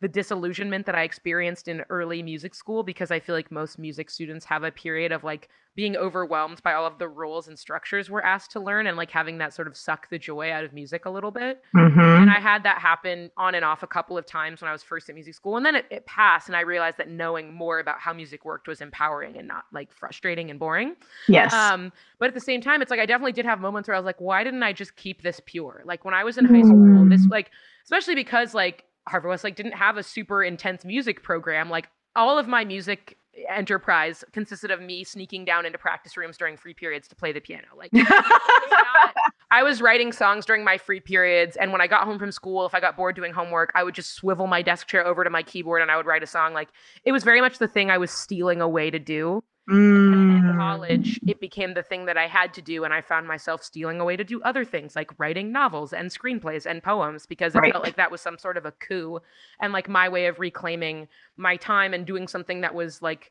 [0.00, 4.10] the disillusionment that I experienced in early music school because I feel like most music
[4.10, 8.08] students have a period of like being overwhelmed by all of the rules and structures
[8.08, 10.72] we're asked to learn and like having that sort of suck the joy out of
[10.72, 11.62] music a little bit.
[11.74, 12.20] Mhm.
[12.22, 14.82] And I had that happen on and off a couple of times when I was
[14.84, 15.56] first at music school.
[15.56, 18.68] And then it, it passed, and I realized that knowing more about how music worked
[18.68, 20.94] was empowering and not like frustrating and boring.
[21.28, 21.52] Yes.
[21.52, 23.98] Um, but at the same time, it's like I definitely did have moments where I
[23.98, 25.82] was like, why didn't I just keep this pure?
[25.84, 27.30] Like when I was in high school, this Mm.
[27.30, 27.50] like
[27.84, 31.68] especially because like Harvard Westlake didn't have a super intense music program.
[31.70, 33.18] Like all of my music
[33.50, 37.40] enterprise consisted of me sneaking down into practice rooms during free periods to play the
[37.40, 37.66] piano.
[37.76, 39.14] Like was not-
[39.50, 42.66] I was writing songs during my free periods, and when I got home from school,
[42.66, 45.30] if I got bored doing homework, I would just swivel my desk chair over to
[45.30, 46.54] my keyboard and I would write a song.
[46.54, 46.70] Like
[47.04, 49.44] it was very much the thing I was stealing away to do.
[49.68, 50.56] And in Mm.
[50.56, 54.00] college, it became the thing that I had to do, and I found myself stealing
[54.00, 57.72] away to do other things like writing novels and screenplays and poems because it Right.
[57.72, 59.20] felt like that was some sort of a coup
[59.60, 63.30] and like my way of reclaiming my time and doing something that was like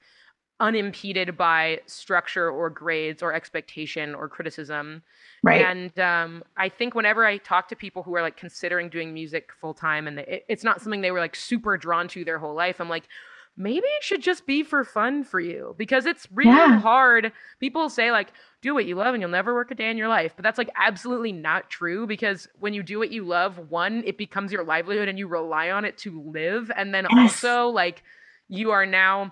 [0.60, 5.04] unimpeded by structure or grades or expectation or criticism.
[5.44, 5.70] Right.
[5.70, 9.52] And um, I think whenever I talk to people who are like considering doing music
[9.60, 12.40] full time and they, it, it's not something they were like super drawn to their
[12.40, 13.08] whole life, I'm like,
[13.56, 16.80] maybe it should just be for fun for you because it's really Yeah.
[16.80, 17.32] hard.
[17.60, 20.08] People say like, do what you love and you'll never work a day in your
[20.08, 24.04] life, but that's like absolutely not true because when you do what you love, one,
[24.06, 27.18] it becomes your livelihood and you rely on it to live, and then Yes.
[27.18, 28.04] also like
[28.50, 29.32] you are now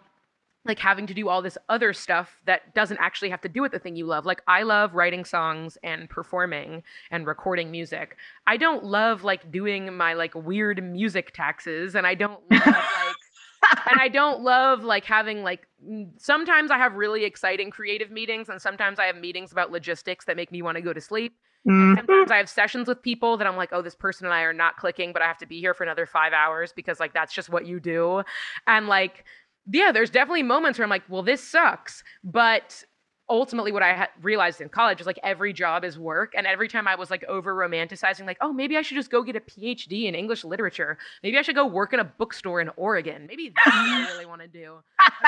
[0.63, 3.71] like having to do all this other stuff that doesn't actually have to do with
[3.71, 4.27] the thing you love.
[4.27, 8.15] Like I love writing songs and performing and recording music.
[8.45, 13.17] I don't love like doing my like weird music taxes and I don't love like
[13.89, 15.67] and I don't love like having like
[16.17, 20.35] sometimes I have really exciting creative meetings and sometimes I have meetings about logistics that
[20.35, 21.35] make me want to go to sleep.
[21.67, 21.95] Mhm.
[21.95, 24.53] Sometimes I have sessions with people that I'm like, oh, this person and I are
[24.53, 27.33] not clicking, but I have to be here for another five hours because like that's
[27.33, 28.23] just what you do.
[28.65, 29.25] And like,
[29.71, 32.03] yeah, there's definitely moments where I'm like, well, this sucks.
[32.23, 32.83] But
[33.31, 36.33] ultimately, what I realized in college is like every job is work.
[36.35, 39.23] And every time I was like over romanticizing, like, oh, maybe I should just go
[39.23, 40.97] get a PhD in English literature.
[41.23, 43.25] Maybe I should go work in a bookstore in Oregon.
[43.27, 44.77] Maybe that's what I really want to do.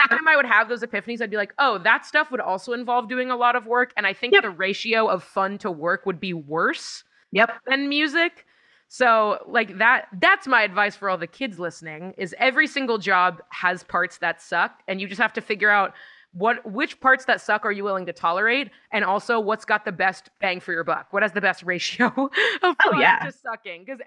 [0.03, 2.73] Every time I would have those epiphanies, I'd be like, oh, that stuff would also
[2.73, 3.93] involve doing a lot of work.
[3.97, 4.43] And I think Yep.
[4.43, 7.51] the ratio of fun to work would be worse Yep.
[7.67, 8.45] than music.
[8.89, 13.41] So like that that's my advice for all the kids listening is every single job
[13.49, 15.93] has parts that suck and you just have to figure out
[16.33, 18.71] what which parts that suck are you willing to tolerate?
[18.91, 21.07] And also what's got the best bang for your buck?
[21.11, 22.29] What has the best ratio of
[22.63, 23.19] Oh, fun yeah.
[23.19, 23.85] to sucking?
[23.85, 23.99] Because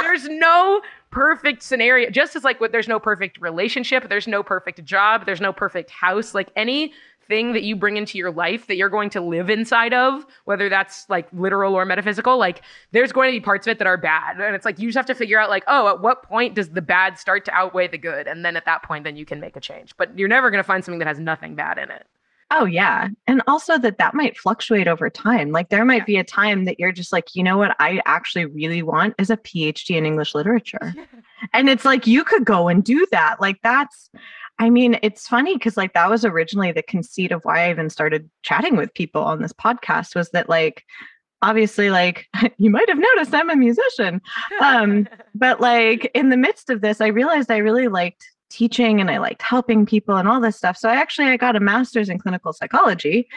[0.00, 4.84] there's no perfect scenario just as like what, there's no perfect relationship there's no perfect
[4.84, 6.92] job there's no perfect house like any
[7.28, 10.68] thing that you bring into your life that you're going to live inside of whether
[10.68, 12.62] that's like literal or metaphysical like
[12.92, 14.96] there's going to be parts of it that are bad and it's like you just
[14.96, 17.86] have to figure out like oh at what point does the bad start to outweigh
[17.86, 20.28] the good and then at that point then you can make a change but you're
[20.28, 22.06] never going to find something that has nothing bad in it
[22.50, 23.08] Oh yeah.
[23.26, 25.50] And also that that might fluctuate over time.
[25.50, 28.46] Like there might be a time that you're just like, you know what I actually
[28.46, 30.94] really want is a PhD in English literature.
[31.52, 33.38] and it's like you could go and do that.
[33.38, 34.10] Like that's
[34.58, 37.90] I mean, it's funny cuz like that was originally the conceit of why I even
[37.90, 40.84] started chatting with people on this podcast was that like
[41.42, 42.26] obviously like
[42.58, 44.20] you might have noticed I'm a musician.
[44.60, 49.10] Um, But like in the midst of this I realized I really liked teaching and
[49.10, 50.76] I liked helping people and all this stuff.
[50.76, 53.28] So I actually I got a master's in clinical psychology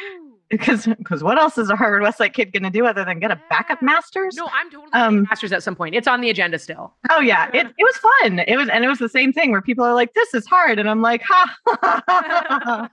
[0.58, 3.32] because because what else is a Harvard Westlake kid going to do other than get
[3.32, 4.36] a backup master's?
[4.36, 7.50] no i'm totally Um, masters at some point it's on the agenda still Oh yeah,
[7.54, 8.40] it it was fun.
[8.40, 10.78] It was and it was the same thing where people are like, "This is hard,"
[10.80, 12.90] and I'm like, "Ha."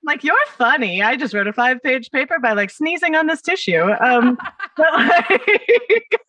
[0.02, 1.02] like you're funny.
[1.02, 3.90] I just wrote a five page paper by like sneezing on this tissue.
[4.00, 4.38] Um,
[4.76, 6.20] but like,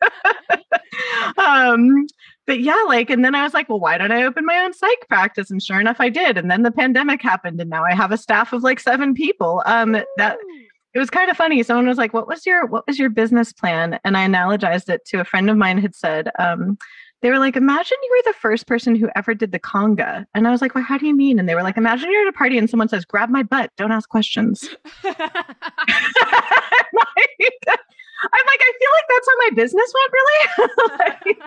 [1.37, 2.07] um,
[2.47, 4.73] but yeah, like, and then I was like, well, why don't I open my own
[4.73, 5.51] psych practice?
[5.51, 6.37] And sure enough, I did.
[6.37, 9.61] And then the pandemic happened, and now I have a staff of like seven people.
[9.65, 10.37] Um, that
[10.93, 11.61] it was kind of funny.
[11.61, 15.05] Someone was like, "What was your what was your business plan?" And I analogized it
[15.07, 16.29] to a friend of mine had said.
[16.39, 16.77] Um,
[17.21, 20.47] they were like, "Imagine you were the first person who ever did the conga," and
[20.47, 22.33] I was like, "Well, how do you mean?" And they were like, "Imagine you're at
[22.33, 24.69] a party and someone says, "Grab my butt, don't ask questions."
[26.93, 27.79] Like,
[28.23, 31.37] I'm like, I feel like that's how my business went, really.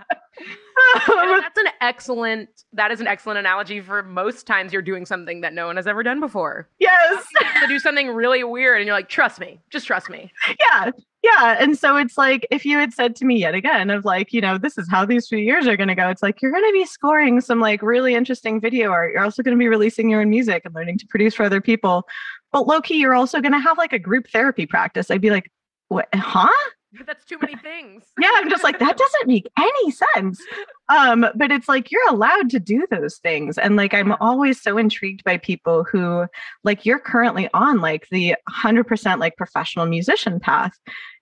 [1.42, 5.52] that's an excellent that is an excellent analogy for most times you're doing something that
[5.52, 6.68] no one has ever done before.
[6.78, 7.26] Yes.
[7.60, 10.32] to do something really weird and you're like, trust me, just trust me.
[10.60, 10.90] Yeah.
[11.22, 11.56] Yeah.
[11.60, 14.40] And so it's like if you had said to me yet again of like, you
[14.40, 16.86] know, this is how these few years are gonna go, it's like you're gonna be
[16.86, 19.12] scoring some like really interesting video art.
[19.12, 22.06] You're also gonna be releasing your own music and learning to produce for other people.
[22.52, 25.10] But low key, you're also gonna have like a group therapy practice.
[25.10, 25.50] I'd be like,
[25.88, 26.48] what huh?
[27.06, 28.04] That's too many things.
[28.20, 30.40] yeah, I'm just like that doesn't make any sense.
[30.88, 34.76] Um, but it's like you're allowed to do those things, and like I'm always so
[34.76, 36.26] intrigued by people who
[36.64, 40.72] like you're currently on like the 100% like professional musician path,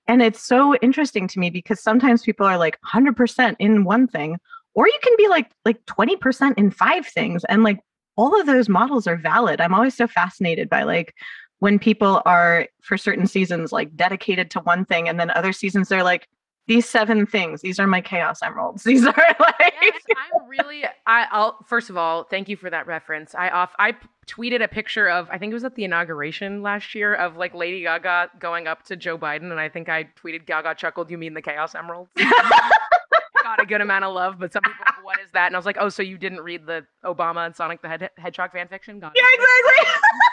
[0.07, 4.39] and it's so interesting to me because sometimes people are like 100% in one thing,
[4.75, 7.79] or you can be like like 20% in five things, and like
[8.17, 9.61] all of those models are valid.
[9.61, 11.15] I'm always so fascinated by like
[11.61, 15.89] when people are for certain seasons like dedicated to one thing and then other seasons
[15.89, 16.29] they're like
[16.69, 18.85] these seven things these are my chaos emeralds.
[18.89, 22.87] These are like yes, i'm really I, i'll first of all thank you for that
[22.87, 23.35] reference.
[23.35, 23.95] I off i
[24.27, 27.55] tweeted a picture of i think it was at the inauguration last year of like
[27.55, 31.17] lady gaga going up to joe biden and i think i tweeted gaga chuckled you
[31.17, 32.11] mean the chaos emeralds?
[33.43, 35.47] Got a good amount of love but some people like, what is that?
[35.47, 38.53] And i was like oh so you didn't read the obama and sonic the hedgehog
[38.53, 39.95] fan fiction got yeah exactly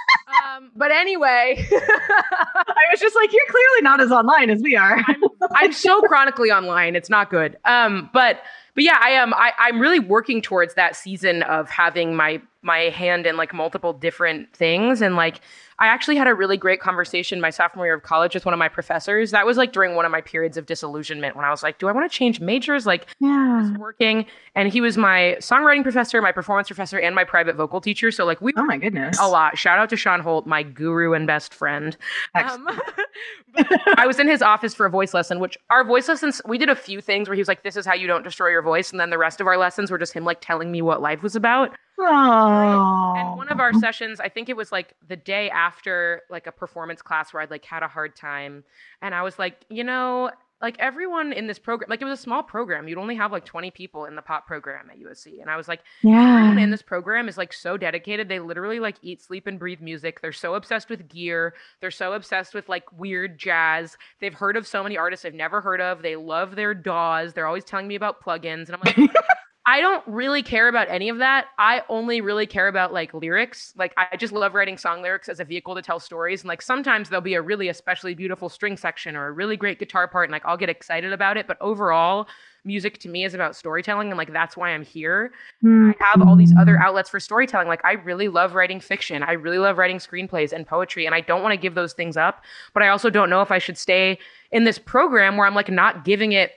[0.46, 5.02] um, but anyway, I was just like, you're clearly not as online as we are.
[5.08, 7.58] I'm, I'm, so chronically online; it's not good.
[7.66, 8.42] Um, but
[8.76, 9.34] but yeah, I am.
[9.34, 13.94] I, I'm really working towards that season of having my my hand in like multiple
[13.94, 15.40] different things and like
[15.78, 18.58] I actually had a really great conversation my sophomore year of college with one of
[18.58, 19.32] my professors.
[19.32, 21.90] That was like during one of my periods of disillusionment when I was like, do
[21.90, 22.86] I want to change majors?
[22.86, 24.26] Like, yeah, working.
[24.56, 28.10] And he was my songwriting professor, my performance professor, and my private vocal teacher.
[28.10, 29.58] So like we, oh my goodness, a lot.
[29.58, 31.98] Shout out to Sean Holt, my guru and best friend.
[32.36, 32.70] Um,
[33.98, 36.70] I was in his office for a voice lesson, which our voice lessons we did
[36.70, 38.92] a few things where he was like, "This is how you don't destroy your voice,"
[38.92, 41.22] and then the rest of our lessons were just him like telling me what life
[41.22, 41.76] was about.
[42.00, 43.14] Oh.
[43.18, 46.52] And one of our sessions, I think it was like the day after like a
[46.52, 48.64] performance class where I'd like had a hard time.
[49.02, 50.32] And I was like, you know,
[50.62, 52.88] like everyone in this program, like it was a small program.
[52.88, 55.42] You'd only have like 20 people in the pop program at USC.
[55.42, 56.38] And I was like, yeah.
[56.38, 58.30] everyone in this program is like so dedicated.
[58.30, 60.22] They literally like eat, sleep, and breathe music.
[60.22, 61.54] They're so obsessed with gear.
[61.82, 63.98] They're so obsessed with like weird jazz.
[64.20, 66.02] They've heard of so many artists they've never heard of.
[66.02, 67.34] They love their DAWs.
[67.34, 68.68] They're always telling me about plugins.
[68.68, 69.12] And I'm like,
[69.68, 71.48] I don't really care about any of that.
[71.58, 73.74] I only really care about like lyrics.
[73.76, 76.42] Like I just love writing song lyrics as a vehicle to tell stories.
[76.42, 79.80] And like sometimes there'll be a really especially beautiful string section or a really great
[79.80, 82.28] guitar part and like I'll get excited about it, but overall
[82.64, 85.32] music to me is about storytelling and like that's why I'm here.
[85.64, 86.00] Mm-hmm.
[86.00, 87.68] I have all these other outlets for storytelling.
[87.68, 89.24] Like I really love writing fiction.
[89.24, 92.18] I really love writing screenplays and poetry and I don't want to give those things
[92.18, 92.44] up,
[92.76, 94.20] but I also don't know if I should stay
[94.52, 96.52] in this program where I'm like not giving it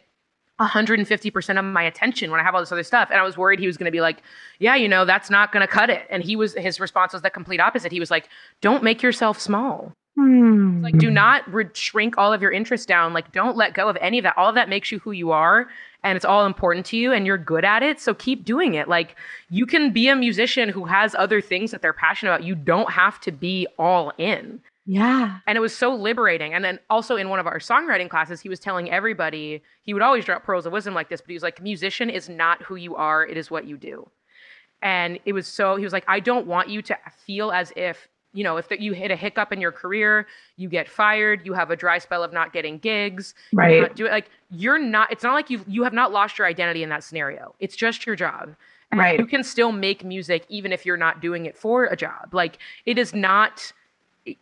[0.61, 3.09] 150% of my attention when I have all this other stuff.
[3.11, 4.23] And I was worried he was going to be like,
[4.59, 6.07] yeah, you know, that's not going to cut it.
[6.11, 7.93] And he was, his response was the complete opposite.
[7.93, 8.29] He was like,
[8.61, 9.93] don't make yourself small.
[10.17, 10.83] Hmm.
[10.83, 13.13] Like, do not re- shrink all of your interests down.
[13.13, 14.37] Like, don't let go of any of that.
[14.37, 15.69] All of that makes you who you are.
[16.03, 18.01] And it's all important to you and you're good at it.
[18.01, 18.89] So keep doing it.
[18.89, 19.15] Like,
[19.51, 22.45] you can be a musician who has other things that they're passionate about.
[22.45, 24.61] You don't have to be all in.
[24.91, 25.41] Yeah.
[25.47, 26.55] And it was so liberating.
[26.55, 30.03] And then also in one of our songwriting classes, he was telling everybody, he would
[30.03, 32.75] always drop pearls of wisdom like this, but he was like, musician is not who
[32.75, 34.09] you are, it is what you do.
[34.81, 38.09] And it was so, he was like, I don't want you to feel as if,
[38.33, 40.27] you know, if the, you hit a hiccup in your career,
[40.57, 43.95] you get fired, you have a dry spell of not getting gigs, right?
[43.95, 45.11] Do it like you're not.
[45.11, 47.55] It's not like you you have not lost your identity in that scenario.
[47.59, 48.55] It's just your job,
[48.91, 49.19] and right?
[49.19, 52.33] You can still make music even if you're not doing it for a job.
[52.33, 53.73] Like it is not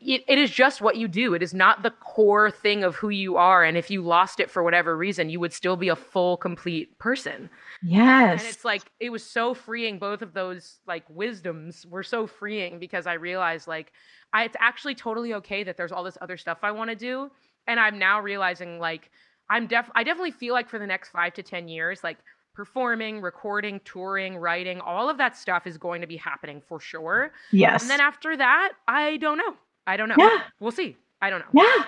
[0.00, 1.34] it, it is just what you do.
[1.34, 3.64] It is not the core thing of who you are.
[3.64, 6.98] And if you lost it for whatever reason, you would still be a full, complete
[6.98, 7.50] person.
[7.82, 8.40] Yes.
[8.40, 9.98] And it's like, it was so freeing.
[9.98, 13.92] Both of those like wisdoms were so freeing because I realized like,
[14.32, 17.30] I, it's actually totally okay that there's all this other stuff I want to do.
[17.66, 19.10] And I'm now realizing like,
[19.48, 22.18] I'm def, I definitely feel like for the next five to 10 years, like
[22.56, 27.32] performing, recording, touring, writing, all of that stuff is going to be happening for sure.
[27.52, 27.82] Yes.
[27.82, 29.54] And then after that, I don't know.
[29.86, 30.16] I don't know.
[30.18, 30.38] Yeah.
[30.60, 30.96] We'll see.
[31.20, 31.62] I don't know.
[31.62, 31.84] Yeah.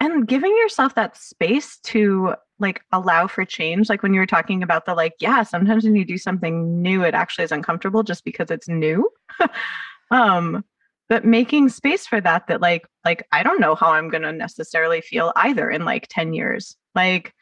[0.00, 3.88] And giving yourself that space to like allow for change.
[3.88, 7.02] Like when you were talking about the like, yeah, sometimes when you do something new,
[7.02, 9.08] it actually is uncomfortable just because it's new.
[10.10, 10.64] um,
[11.08, 15.00] but making space for that, that like, like I don't know how I'm gonna necessarily
[15.00, 16.76] feel either in like 10 years.
[16.94, 17.32] Like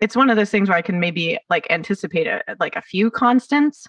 [0.00, 3.10] it's one of those things where I can maybe like anticipate a, like a few
[3.10, 3.86] constants,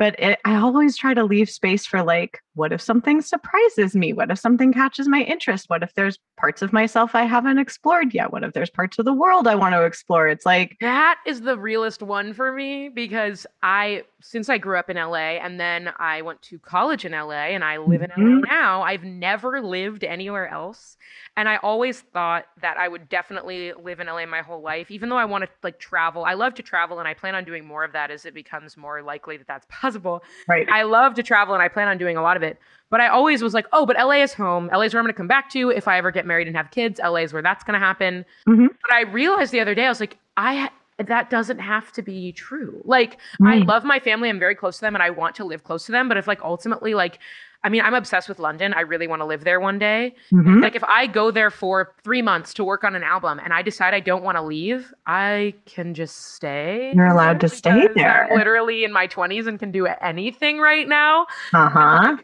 [0.00, 4.14] but it, I always try to leave space for like, what if something surprises me?
[4.14, 5.68] What if something catches my interest?
[5.68, 8.32] What if there's parts of myself I haven't explored yet?
[8.32, 10.26] What if there's parts of the world I want to explore?
[10.26, 14.90] It's like that is the realest one for me because I, since I grew up
[14.90, 18.10] in LA and then I went to college in LA and I live in.
[18.16, 20.96] LA now, I've never lived anywhere else.
[21.36, 25.08] And I always thought that I would definitely live in LA my whole life, even
[25.08, 26.24] though I want to like travel.
[26.24, 28.76] I love to travel and I plan on doing more of that as it becomes
[28.76, 30.22] more likely that that's possible.
[30.48, 30.68] right.
[30.70, 32.58] I love to travel and I plan on doing a lot of it.
[32.90, 34.68] But I always was like, oh, but LA is home.
[34.72, 36.56] LA is where I'm going to come back to if I ever get married and
[36.56, 36.98] have kids.
[37.02, 38.24] LA is where that's going to happen.
[38.48, 38.66] Mhm.
[38.82, 40.70] But I realized the other day, I was like, I
[41.06, 42.82] that doesn't have to be true.
[42.84, 44.28] Like, I love my family.
[44.28, 46.08] I'm very close to them and I want to live close to them.
[46.08, 47.18] But if like ultimately, like,
[47.62, 48.72] I mean, I'm obsessed with London.
[48.72, 50.14] I really want to live there one day.
[50.32, 50.62] Mhm.
[50.62, 53.60] Like, if I go there for three months to work on an album and I
[53.60, 56.92] decide I don't want to leave, I can just stay.
[56.96, 58.28] You're allowed to stay there.
[58.30, 61.26] I'm literally in my 20s and can do anything right now.
[61.52, 62.16] Uh-huh.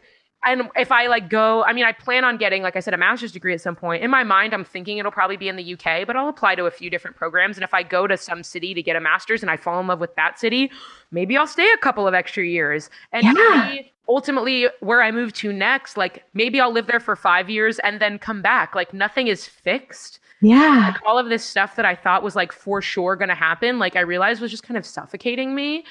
[0.51, 2.97] And if I like go, I mean, I plan on getting, like I said, a
[2.97, 4.03] master's degree at some point.
[4.03, 6.65] In my mind, I'm thinking it'll probably be in the UK, but I'll apply to
[6.65, 7.57] a few different programs.
[7.57, 9.87] And if I go to some city to get a master's and I fall in
[9.87, 10.71] love with that city,
[11.11, 12.89] maybe I'll stay a couple of extra years.
[13.11, 13.33] And Yeah.
[13.67, 17.79] maybe ultimately, where I move to next, like maybe I'll live there for five years
[17.79, 18.73] and then come back.
[18.73, 20.19] Like nothing is fixed.
[20.41, 20.91] Yeah.
[20.93, 23.79] Like all of this stuff that I thought was like for sure going to happen,
[23.79, 25.83] like I realized was just kind of suffocating me.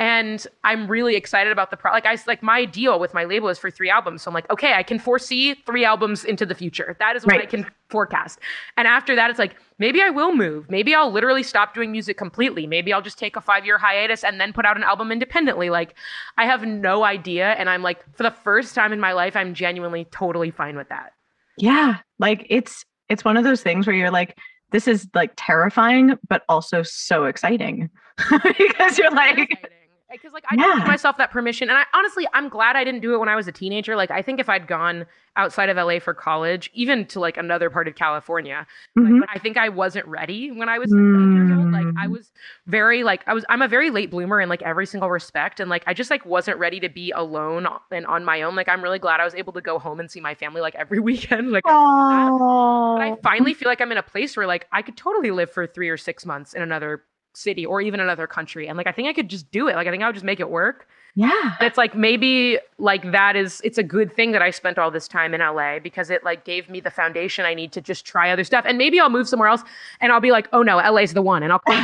[0.00, 1.92] And I'm really excited about the pro.
[1.92, 4.22] Like I like my deal with my label is for three albums.
[4.22, 6.96] So I'm like, okay, I can foresee three albums into the future.
[6.98, 8.38] That is what I can forecast.
[8.78, 10.70] And after that, it's like maybe I will move.
[10.70, 12.66] Maybe I'll literally stop doing music completely.
[12.66, 15.68] Maybe I'll just take a five year hiatus and then put out an album independently.
[15.68, 15.94] Like
[16.38, 17.50] I have no idea.
[17.50, 20.88] And I'm like, for the first time in my life, I'm genuinely totally fine with
[20.88, 21.12] that.
[21.58, 21.98] Yeah.
[22.18, 24.38] Like it's it's one of those things where you're like,
[24.70, 27.90] this is like terrifying, but also so exciting.
[28.58, 29.70] because you're like,
[30.10, 30.76] because like I didn't Yeah.
[30.78, 33.36] give myself that permission, and I honestly I'm glad I didn't do it when I
[33.36, 33.96] was a teenager.
[33.96, 35.06] Like I think if I'd gone
[35.36, 39.20] outside of LA for college, even to like another part of California, like, Mhm.
[39.20, 41.70] but I think I wasn't ready when I was 17 years old.
[41.72, 42.10] Like I Mm.
[42.12, 42.32] was
[42.66, 45.70] very like I was I'm a very late bloomer in like every single respect, and
[45.70, 48.56] like I just like wasn't ready to be alone and on my own.
[48.56, 50.74] Like I'm really glad I was able to go home and see my family like
[50.74, 51.52] every weekend.
[51.52, 51.62] Like.
[51.66, 55.50] oh, I finally feel like I'm in a place where like I could totally live
[55.50, 57.04] for three or six months in another
[57.34, 58.66] city or even another country.
[58.66, 59.74] And like I think I could just do it.
[59.74, 60.88] Like I think I would just make it work.
[61.14, 61.56] yeah.
[61.60, 65.08] It's like maybe like that is it's a good thing that I spent all this
[65.08, 68.30] time in LA because it like gave me the foundation I need to just try
[68.30, 68.64] other stuff.
[68.66, 69.62] And maybe I'll move somewhere else
[70.00, 71.42] and I'll be like, oh no, LA's the one.
[71.42, 71.76] And I'll but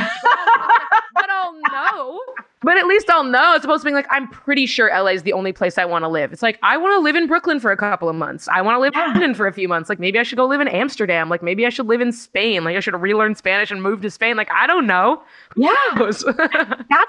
[1.29, 2.21] oh, I'll know.
[2.63, 3.53] But at least I'll know.
[3.53, 6.03] It's supposed to be like, I'm pretty sure LA is the only place I want
[6.03, 6.33] to live.
[6.33, 8.47] It's like, I want to live in Brooklyn for a couple of months.
[8.47, 9.05] I want to live Yeah.
[9.05, 9.89] in London for a few months.
[9.89, 11.29] Like, maybe I should go live in Amsterdam.
[11.29, 12.63] Like, maybe I should live in Spain.
[12.63, 14.37] Like, I should relearn Spanish and move to Spain.
[14.37, 15.21] Like, I don't know.
[15.55, 15.73] yeah.
[15.97, 16.23] That's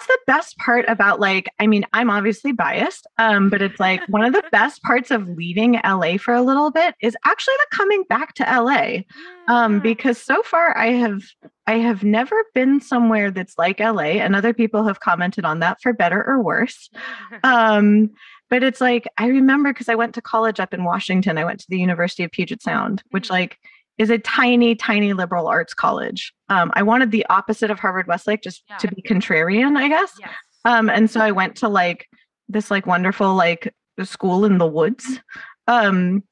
[0.06, 4.24] the best part about like, I mean, I'm obviously biased, um, but it's like one
[4.24, 8.04] of the best parts of leaving LA for a little bit is actually the coming
[8.08, 8.98] back to LA.
[9.48, 11.22] um because so far i have
[11.68, 15.76] i have never been somewhere that's like la and other people have commented on that
[15.82, 16.90] for better or worse
[17.44, 18.10] um
[18.50, 21.60] but it's like i remember because i went to college up in washington i went
[21.60, 23.38] to the university of puget sound which Mhm.
[23.38, 23.58] like
[23.98, 28.42] is a tiny tiny liberal arts college um i wanted the opposite of harvard westlake
[28.42, 30.30] just to be contrarian i guess yes.
[30.64, 32.06] um, and so I went to like
[32.48, 33.72] this like wonderful like
[34.04, 35.20] school in the woods.
[35.66, 36.22] Um,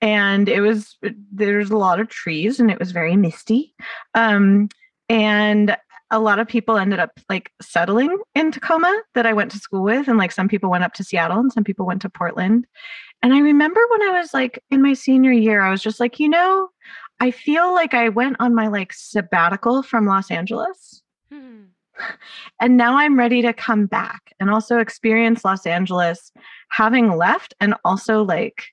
[0.00, 0.96] and it was
[1.32, 3.74] there's a lot of trees and it was very misty.
[4.14, 4.68] Um,
[5.14, 5.76] and
[6.10, 9.84] a lot of people ended up like settling in Tacoma that I went to school
[9.84, 12.66] with, and like some people went up to Seattle and some people went to Portland.
[13.22, 16.18] And I remember when I was like in my senior year, I was just like,
[16.18, 16.68] you know,
[17.20, 21.00] I feel like I went on my like sabbatical from Los Angeles
[21.30, 21.66] Hmm.
[22.60, 26.32] and now I'm ready to come back and also experience Los Angeles
[26.70, 28.64] having left and also like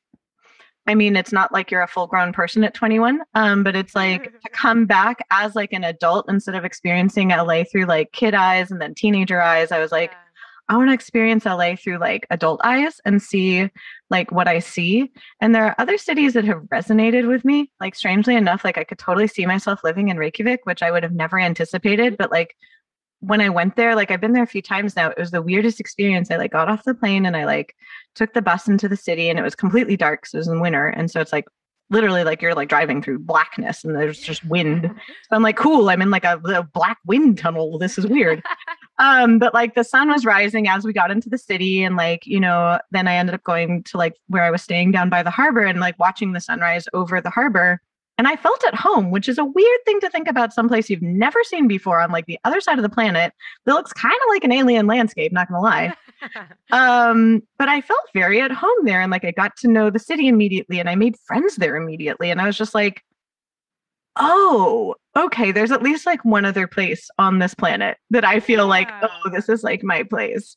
[0.88, 3.96] I mean it's not like you're a full grown person at 21 um but it's
[3.96, 8.34] like to come back as like an adult instead of experiencing LA through like kid
[8.34, 10.18] eyes and then teenager eyes I was like Yeah.
[10.70, 13.70] I want to experience LA through like adult eyes and see
[14.10, 15.12] like what I see.
[15.42, 17.70] And there are other cities that have resonated with me.
[17.82, 21.04] Like strangely enough, like I could totally see myself living in Reykjavik, which I would
[21.04, 22.16] have never anticipated.
[22.18, 22.56] But like
[23.22, 25.42] when I went there, like I've been there a few times now, it was the
[25.42, 26.30] weirdest experience.
[26.30, 27.76] I like got off the plane and I like
[28.16, 30.26] took the bus into the city and it was completely dark.
[30.26, 30.88] So it was in winter.
[30.88, 31.46] And so it's like
[31.92, 34.90] literally like you're like driving through blackness and there's just wind.
[34.90, 34.96] So
[35.32, 37.78] I'm like, cool, I'm in like a, a black wind tunnel.
[37.78, 38.42] This is weird.
[38.98, 42.26] um, but like the sun was rising as we got into the city, and like,
[42.26, 45.22] you know, then I ended up going to like where I was staying down by
[45.22, 47.82] the harbor and like watching the sunrise over the harbor.
[48.22, 51.02] And I felt at home, which is a weird thing to think about someplace you've
[51.02, 53.34] never seen before on like the other side of the planet
[53.66, 55.92] that looks kind of like an alien landscape, not gonna lie.
[56.72, 59.98] um, but I felt very at home there and like I got to know the
[59.98, 62.30] city immediately and I made friends there immediately.
[62.30, 63.04] And I was just like,
[64.18, 68.68] oh, okay, there's at least like one other place on this planet that I feel
[68.68, 70.56] like, oh, this is like my place.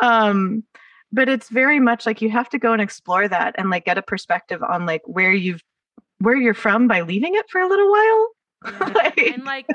[0.00, 0.64] Um,
[1.12, 3.98] but it's very much like you have to go and explore that and like get
[3.98, 5.62] a perspective on like where you've
[6.18, 8.28] where you're from by leaving it for a little while.
[8.64, 8.92] Yeah.
[8.94, 9.66] Like- and like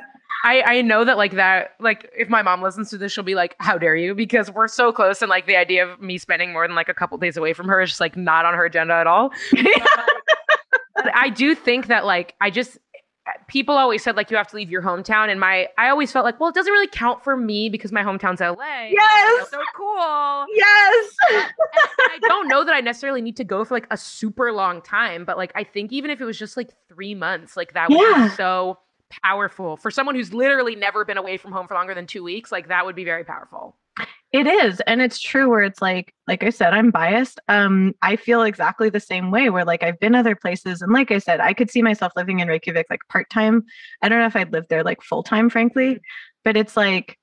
[0.44, 3.36] I, I know that like that like if my mom listens to this she'll be
[3.36, 6.54] like how dare you because we're so close and like the idea of me spending
[6.54, 8.66] more than like a couple days away from her is just like not on her
[8.66, 9.32] agenda at all
[10.96, 12.78] but i do think that like i just
[13.48, 16.24] people always said like you have to leave your hometown and my i always felt
[16.26, 19.50] like well it doesn't really count for me because my hometown's la Yes!
[19.50, 21.16] so cool yes.
[21.32, 21.44] and
[22.12, 25.26] I don't know that I necessarily need to go for like a super long time,
[25.26, 28.00] but like I think even if it was just like three months, like that would
[28.00, 28.30] Yeah.
[28.30, 28.80] be so
[29.24, 32.52] powerful for someone who's literally never been away from home for longer than two weeks.
[32.52, 33.76] Like that would be very powerful.
[34.32, 34.80] It is.
[34.82, 37.40] And it's true where it's like, like I said, I'm biased.
[37.48, 40.84] Um, I feel exactly the same way where like I've been other places.
[40.84, 43.64] And like I said, I could see myself living in Reykjavik like part time.
[44.04, 46.00] I don't know if I'd live there like full time, frankly,
[46.46, 47.18] but it's like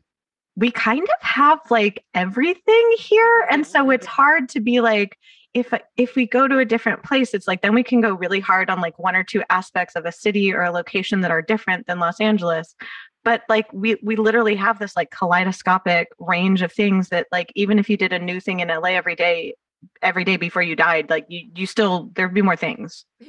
[0.56, 3.46] we kind of have like everything here.
[3.50, 5.16] And so it's hard to be like,
[5.54, 8.40] if if we go to a different place, it's like then we can go really
[8.40, 11.40] hard on like one or two aspects of a city or a location that are
[11.40, 12.74] different than Los Angeles
[13.26, 17.76] but like we we literally have this like kaleidoscopic range of things that like even
[17.76, 19.52] if you did a new thing in LA every day
[20.00, 23.04] every day before you died like you you still there'd be more things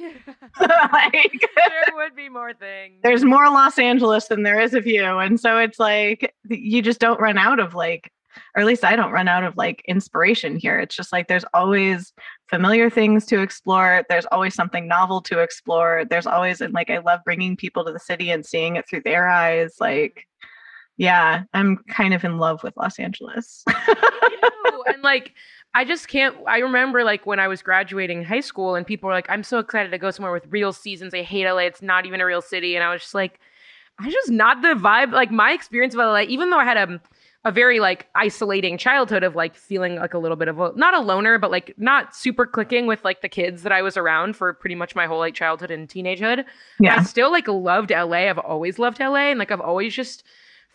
[0.60, 3.00] there would be more things.
[3.02, 7.00] there's more Los Angeles than there is of you and so it's like you just
[7.00, 8.12] don't run out of like
[8.54, 11.44] or at least I don't run out of like inspiration here it's just like there's
[11.54, 12.12] always
[12.48, 16.98] familiar things to explore there's always something novel to explore there's always and like I
[16.98, 20.26] love bringing people to the city and seeing it through their eyes like
[20.96, 23.64] yeah I'm kind of in love with Los Angeles
[24.86, 25.34] and like
[25.74, 29.14] I just can't I remember like when I was graduating high school and people were
[29.14, 31.14] like, I'm so excited to go somewhere with real seasons.
[31.14, 31.58] I hate LA.
[31.58, 32.74] It's not even a real city.
[32.74, 33.38] And I was just like,
[33.98, 35.12] I just not the vibe.
[35.12, 37.00] Like my experience of LA, even though I had a
[37.44, 40.94] a very like isolating childhood of like feeling like a little bit of a not
[40.94, 44.36] a loner, but like not super clicking with like the kids that I was around
[44.36, 46.40] for pretty much my whole like childhood and teenagehood.
[46.40, 46.44] I
[46.80, 48.28] yeah still like loved LA.
[48.28, 50.24] I've always loved LA and like I've always just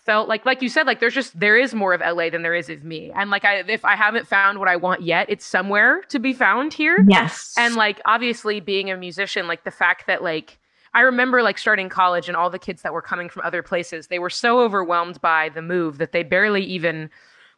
[0.06, 2.56] felt like like you said like there's just there is more of LA than there
[2.56, 3.12] is of me.
[3.14, 6.34] And like I if I haven't found what I want yet, it's somewhere to be
[6.34, 7.04] found here.
[7.08, 10.60] yes And like obviously being a musician, like the fact that like
[10.94, 14.08] I remember like starting college and all the kids that were coming from other places,
[14.08, 17.10] they were so overwhelmed by the move that they barely even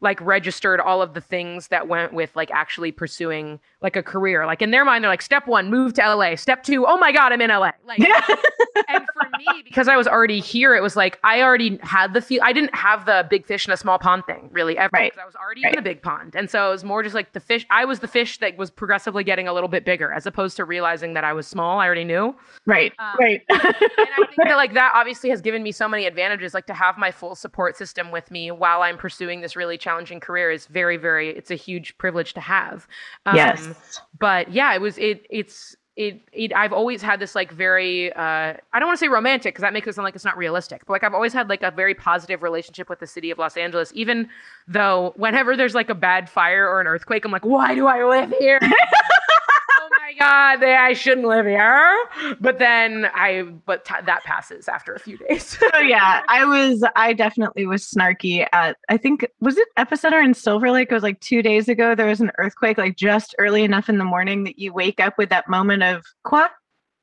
[0.01, 4.45] like registered all of the things that went with like actually pursuing like a career.
[4.45, 6.35] Like in their mind, they're like, step one, move to LA.
[6.35, 7.71] Step two, oh my God, I'm in LA.
[7.85, 12.13] Like and for me, because I was already here, it was like I already had
[12.13, 12.41] the feel.
[12.43, 14.89] I didn't have the big fish in a small pond thing really ever.
[14.93, 15.11] Right.
[15.11, 15.73] Because I was already Right.
[15.73, 17.65] in the big pond, and so it was more just like the fish.
[17.69, 20.65] I was the fish that was progressively getting a little bit bigger, as opposed to
[20.65, 21.79] realizing that I was small.
[21.79, 22.35] I already knew,
[22.65, 26.05] right Um, right and I think that like that obviously has given me so many
[26.05, 26.53] advantages.
[26.53, 30.19] Like to have my full support system with me while I'm pursuing this really challenging
[30.19, 31.29] career is very, very.
[31.29, 32.87] It's a huge privilege to have.
[33.25, 37.51] Um, yes but yeah it was it it's it, it i've always had this like
[37.51, 40.25] very uh i don't want to say romantic because that makes it sound like it's
[40.25, 43.31] not realistic but like i've always had like a very positive relationship with the city
[43.31, 44.27] of los angeles even
[44.67, 48.03] though whenever there's like a bad fire or an earthquake i'm like why do i
[48.03, 48.59] live here
[49.85, 51.95] oh my god they, i shouldn't live here
[52.39, 56.45] but then i but t- that passes after a few days so oh, yeah, I
[56.45, 60.89] was I definitely was snarky at I think was it Epicenter in Silver Lake?
[60.91, 61.95] It was like two days ago.
[61.95, 65.17] There was an earthquake like just early enough in the morning that you wake up
[65.17, 66.49] with that moment of qua.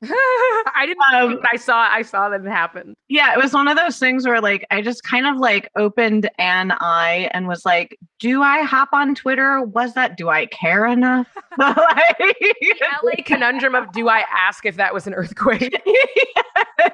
[0.75, 3.77] i didn't Um, i saw i saw that it happen Yeah, it was one of
[3.77, 7.97] those things where like I just kind of like opened an eye and was like,
[8.19, 9.61] do I hop on Twitter?
[9.61, 11.27] Was that do I care enough?
[11.57, 15.79] Like- the la conundrum of do i ask if that was an earthquake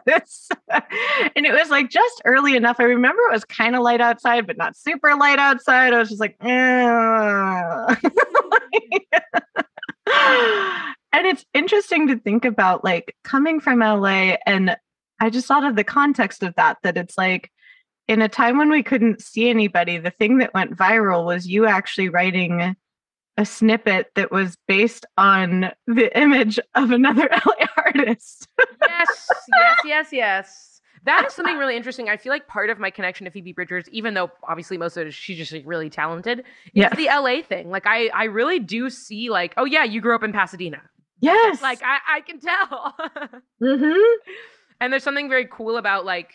[0.07, 0.49] yes.
[1.35, 2.77] And it was like just early enough.
[2.79, 5.93] I remember it was kind of light outside, but not super light outside.
[5.93, 7.95] I was just like, "Eh."
[11.11, 14.35] And it's interesting to think about like coming from LA.
[14.45, 14.75] And
[15.19, 17.51] I just thought of the context of that, that it's like,
[18.07, 21.67] in a time when we couldn't see anybody, the thing that went viral was you
[21.67, 22.75] actually writing
[23.37, 28.47] a snippet that was based on the image of another LA artist.
[28.81, 30.78] yes, yes, yes, yes.
[31.05, 32.09] That is something really interesting.
[32.09, 35.01] I feel like part of my connection to Phoebe Bridgers, even though obviously most of
[35.01, 36.95] it is she's just like really talented, is Yes.
[36.95, 37.69] the LA thing.
[37.69, 40.81] Like I, I really do see like, oh yeah, you grew up in Pasadena.
[41.21, 41.61] Yes.
[41.61, 42.95] Like I, I can tell.
[43.61, 44.31] mm-hmm.
[44.79, 46.33] and there's something very cool about like,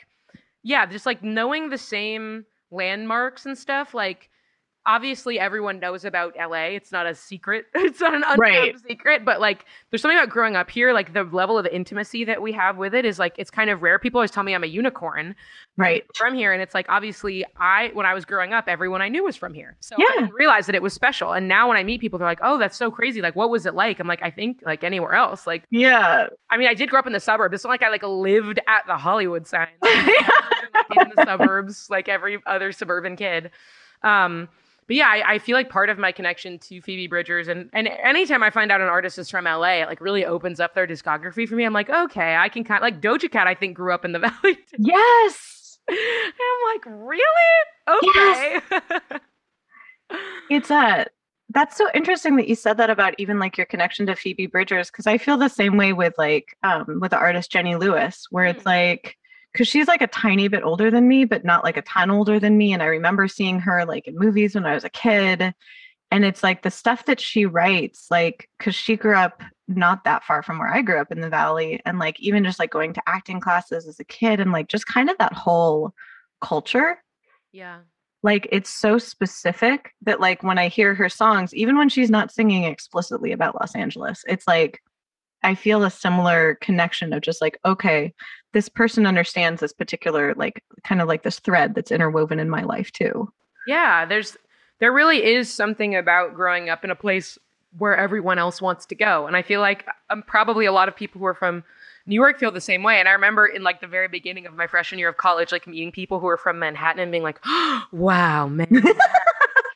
[0.62, 3.94] yeah, just like knowing the same landmarks and stuff.
[3.94, 4.30] Like
[4.86, 6.64] obviously everyone knows about LA.
[6.76, 7.66] It's not a secret.
[7.74, 8.74] It's not an untold Right.
[8.86, 12.42] secret, but like there's something about growing up here, like the level of intimacy that
[12.42, 13.98] we have with it is like it's kind of rare.
[13.98, 15.34] People always tell me I'm a unicorn
[15.76, 16.04] Right.
[16.16, 19.24] from here and it's like obviously I when I was growing up everyone I knew
[19.24, 19.76] was from here.
[19.80, 21.32] So I didn't realize that it was special.
[21.32, 23.20] And now when I meet people they're like, "Oh, that's so crazy.
[23.22, 26.26] Like what was it like?" I'm like, "I think like anywhere else." Like Yeah.
[26.50, 27.54] I mean, I did grow up in the suburbs.
[27.54, 29.68] It's not like I like lived at the Hollywood sign.
[30.90, 33.50] Like, in the suburbs, like every other suburban kid.
[34.02, 34.48] Um,
[34.86, 37.88] but yeah, I, I feel like part of my connection to Phoebe Bridgers, and and
[37.88, 40.86] anytime I find out an artist is from LA, it like really opens up their
[40.86, 41.64] discography for me.
[41.64, 43.46] I'm like, okay, I can kind of like Doja Cat.
[43.46, 44.54] I think grew up in the Valley.
[44.54, 44.76] too.
[44.78, 45.78] yes.
[45.88, 48.60] and I'm like, really?
[48.68, 49.20] Okay.
[50.50, 51.04] It's uh
[51.50, 54.90] that's so interesting that you said that about even like your connection to Phoebe Bridgers
[54.90, 58.44] because I feel the same way with like um with the artist Jenny Lewis where
[58.46, 58.66] it's Mm.
[58.66, 59.16] like
[59.54, 62.38] because she's like a tiny bit older than me but not like a ton older
[62.38, 65.54] than me and I remember seeing her like in movies when I was a kid
[66.10, 70.24] and it's like the stuff that she writes like because she grew up not that
[70.24, 72.92] far from where I grew up in the valley and like even just like going
[72.94, 75.94] to acting classes as a kid and like just kind of that whole
[76.40, 77.02] culture
[77.52, 77.78] yeah.
[78.22, 82.30] like it's so specific that like when i hear her songs even when she's not
[82.30, 84.82] singing explicitly about los angeles it's like
[85.44, 88.12] i feel a similar connection of just like okay
[88.52, 92.62] this person understands this particular like kind of like this thread that's interwoven in my
[92.62, 93.32] life too
[93.66, 94.36] Yeah, there's
[94.80, 97.38] there really is something about growing up in a place
[97.78, 99.26] where everyone else wants to go.
[99.26, 101.64] And I feel like um, probably a lot of people who are from
[102.06, 103.00] New York feel the same way.
[103.00, 105.66] And I remember in like the very beginning of my freshman year of college, like
[105.66, 107.40] meeting people who were from Manhattan and being like,
[107.92, 108.68] wow, man.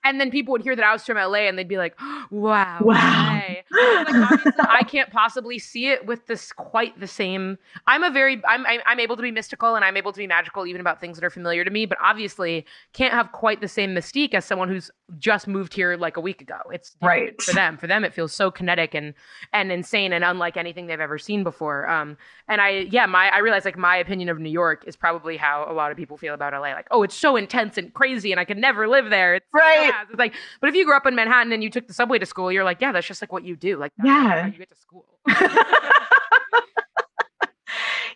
[0.08, 1.94] and then people would hear that I was from LA and they'd be like,
[2.30, 3.44] wow, Wow.
[3.70, 4.14] Like,
[4.58, 7.58] I can't possibly see it with this quite the same.
[7.86, 10.26] I'm a very, I'm, I'm, I'm able to be mystical and I'm able to be
[10.26, 13.68] magical even about things that are familiar to me, but obviously can't have quite the
[13.68, 16.58] same mystique as someone who's just moved here like a week ago.
[16.72, 17.40] It's Right.
[17.42, 17.76] for them.
[17.78, 19.14] For them, it feels so kinetic and
[19.52, 21.88] and insane and unlike anything they've ever seen before.
[21.88, 22.16] Um,
[22.48, 25.66] and I, yeah, my, I realize like my opinion of New York is probably how
[25.68, 26.72] a lot of people feel about LA.
[26.72, 29.36] Like, oh, it's so intense and crazy, and I could never live there.
[29.36, 29.92] It's Right.
[29.98, 30.06] Bad.
[30.10, 32.26] It's like, but if you grew up in Manhattan and you took the subway to
[32.26, 33.76] school, you're like, yeah, that's just like what you do.
[33.76, 34.40] Like, that's Yeah.
[34.42, 35.04] how you get to school.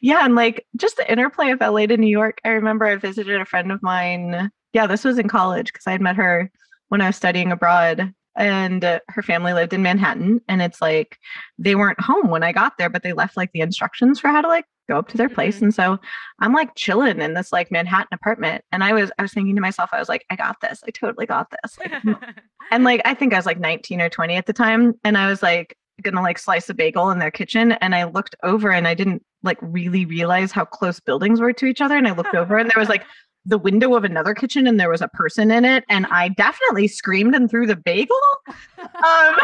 [0.00, 3.40] yeah and like just the interplay of la to new york i remember i visited
[3.40, 6.50] a friend of mine yeah this was in college because i had met her
[6.88, 11.18] when i was studying abroad and uh, her family lived in manhattan and it's like
[11.58, 14.40] they weren't home when i got there but they left like the instructions for how
[14.40, 15.62] to like go up to their place Mhm.
[15.62, 15.98] and so
[16.40, 19.60] i'm like chilling in this like manhattan apartment and i was i was thinking to
[19.60, 21.92] myself i was like i got this i totally got this like,
[22.70, 25.26] and like I think I was like 19 or 20 at the time and I
[25.28, 28.88] was like gonna like slice a bagel in their kitchen and I looked over and
[28.88, 32.34] I didn't like really realize how close buildings were to each other and I looked
[32.34, 33.04] over and there was like
[33.44, 36.86] the window of another kitchen and there was a person in it and I definitely
[36.88, 38.16] screamed and threw the bagel.
[38.82, 39.36] Um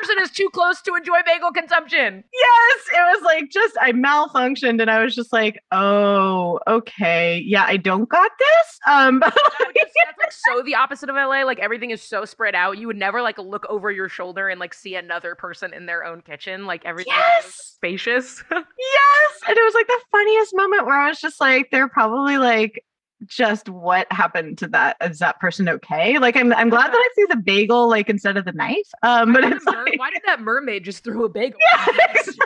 [0.00, 2.24] person is too close to enjoy bagel consumption.
[2.32, 7.42] yes, it was like just I malfunctioned and I was just like, "Oh, okay.
[7.44, 11.42] Yeah, I don't got this." Um but That's, that's like so the opposite of LA.
[11.44, 12.78] Like everything is so spread out.
[12.78, 16.04] You would never like look over your shoulder and like see another person in their
[16.04, 16.66] own kitchen.
[16.66, 17.54] Like everything is Yes.
[17.76, 18.42] spacious.
[18.50, 19.40] Yes.
[19.48, 22.84] And it was like the funniest moment where I was just like, they're probably like,
[23.26, 24.96] just what happened to that?
[25.02, 26.18] Is that person okay?
[26.18, 28.88] Like, I'm I'm glad that I see the bagel like instead of the knife.
[29.02, 31.58] Um, but Why did it's mer- like, why did that mermaid just throw a bagel?
[32.10, 32.42] exactly.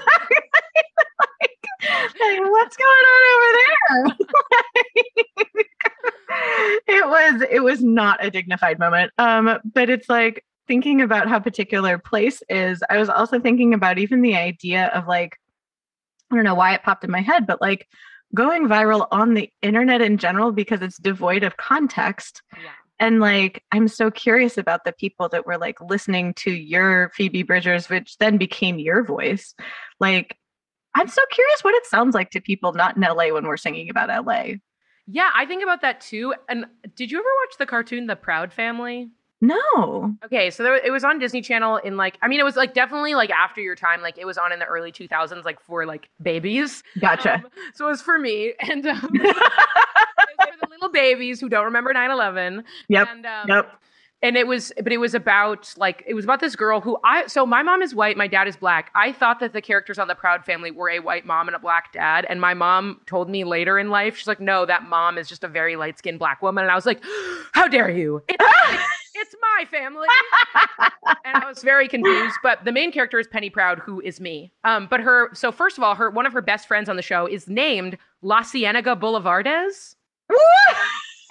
[1.40, 1.56] like,
[2.20, 4.16] like, what's going on over there?
[6.86, 9.12] it was it was not a dignified moment.
[9.18, 12.82] Um, but it's like thinking about how particular place is.
[12.90, 15.38] I was also thinking about even the idea of like
[16.30, 17.88] I don't know why it popped in my head, but like
[18.34, 22.42] going viral on the internet in general because it's devoid of context.
[22.52, 22.70] yeah.
[22.98, 27.42] And like, I'm so curious about the people that were like listening to your Phoebe
[27.42, 29.54] Bridgers, which then became your voice.
[30.00, 30.36] Like,
[30.94, 33.90] I'm so curious what it sounds like to people not in LA when we're singing
[33.90, 34.54] about LA.
[35.06, 36.34] Yeah, I think about that too.
[36.48, 36.66] And
[36.96, 39.10] did you ever watch the cartoon The Proud Family?
[39.40, 40.14] No.
[40.24, 42.72] Okay, so there, it was on Disney Channel in like, I mean, it was like
[42.74, 44.00] definitely like after your time.
[44.00, 46.82] Like it was on in the early 2000s, like for like babies.
[47.00, 47.34] Gotcha.
[47.34, 48.54] Um, so it was for me.
[48.68, 52.64] And um, it was for the little babies who don't remember 9 11.
[52.88, 53.08] Yep.
[53.10, 53.72] And, um, Yep.
[54.22, 57.26] And it was, but it was about like, it was about this girl who I,
[57.26, 58.90] so my mom is white, my dad is black.
[58.94, 61.58] I thought that the characters on The Proud Family were a white mom and a
[61.58, 62.26] black dad.
[62.28, 65.44] And my mom told me later in life, she's like, no, that mom is just
[65.44, 66.64] a very light skinned black woman.
[66.64, 67.02] And I was like,
[67.52, 68.22] how dare you?
[69.18, 70.06] It's, my family.
[71.24, 72.36] and I was very confused.
[72.42, 74.52] But the main character is Penny Proud, who is me.
[74.64, 77.02] Um, but her, so first of all, her, one of her best friends on the
[77.02, 79.94] show is named La Cienega Boulevardez.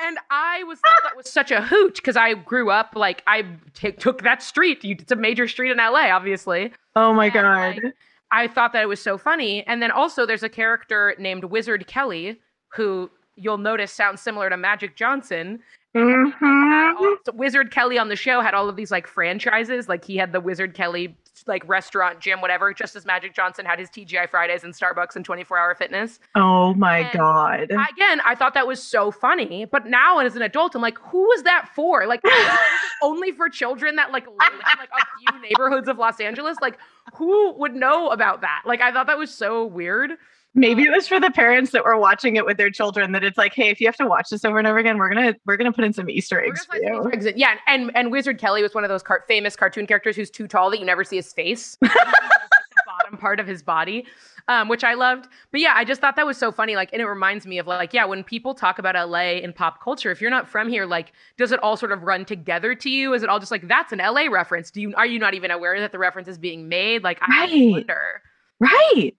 [0.02, 3.46] And I was thought that was such a hoot because I grew up like I
[3.74, 4.84] t- took that street.
[4.84, 6.74] You- It's a major street in LA, obviously.
[6.98, 7.76] Oh my And, god.
[7.84, 7.94] like,
[8.32, 9.66] I thought that it was so funny.
[9.66, 12.42] And then also there's a character named Wizard Kelly
[12.74, 15.60] who you'll notice sounds similar to Magic Johnson.
[15.96, 16.96] Mhm.
[17.00, 19.88] all- so Wizard Kelly on the show had all of these like franchises.
[19.90, 21.16] Like he had the Wizard Kelly
[21.48, 25.24] like restaurant, gym, whatever, just as Magic Johnson had his TGI Fridays and Starbucks and
[25.26, 26.20] 24 hour fitness.
[26.36, 27.62] Oh my And god.
[27.72, 31.24] Again, I thought that was so funny, but now as an adult, I'm like, who
[31.24, 32.08] was that for?
[32.08, 32.22] Like,
[33.04, 36.58] only for children that like live in like a few neighborhoods of Los Angeles?
[36.62, 36.78] Like,
[37.16, 38.64] who would know about that?
[38.66, 40.12] Like, I thought that was so weird.
[40.58, 43.38] Maybe it was for the parents that were watching it with their children that it's
[43.38, 45.58] like, hey, if you have to watch this over and over again, we're gonna we're
[45.58, 46.98] gonna put in some Easter eggs for you.
[46.98, 50.16] Easter eggs Yeah, and and Wizard Kelly was one of those car- famous cartoon characters
[50.16, 51.78] who's too tall that you never see his face.
[51.84, 54.06] Just, like, the bottom part of his body,
[54.48, 55.28] um, which I loved.
[55.52, 56.76] But yeah, I just thought that was so funny.
[56.78, 59.82] Like, and it reminds me of like, yeah, when people talk about LA in pop
[59.84, 62.90] culture, if you're not from here, like, does it all sort of run together to
[62.90, 63.14] you?
[63.14, 64.72] Is it all just like that's an LA reference?
[64.72, 67.04] Do you are you not even aware that the reference is being made?
[67.04, 67.72] Like, I Right.
[67.72, 68.22] wonder.
[68.60, 69.12] Right.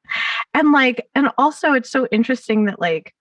[0.57, 3.15] And like, and also it's so interesting that like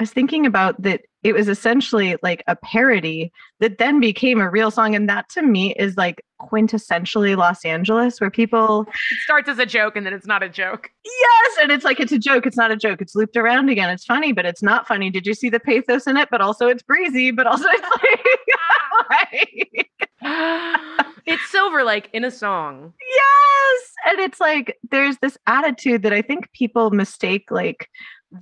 [0.00, 4.50] I was thinking about that it was essentially like a parody that then became a
[4.50, 4.96] real song.
[4.96, 9.64] And that to me is like quintessentially Los Angeles, where people It starts as a
[9.64, 10.90] joke and then it's not a joke.
[11.04, 12.44] Yes, and it's like it's a joke.
[12.44, 13.00] It's not a joke.
[13.00, 13.88] It's looped around again.
[13.88, 15.10] It's funny, but it's not funny.
[15.10, 16.28] Did you see the pathos in it?
[16.28, 18.26] But also it's breezy, but also it's like
[18.58, 18.84] ah.
[19.10, 19.86] right.
[21.26, 22.92] it's Silver like in a song.
[23.08, 23.92] Yes.
[24.06, 27.88] And it's like there's this attitude that I think people mistake like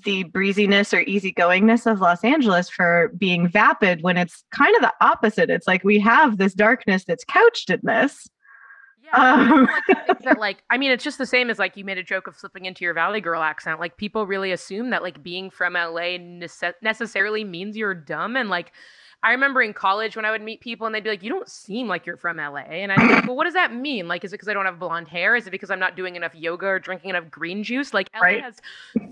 [0.05, 4.93] the breeziness or easygoingness of Los Angeles for being vapid when it's kind of the
[5.01, 5.51] opposite.
[5.51, 8.27] It's like we have this darkness that's couched in this.
[9.05, 9.65] Yeah, Um.
[9.67, 12.03] like I that like I mean it's just the same as like you made a
[12.03, 13.81] joke of slipping into your Valley Girl accent.
[13.81, 18.49] Like people really assume that like being from LA nece- necessarily means you're dumb and
[18.49, 18.73] like
[19.23, 21.49] I remember in college when I would meet people and they'd be like, "You don't
[21.49, 24.09] seem like you're from LA," and I'd be like, "Well, what does that mean?
[24.09, 25.37] Like, is it because I don't have blonde hair?
[25.37, 27.95] Is it because I'm not doing enough yoga or drinking enough green juice?
[27.95, 28.43] Like, LA Right.
[28.43, 28.61] has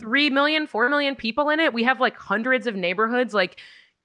[0.01, 1.73] three million, four million people in it.
[1.73, 3.35] We have like hundreds of neighborhoods.
[3.35, 3.61] Like,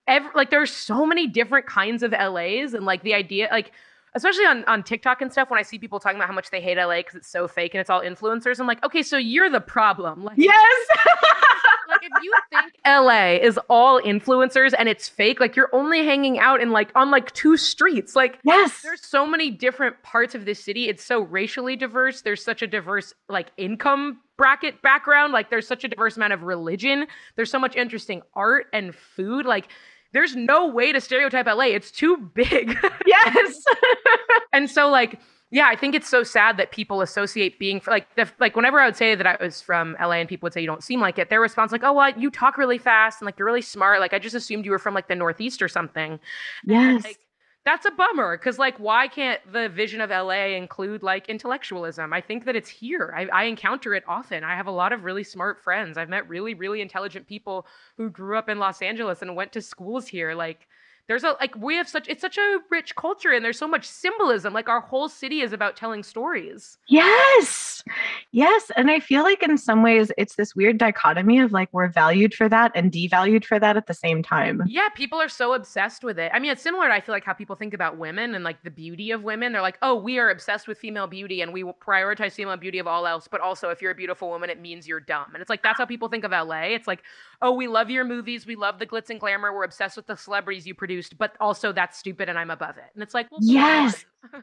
[0.08, 3.72] every, like there's so many different kinds of LAs, and like the idea, like
[4.16, 6.62] especially on, on TikTok and stuff, when I see people talking about how much they
[6.62, 9.50] hate LA because it's so fake and it's all influencers, I'm like, okay, so you're
[9.50, 10.24] the problem.
[10.24, 10.88] Like, Yes.
[11.88, 16.40] like if you think LA is all influencers and it's fake, like you're only hanging
[16.40, 18.16] out in like on like two streets.
[18.16, 18.82] Like yes.
[18.82, 20.88] there's so many different parts of this city.
[20.88, 22.22] It's so racially diverse.
[22.22, 25.34] There's such a diverse like income bracket background.
[25.34, 27.08] Like there's such a diverse amount of religion.
[27.36, 29.46] There's so much interesting art and food.
[29.46, 29.68] Like
[30.16, 31.66] there's no way to stereotype LA.
[31.66, 32.78] It's too big.
[33.06, 33.64] yes.
[34.54, 35.20] and so like
[35.52, 38.86] yeah i think it's so sad that people associate being like the, like whenever i
[38.86, 41.20] would say that i was from la and people would say you don't seem like
[41.20, 44.00] it their response like oh well you talk really fast and like you're really smart
[44.00, 46.20] like i just assumed you were from like the northeast or something
[46.66, 47.04] yes.
[47.04, 47.20] like
[47.66, 52.14] that's a bummer because like why can't the vision of la include like intellectualism?
[52.14, 53.14] I think that it's here.
[53.18, 54.44] I, I encounter it often.
[54.44, 55.98] I have a lot of really smart friends.
[55.98, 57.66] I've met really really intelligent people
[57.98, 60.68] who grew up in los angeles and went to schools here like
[61.08, 63.86] there's a like we have such it's such a rich culture and there's so much
[63.86, 64.54] symbolism.
[64.54, 66.78] Like our whole city is about telling stories.
[66.88, 67.84] Yes.
[68.32, 68.72] Yes.
[68.76, 72.34] And I feel like in some ways it's this weird dichotomy of like we're valued
[72.34, 74.64] for that and devalued for that at the same time.
[74.68, 76.32] yeah people are so obsessed with it.
[76.34, 78.64] I mean it's similar to i feel like how people think about women and like
[78.64, 79.52] the beauty of women.
[79.52, 82.80] They're like oh we are obsessed with female beauty and we will prioritize female beauty
[82.80, 85.28] of all else but also if you're a beautiful woman it means you're dumb.
[85.34, 87.04] And it's like that's how people think of la it's like
[87.44, 88.48] oh we love your movies.
[88.48, 89.54] We love the glitz and glamour.
[89.54, 92.86] We're obsessed with the celebrities you produced but also that's stupid and i'm above it
[92.94, 94.06] and it's like well Yes.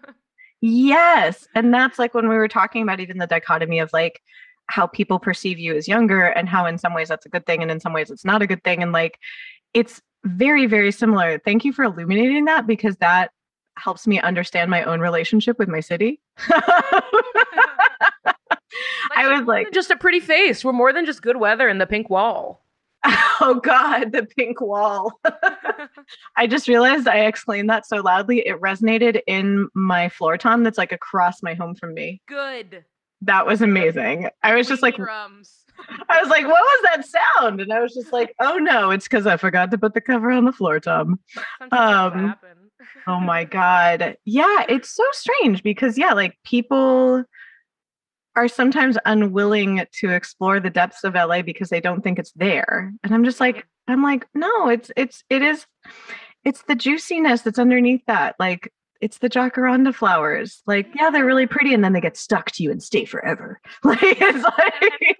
[0.65, 1.49] Yes.
[1.57, 4.23] And that's like when we were talking about even the dichotomy of like
[4.69, 7.63] how people perceive you as younger and how in some ways that's a good thing
[7.63, 8.81] and in some ways it's not a good thing.
[8.81, 9.19] And like
[9.75, 11.41] it's very, very similar.
[11.41, 13.33] Thank you for illuminating that because that
[13.77, 16.21] helps me understand my own relationship with my city.
[16.49, 17.03] I
[19.37, 22.09] was like- just a pretty face we're more than just good weather and the pink
[22.09, 22.65] wall
[23.41, 25.13] oh God, the pink wall.
[26.37, 28.47] I just realized I exclaimed that so loudly.
[28.47, 32.23] It resonated in my floor tom that's like across my home from me.
[32.29, 32.85] good
[33.23, 34.29] That was amazing.
[34.43, 35.63] I was just like, drums
[36.09, 37.61] I was like, what was that sound?
[37.61, 40.31] And I was just like, oh no, it's because I forgot to put the cover
[40.31, 41.19] on the floor tom.
[41.59, 42.59] Sometimes that's what Um.
[43.07, 44.17] Oh my God.
[44.25, 47.25] Yeah, it's so strange because, yeah, like people
[48.37, 52.93] are sometimes unwilling to explore the depths of LA because they don't think it's there.
[53.03, 55.67] And I'm just like, I'm like, no, it's, it's, it is,
[56.45, 58.37] it's the juiciness that's underneath that.
[58.39, 58.73] Like,
[59.03, 60.63] it's the jacaranda flowers.
[60.67, 63.61] Like, yeah, they're really pretty, and then they get stuck to you and stay forever.
[63.85, 65.19] Like, like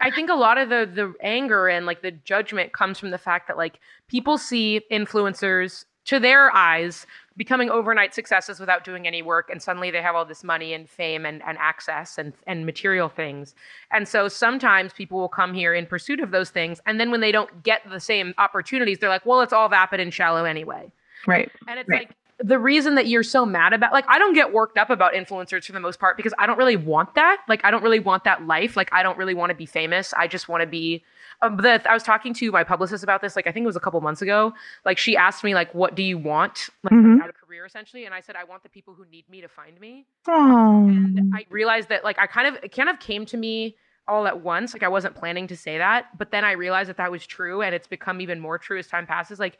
[0.00, 3.18] I think a lot of the the anger and like the judgment comes from the
[3.18, 3.78] fact that like
[4.08, 7.06] people see influencers to their eyes
[7.40, 10.90] becoming overnight successes without doing any work and suddenly they have all this money and
[10.90, 13.54] fame and, and access and, and material things
[13.90, 17.22] and so sometimes people will come here in pursuit of those things and then when
[17.22, 20.92] they don't get the same opportunities they're like well it's all vapid and shallow anyway
[21.26, 21.50] right.
[21.66, 22.08] and it's Right.
[22.08, 25.14] like the reason that you're so mad about like I don't get worked up about
[25.14, 27.42] influencers for the most part because I don't really want that.
[27.48, 28.76] Like I don't really want that life.
[28.76, 30.12] Like I don't really want to be famous.
[30.14, 31.02] I just want to be
[31.42, 33.76] um, the, I was talking to my publicist about this like I think it was
[33.76, 34.52] a couple months ago.
[34.84, 37.20] Like she asked me like what do you want like Mhm.
[37.22, 39.48] out of career essentially and I said I want the people who need me to
[39.48, 40.06] find me.
[40.28, 43.76] Oh, And I realized that like I kind of it kind of came to me
[44.06, 44.72] all at once.
[44.72, 47.62] Like I wasn't planning to say that, but then I realized that that was true,
[47.62, 49.38] and it's become even more true as time passes.
[49.38, 49.58] Like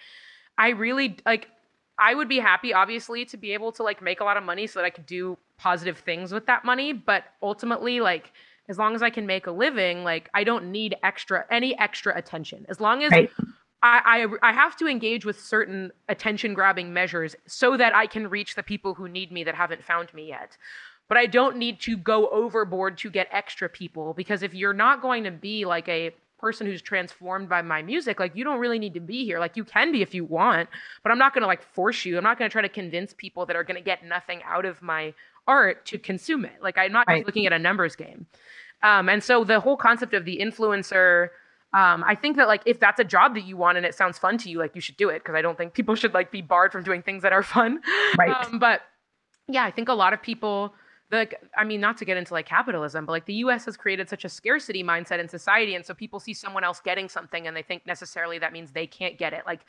[0.58, 1.48] I really like.
[2.02, 4.66] I would be happy, obviously, to be able to like make a lot of money
[4.66, 6.94] so that I could do positive things with that money.
[6.94, 8.32] But ultimately, like
[8.70, 12.16] as long as I can make a living, like I don't need extra any extra
[12.16, 12.66] attention.
[12.70, 13.30] As long as Right.
[13.82, 18.30] I, I I have to engage with certain attention grabbing measures so that I can
[18.30, 20.56] reach the people who need me that haven't found me yet.
[21.08, 25.02] But I don't need to go overboard to get extra people because if you're not
[25.02, 28.78] going to be like a person who's transformed by my music, like you don't really
[28.78, 29.40] need to be here.
[29.40, 30.68] Like you can be if you want,
[31.02, 32.16] but I'm not going to like force you.
[32.16, 34.64] I'm not going to try to convince people that are going to get nothing out
[34.64, 35.12] of my
[35.50, 36.62] art to consume it.
[36.62, 37.18] Like I'm not Right.
[37.18, 38.26] just looking at a numbers game.
[38.82, 41.28] Um, and so the whole concept of the influencer
[41.72, 44.18] um, I think that like if that's a job that you want and it sounds
[44.18, 46.32] fun to you, like you should do it because I don't think people should like
[46.32, 47.80] be barred from doing things that are fun.
[48.18, 48.34] Right.
[48.46, 48.80] Um, but
[49.46, 50.74] yeah, I think a lot of people
[51.12, 54.08] like I mean not to get into like capitalism, but like the US has created
[54.08, 57.56] such a scarcity mindset in society and so people see someone else getting something and
[57.56, 59.42] they think necessarily that means they can't get it.
[59.46, 59.60] Like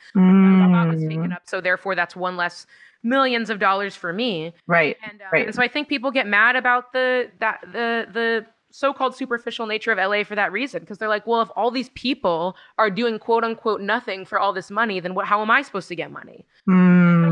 [0.72, 2.66] that was taken Mm, up, so therefore that's one less
[3.02, 4.52] millions of dollars for me.
[4.66, 4.96] right.
[5.08, 5.46] And, um, Right.
[5.46, 9.92] and so I think people get mad about the that the the so-called superficial nature
[9.92, 13.18] of LA for that reason because they're like, well, if all these people are doing
[13.18, 15.26] quote unquote nothing for all this money, then what?
[15.26, 16.46] How am I supposed to get money?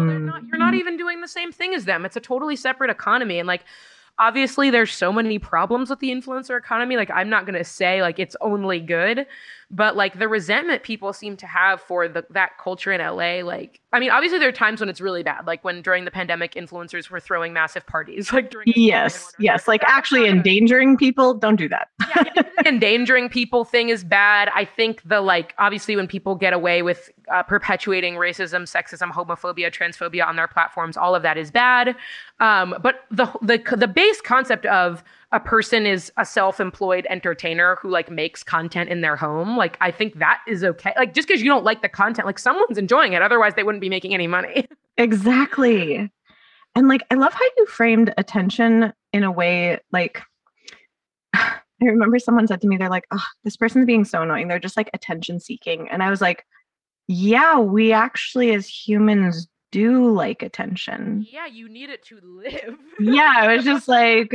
[0.07, 2.05] They're not, you're not Mm, even doing the same thing as them.
[2.05, 3.65] It's a totally separate economy, and like.
[4.21, 6.97] Obviously, there's so many problems with the influencer economy.
[6.97, 9.27] Like, I'm not gonna say like it's only good,
[9.71, 13.43] but like the resentment people seem to have for the, that culture in LA.
[13.45, 16.11] Like, I mean, obviously there are times when it's really bad, like when during the
[16.11, 19.33] pandemic, influencers were throwing massive parties, like during Yes.
[19.39, 19.69] Yes.
[19.69, 21.35] Like actually endangering people.
[21.35, 21.89] Don't do that.
[22.01, 24.51] yeah, I think the endangering people thing is bad.
[24.55, 29.71] I think the like obviously when people get away with uh, perpetuating racism, sexism, homophobia,
[29.71, 31.95] transphobia on their platforms, all of that is bad.
[32.41, 37.89] Um, but the the the base concept of a person is a self-employed entertainer who
[37.89, 40.93] like makes content in their home, like I think that is okay.
[40.97, 43.81] Like just because you don't like the content, like someone's enjoying it, otherwise they wouldn't
[43.81, 44.67] be making any money.
[44.97, 46.11] Exactly.
[46.75, 50.21] And like, I love how you framed attention in a way like,
[51.33, 54.49] I remember someone said to me, they're like, oh, this person's being so annoying.
[54.49, 55.89] They're just like attention seeking.
[55.89, 56.45] And I was like,
[57.09, 61.27] yeah, we actually as humans do like attention.
[61.31, 62.77] yeah, you need it to live.
[62.99, 64.35] Yeah, I was just like,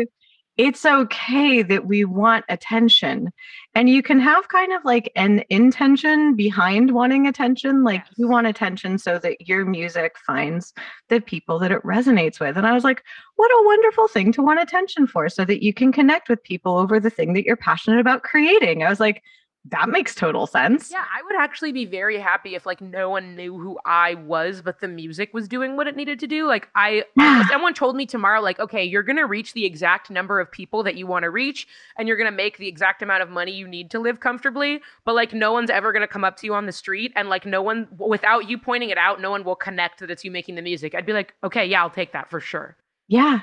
[0.57, 3.31] it's okay that we want attention.
[3.73, 7.83] And you can have kind of like an intention behind wanting attention.
[7.83, 8.13] Like Yes.
[8.15, 10.73] you want attention so that your music finds
[11.09, 12.57] the people that it resonates with.
[12.57, 13.03] And I was like,
[13.35, 16.77] what a wonderful thing to want attention for so that you can connect with people
[16.77, 18.83] over the thing that you're passionate about creating.
[18.83, 19.23] I was like,
[19.69, 20.91] that makes total sense.
[20.91, 24.61] Yeah, I would actually be very happy if like no one knew who I was,
[24.61, 26.45] but the music was doing what it needed to do.
[26.45, 27.03] Like I,
[27.49, 30.95] someone told me tomorrow, like, okay, you're gonna reach the exact number of people that
[30.95, 31.67] you want to reach,
[31.97, 34.81] and you're gonna make the exact amount of money you need to live comfortably.
[35.03, 37.45] But like, no one's ever gonna come up to you on the street, and like,
[37.45, 40.55] no one without you pointing it out, no one will connect that it's you making
[40.55, 40.93] the music.
[40.93, 42.77] I'd be like, okay, yeah, I'll take that for sure.
[43.07, 43.41] Yeah.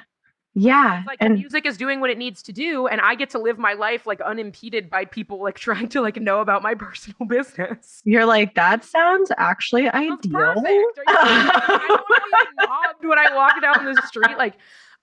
[0.54, 0.98] Yeah.
[0.98, 3.30] It's like the and music is doing what it needs to do, and I get
[3.30, 6.74] to live my life like unimpeded by people like trying to like know about my
[6.74, 8.02] personal business.
[8.04, 10.32] you're like, that sounds actually Sounds ideal.
[10.40, 10.66] perfect.
[10.66, 11.04] Are you kidding?
[11.08, 14.36] I don't want to be mobbed when I walk down the street.
[14.36, 14.54] Like,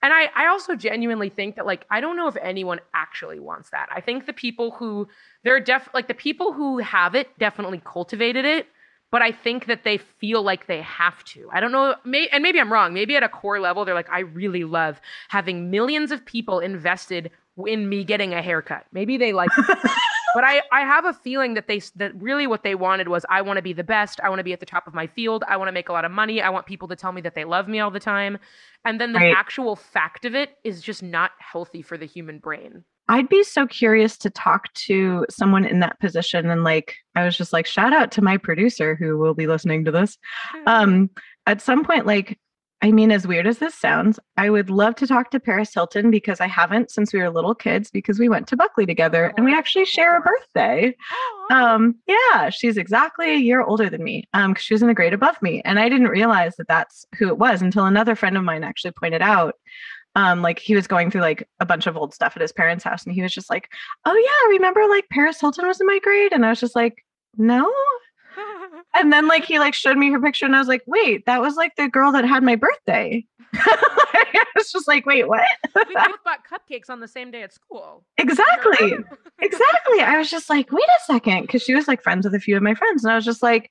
[0.02, 3.70] and I, I also genuinely think that like I don't know if anyone actually wants
[3.70, 3.88] that.
[3.94, 5.08] I think the people who
[5.44, 8.66] they're def like the people who have it definitely cultivated it,
[9.10, 11.48] but I think that they feel like they have to.
[11.52, 12.94] I don't know, may, and maybe I'm wrong.
[12.94, 17.30] Maybe at a core level, they're like, I really love having millions of people invested
[17.66, 18.86] in me getting a haircut.
[18.92, 19.52] Maybe they like
[20.32, 23.42] but I, I have a feeling that they that really what they wanted was I
[23.42, 24.20] want to be the best.
[24.20, 25.42] I want to be at the top of my field.
[25.48, 26.40] I want to make a lot of money.
[26.40, 28.38] I want people to tell me that they love me all the time.
[28.84, 29.32] And then the Right.
[29.32, 32.84] actual fact of it is just not healthy for the human brain.
[33.10, 36.48] I'd be so curious to talk to someone in that position.
[36.48, 39.84] And like, I was just like, shout out to my producer who will be listening
[39.84, 40.16] to this.
[40.66, 41.10] Um,
[41.46, 42.38] at some point, like,
[42.82, 46.10] I mean, as weird as this sounds, I would love to talk to Paris Hilton
[46.10, 49.44] because I haven't since we were little kids because we went to Buckley together and
[49.44, 50.94] we actually share a birthday.
[51.50, 54.24] Um, yeah, she's exactly a year older than me.
[54.32, 57.04] Um, cause she was in the grade above me, and I didn't realize that that's
[57.18, 59.56] who it was until another friend of mine actually pointed out.
[60.16, 62.84] Um, like he was going through like a bunch of old stuff at his parents'
[62.84, 63.70] house, and he was just like,
[64.04, 67.04] "Oh yeah, remember like Paris Hilton was in my grade?" And I was just like,
[67.36, 67.70] "No."
[68.94, 71.40] And then like he like showed me her picture and I was like, wait, that
[71.40, 73.24] was like the girl that had my birthday.
[73.54, 75.44] I was just like, wait, what?
[75.74, 78.04] we both bought cupcakes on the same day at school.
[78.18, 78.94] Exactly.
[79.40, 80.00] exactly.
[80.00, 81.48] I was just like, wait a second.
[81.48, 83.04] Cause she was like friends with a few of my friends.
[83.04, 83.70] And I was just like,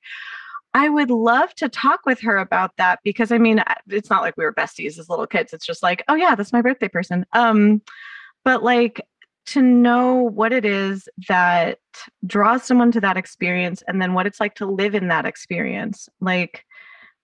[0.72, 4.36] I would love to talk with her about that because I mean, it's not like
[4.36, 5.52] we were besties as little kids.
[5.52, 7.26] It's just like, oh yeah, that's my birthday person.
[7.32, 7.82] Um,
[8.44, 9.04] but like
[9.46, 11.78] to know what it is that
[12.24, 16.08] draws someone to that experience and then what it's like to live in that experience.
[16.20, 16.64] Like,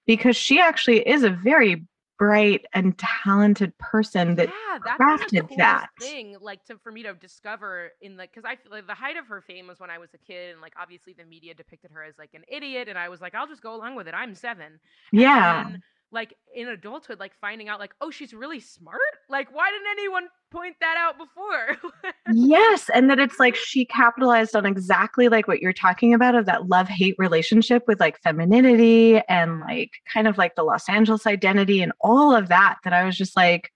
[0.07, 1.85] because she actually is a very
[2.19, 5.89] bright and talented person that yeah, that's crafted that.
[6.01, 9.17] thing like to for me to discover in like because i feel like the height
[9.17, 11.91] of her fame was when i was a kid and like obviously the media depicted
[11.91, 14.15] her as like an idiot and i was like i'll just go along with it.
[14.15, 14.81] I'm seven.
[15.13, 15.71] Yeah
[16.13, 20.29] like in adulthood like finding out like oh she's really smart like why didn't anyone
[20.53, 21.91] point that out before
[22.33, 26.47] yes and that it's like she capitalized on exactly like what you're talking about of
[26.47, 31.27] that love hate relationship with like femininity and like kind of like the los angeles
[31.27, 33.73] identity and all of that that i was just like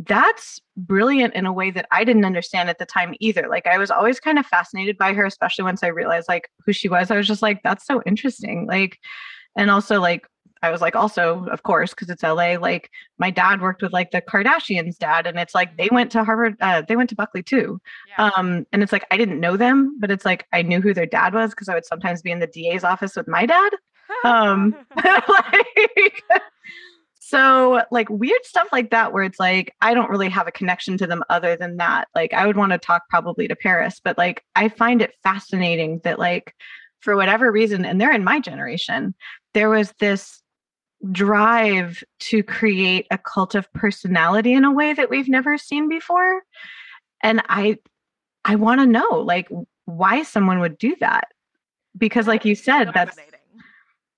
[0.00, 3.48] that's brilliant in a way that I didn't understand at the time either.
[3.48, 6.74] Like I was always kind of fascinated by her, especially once I realized like who
[6.74, 7.10] she was.
[7.10, 8.66] I was just like, that's so interesting.
[8.66, 8.98] Like,
[9.56, 10.26] and also like
[10.62, 14.10] I was like, also, of course, because it's LA, like my dad worked with like
[14.10, 17.42] the Kardashians' dad, and it's like they went to Harvard, uh, they went to Buckley
[17.42, 17.80] too.
[18.08, 18.30] Yeah.
[18.36, 21.06] Um, and it's like I didn't know them, but it's like I knew who their
[21.06, 23.72] dad was because I would sometimes be in the DA's office with my dad.
[24.24, 24.74] Um,
[25.04, 26.22] like,
[27.18, 30.96] so like weird stuff like that, where it's like I don't really have a connection
[30.98, 32.08] to them other than that.
[32.14, 36.00] Like I would want to talk probably to Paris, but like I find it fascinating
[36.04, 36.54] that like
[37.00, 39.14] for whatever reason, and they're in my generation,
[39.54, 40.42] there was this
[41.12, 46.42] drive to create a cult of personality in a way that we've never seen before.
[47.22, 47.78] And i
[48.44, 49.48] i want to know like
[49.84, 51.28] why someone would do that.
[51.96, 53.18] Because like you said that's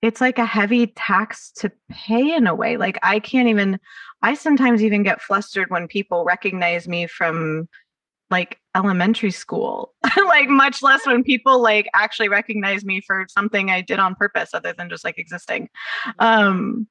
[0.01, 2.77] it's like a heavy tax to pay in a way.
[2.77, 3.79] Like i can't even
[4.23, 7.69] i sometimes even get flustered when people recognize me from
[8.31, 9.95] like elementary school.
[10.29, 14.51] Like much less when people like actually recognize me for something i did on purpose
[14.53, 15.69] other than just like existing.
[16.07, 16.25] Mm-hmm.
[16.25, 16.87] um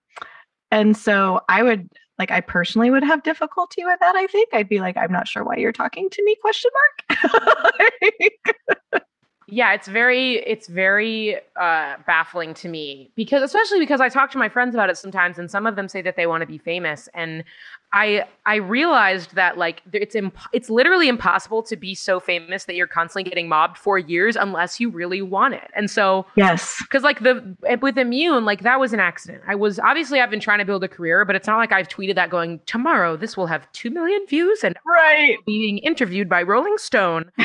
[0.72, 1.88] and so i would
[2.18, 4.50] like i personally would have difficulty with that i think.
[4.54, 6.36] I'd be like i'm not sure why you're talking to me?
[6.42, 9.04] question mark.
[9.50, 14.38] Yeah it's very it's very uh, baffling to me because especially because i talk to
[14.38, 16.58] my friends about it sometimes and some of them say that they want to be
[16.58, 17.46] famous and
[17.94, 22.76] i i realized that like it's imp- it's literally impossible to be so famous that
[22.76, 25.72] you're constantly getting mobbed for years unless you really want it.
[25.76, 26.78] And so yes.
[26.84, 29.44] because like the with immune like that was an accident.
[29.48, 31.88] I was obviously i've been trying to build a career but it's not like i've
[31.88, 35.38] tweeted that going tomorrow this will have 2 million views and right.
[35.46, 37.32] Being interviewed by rolling stone.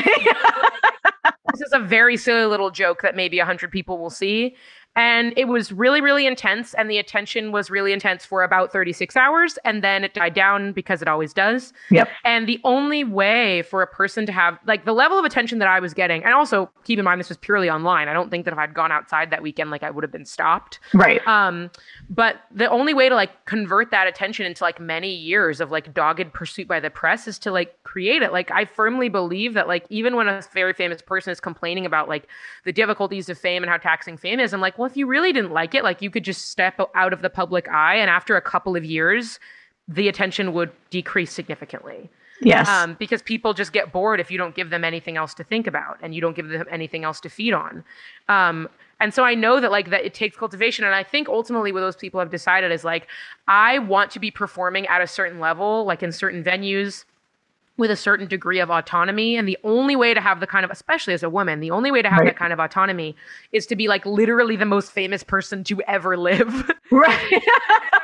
[1.53, 4.55] This is a very silly little joke that maybe a 100 people will see
[4.95, 6.73] and it was really, really intense.
[6.75, 9.57] And the attention was really intense for about 36 hours.
[9.65, 11.73] And then it died down because it always does.
[11.89, 12.09] Yep.
[12.23, 15.67] And the only way for a person to have, like, the level of attention that
[15.67, 18.07] I was getting, and also keep in mind, this was purely online.
[18.07, 20.25] I don't think that if I'd gone outside that weekend, like, I would have been
[20.25, 20.79] stopped.
[20.93, 21.25] Right.
[21.27, 21.71] Um,
[22.09, 25.93] but the only way to, like, convert that attention into, like, many years of, like,
[25.93, 28.31] dogged pursuit by the press is to, like, create it.
[28.31, 32.07] Like, I firmly believe that, like, even when a very famous person is complaining about,
[32.07, 32.27] like,
[32.65, 35.33] the difficulties of fame and how taxing fame is, I'm like, well, if you really
[35.33, 38.35] didn't like it, like you could just step out of the public eye, and after
[38.35, 39.39] a couple of years,
[39.87, 42.09] the attention would decrease significantly.
[42.41, 42.67] Yes.
[42.67, 45.67] Um, because people just get bored if you don't give them anything else to think
[45.67, 47.83] about and you don't give them anything else to feed on.
[48.27, 48.67] Um,
[48.99, 50.83] and so I know that like that it takes cultivation.
[50.83, 53.07] And I think ultimately what those people have decided is like,
[53.47, 57.05] I want to be performing at a certain level, like in certain venues
[57.77, 59.35] with a certain degree of autonomy.
[59.35, 61.91] And the only way to have the kind of, especially as a woman, the only
[61.91, 62.27] way to have right.
[62.27, 63.15] that kind of autonomy
[63.51, 66.71] is to be like literally the most famous person to ever live.
[66.91, 67.27] Right.
[67.31, 67.39] so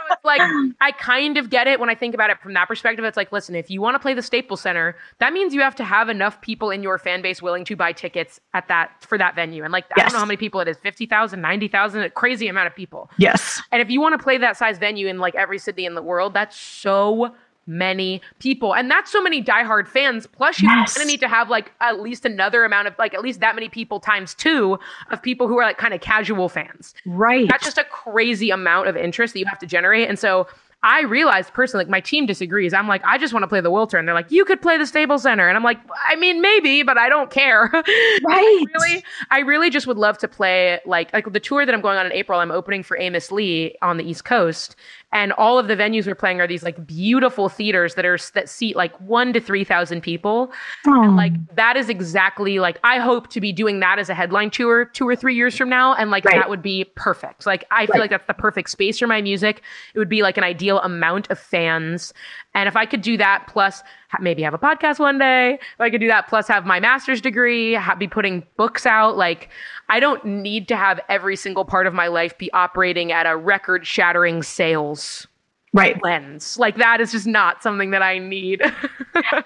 [0.10, 0.41] it's like,
[0.82, 3.06] I kind of get it when I think about it from that perspective.
[3.06, 5.76] It's like, listen, if you want to play the Staples Center, that means you have
[5.76, 9.16] to have enough people in your fan base willing to buy tickets at that, for
[9.20, 9.64] that venue.
[9.64, 10.00] And like, yes.
[10.00, 13.12] I don't know how many people it is 50,000, 90,000, a crazy amount of people.
[13.18, 13.62] Yes.
[13.72, 16.02] And if you want to play that size venue in like every city in the
[16.02, 17.36] world, that's so
[17.70, 18.74] many people.
[18.76, 20.28] And that's so many diehard fans.
[20.28, 20.96] Plus, you're Yes.
[20.98, 23.56] going to need to have like at least another amount of like at least that
[23.56, 24.78] many people times two
[25.12, 26.94] of people who are like kind of casual fans.
[27.06, 27.48] Right.
[27.50, 30.10] That's just a crazy amount of interest that you have to generate.
[30.10, 30.48] And so
[30.82, 32.74] I realized personally, like my team disagrees.
[32.74, 34.00] I'm like, I just want to play the Wiltern.
[34.00, 35.46] And they're like, you could play the Staples Center.
[35.50, 35.78] And I'm like,
[36.08, 37.70] I mean, maybe, but I don't care.
[37.74, 38.66] right.
[38.74, 41.98] really, I really just would love to play like like the tour that I'm going
[41.98, 42.40] on in April.
[42.40, 44.78] I'm opening for Amos Lee on the East Coast,
[45.11, 48.48] and all of the venues we're playing are these like beautiful theaters that are that
[48.48, 50.52] seat like one to three thousand people.
[50.86, 54.52] Oh, Like that is exactly like I hope to be doing that as a headline
[54.52, 56.36] tour two or three years from now, and like Right.
[56.36, 57.45] that would be perfect.
[57.45, 59.64] Like I feel like that's the perfect space for my music.
[59.94, 62.14] It would be like an ideal amount of fans,
[62.53, 63.81] and if I could do that plus
[64.19, 67.22] maybe have a podcast one day, if I could do that plus have my master's
[67.22, 69.49] degree, ha- be putting books out, like
[69.90, 73.36] I don't need to have every single part of my life be operating at a
[73.36, 75.27] record shattering sales
[75.73, 76.02] right.
[76.03, 76.57] lens.
[76.57, 78.61] Like that is just not something that I need.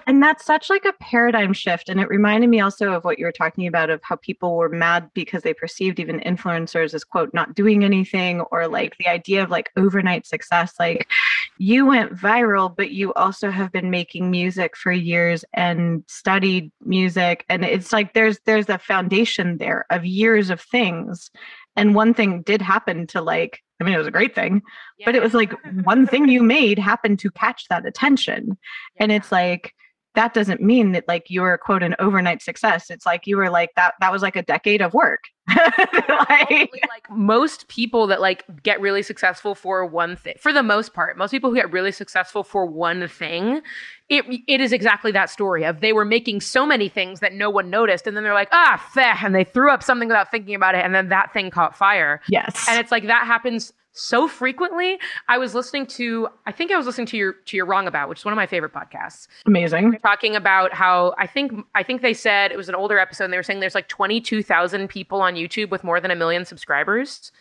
[0.06, 1.88] And that's such like a paradigm shift.
[1.88, 4.68] And it reminded me also of what you were talking about of how people were
[4.68, 9.42] mad because they perceived even influencers as quote not doing anything or like the idea
[9.42, 10.74] of like overnight success.
[10.78, 11.08] Like
[11.58, 17.44] you went viral, but you also have been making music for years and studied music.
[17.48, 21.30] And it's like there's there's a foundation there of years of things.
[21.76, 24.62] And one thing did happen to like, I mean, it was a great thing,
[25.04, 25.52] but it was like
[25.84, 28.58] one thing you made happened to catch that attention.
[28.98, 29.74] And it's like,
[30.14, 32.90] that doesn't mean that like you were quote an overnight success.
[32.90, 35.24] It's like you were like that that was like a decade of work.
[36.08, 40.94] like, like most people that like get really successful for one thing for the most
[40.94, 43.60] part most people who get really successful for one thing
[44.08, 47.50] it it is exactly that story of they were making so many things that no
[47.50, 50.54] one noticed and then they're like ah feh, and they threw up something without thinking
[50.54, 52.64] about it and then that thing caught fire yes.
[52.66, 54.98] and it's like that happens so frequently
[55.28, 58.08] i was listening to i think i was listening to your to You're Wrong About
[58.08, 59.98] which is one of my favorite podcasts amazing.
[60.02, 63.32] talking about how I think I think they said it was an older episode and
[63.32, 67.32] they were saying there's like 22,000 people on YouTube with more than a million subscribers.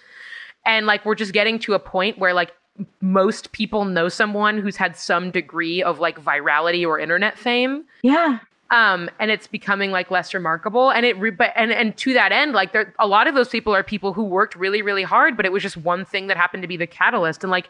[0.65, 2.53] And like we're just getting to a point where like
[3.01, 7.83] most people know someone who's had some degree of like virality or internet fame.
[8.01, 8.39] Yeah.
[8.73, 10.89] Um, and it's becoming like less remarkable.
[10.89, 13.49] And it, re- but and and to that end, like there, a lot of those
[13.49, 16.37] people are people who worked really, really hard, but it was just one thing that
[16.37, 17.43] happened to be the catalyst.
[17.43, 17.69] And like,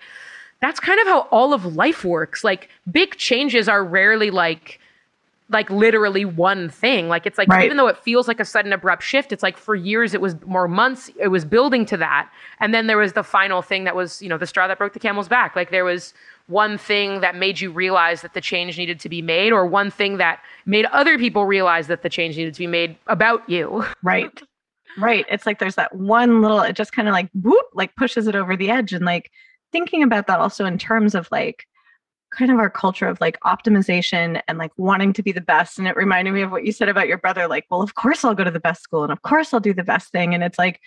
[0.61, 2.45] that's kind of how all of life works.
[2.45, 4.79] Like, big changes are rarely like,
[5.49, 7.09] like literally one thing.
[7.09, 7.65] Like, it's like Right.
[7.65, 10.39] even though it feels like a sudden abrupt shift, it's like for years it was
[10.45, 11.11] more months.
[11.19, 12.29] It was building to that,
[12.61, 14.93] and then there was the final thing that was, you know, the straw that broke
[14.93, 15.53] the camel's back.
[15.55, 16.13] Like there was
[16.47, 19.89] one thing that made you realize that the change needed to be made, or one
[19.89, 23.85] thing that made other people realize that the change needed to be made about you.
[24.03, 24.41] Right.
[24.97, 25.25] Right.
[25.29, 28.35] It's like there's that one little, it just kind of like whoop, like pushes it
[28.35, 28.93] over the edge.
[28.93, 29.31] And like
[29.71, 31.65] thinking about that also in terms of like
[32.31, 35.79] kind of our culture of like optimization and like wanting to be the best.
[35.79, 38.23] And it reminded me of what you said about your brother, like, well, of course
[38.23, 40.33] I'll go to the best school and of course I'll do the best thing.
[40.33, 40.79] And it's like,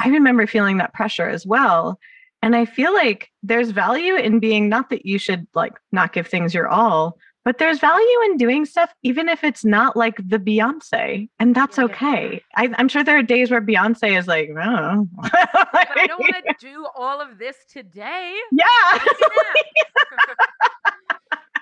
[0.00, 1.98] I remember feeling that pressure as well.
[2.42, 6.26] And I feel like there's value in being not that you should like not give
[6.26, 10.38] things your all, but there's value in doing stuff even if it's not like the
[10.38, 12.42] Beyonce, and that's okay.
[12.56, 16.44] I, I'm sure there are days where Beyonce is like, I don't I don't want
[16.46, 18.36] to do all of this today.
[18.52, 18.98] yeah.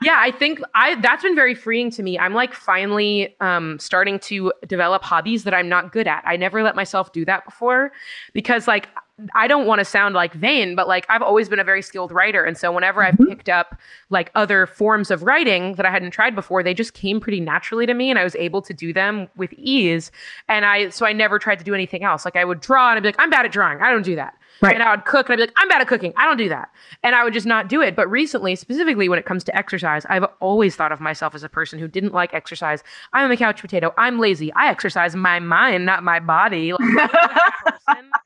[0.02, 4.18] yeah i think i that's been very freeing to me i'm like finally um starting
[4.18, 7.92] to develop hobbies that i'm not good at i never let myself do that before
[8.34, 8.88] because like
[9.34, 12.12] i don't want to sound like vain but like i've always been a very skilled
[12.12, 13.28] writer and so whenever i've Mhm.
[13.28, 13.74] picked up
[14.10, 17.86] like other forms of writing that i hadn't tried before they just came pretty naturally
[17.86, 20.10] to me and i was able to do them with ease
[20.48, 22.24] and i so i never tried to do anything else.
[22.26, 23.80] Like i would draw and i'd be like i'm bad at drawing.
[23.80, 24.74] I don't do that Right.
[24.74, 26.12] and I would cook and I'd be like, I'm bad at cooking.
[26.16, 26.70] I don't do that.
[27.02, 27.94] And I would just not do it.
[27.94, 31.48] But recently, specifically when it comes to exercise, I've always thought of myself as a
[31.48, 32.82] person who didn't like exercise.
[33.12, 33.92] I'm a couch potato.
[33.98, 34.52] I'm lazy.
[34.54, 36.72] I exercise my mind, not my body.
[36.72, 37.64] Like, I'm not that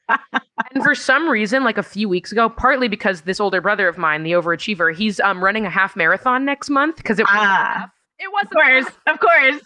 [0.08, 0.40] person.
[0.74, 3.98] and for some reason, like a few weeks ago, partly because this older brother of
[3.98, 7.76] mine, the overachiever, he's um, running a half marathon next month because it wasn't Ah.
[7.76, 7.90] enough.
[8.22, 8.86] It wasn't course.
[9.06, 9.60] Of course.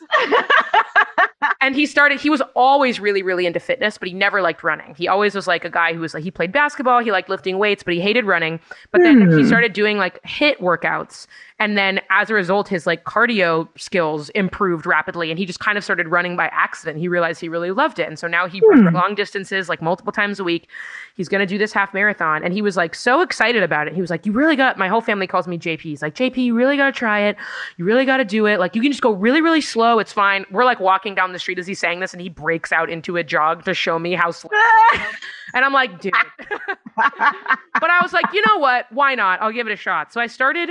[1.60, 4.94] and he started he was always really really into fitness but he never liked running
[4.97, 7.59] he always was like a guy who was like he played basketball he liked lifting
[7.59, 8.59] weights but he hated running
[8.93, 9.47] but then he Hmm.
[9.47, 11.26] started doing like hit workouts
[11.60, 15.78] and then as a result his like cardio skills improved rapidly and he just kind
[15.78, 16.98] of started running by accident.
[16.98, 18.09] He realized he really loved it.
[18.09, 18.94] And so now he runs Hmm.
[18.94, 20.68] long distances like multiple times a week.
[21.16, 22.43] He's going to do this half marathon.
[22.43, 23.94] And he was like so excited about it.
[23.94, 26.36] He was like you really got my whole family calls me jp he's like jp
[26.39, 27.36] you really got to try it.
[27.76, 28.59] You really got to do it.
[28.59, 30.01] Like you can just go really really slow.
[30.01, 30.44] It's fine.
[30.51, 33.16] We're like walking down the street as he's saying this and he breaks out into
[33.16, 34.51] a jog to show me how slow
[35.55, 36.12] and i'm like dude.
[36.97, 38.86] But i was like you know what?
[38.90, 39.40] Why not?
[39.40, 40.12] I'll give it a shot.
[40.12, 40.70] So i started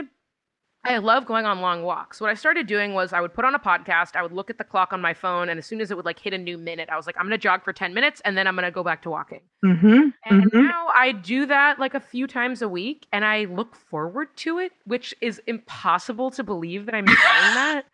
[0.85, 2.19] I love going on long walks.
[2.19, 4.57] What I started doing was I would put on a podcast, I would look at
[4.57, 6.57] the clock on my phone, and as soon as it would like hit a new
[6.57, 8.83] minute, I was like, I'm gonna jog for 10 minutes and then I'm gonna go
[8.83, 9.41] back to walking.
[9.63, 10.09] Mm-hmm.
[10.25, 10.61] And mm-hmm.
[10.65, 14.59] now I do that like a few times a week and I look forward to
[14.59, 17.85] it, which is impossible to believe that I'm doing that.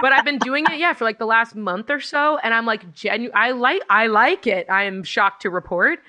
[0.00, 2.66] But I've been doing it, yeah, for like the last month or so, and I'm
[2.66, 4.66] like genu I like I like it.
[4.70, 6.00] I am shocked to report.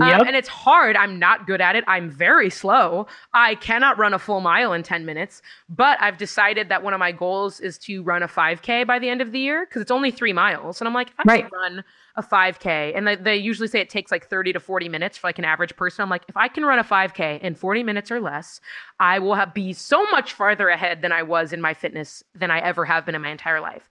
[0.00, 0.26] Um, Yep.
[0.28, 0.94] and it's hard.
[0.94, 1.82] I'm not good at it.
[1.88, 3.08] I'm very slow.
[3.34, 7.00] I cannot run a full mile in 10 minutes, but I've decided that one of
[7.00, 9.90] my goals is to run a 5K by the end of the year because it's
[9.90, 10.80] only three miles.
[10.80, 11.42] And I'm like, I Right.
[11.42, 11.84] can run
[12.18, 12.92] a 5K.
[12.96, 15.44] And they, they usually say it takes like 30 to 40 minutes for like an
[15.44, 16.02] average person.
[16.02, 18.60] I'm like, if I can run a 5K in 40 minutes or less,
[18.98, 22.50] I will have, be so much farther ahead than I was in my fitness than
[22.50, 23.88] I ever have been in my entire life.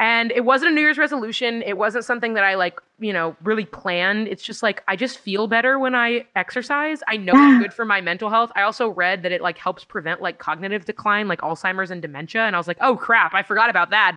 [0.00, 1.62] And it wasn't a New Year's resolution.
[1.62, 4.28] It wasn't something that I like, you know, really planned.
[4.28, 7.02] It's just like I just feel better when I exercise.
[7.06, 8.50] I know it's good for my mental health.
[8.56, 12.40] I also read that it like helps prevent like cognitive decline, like Alzheimer's and dementia.
[12.42, 14.16] And I was like, oh crap, I forgot about that.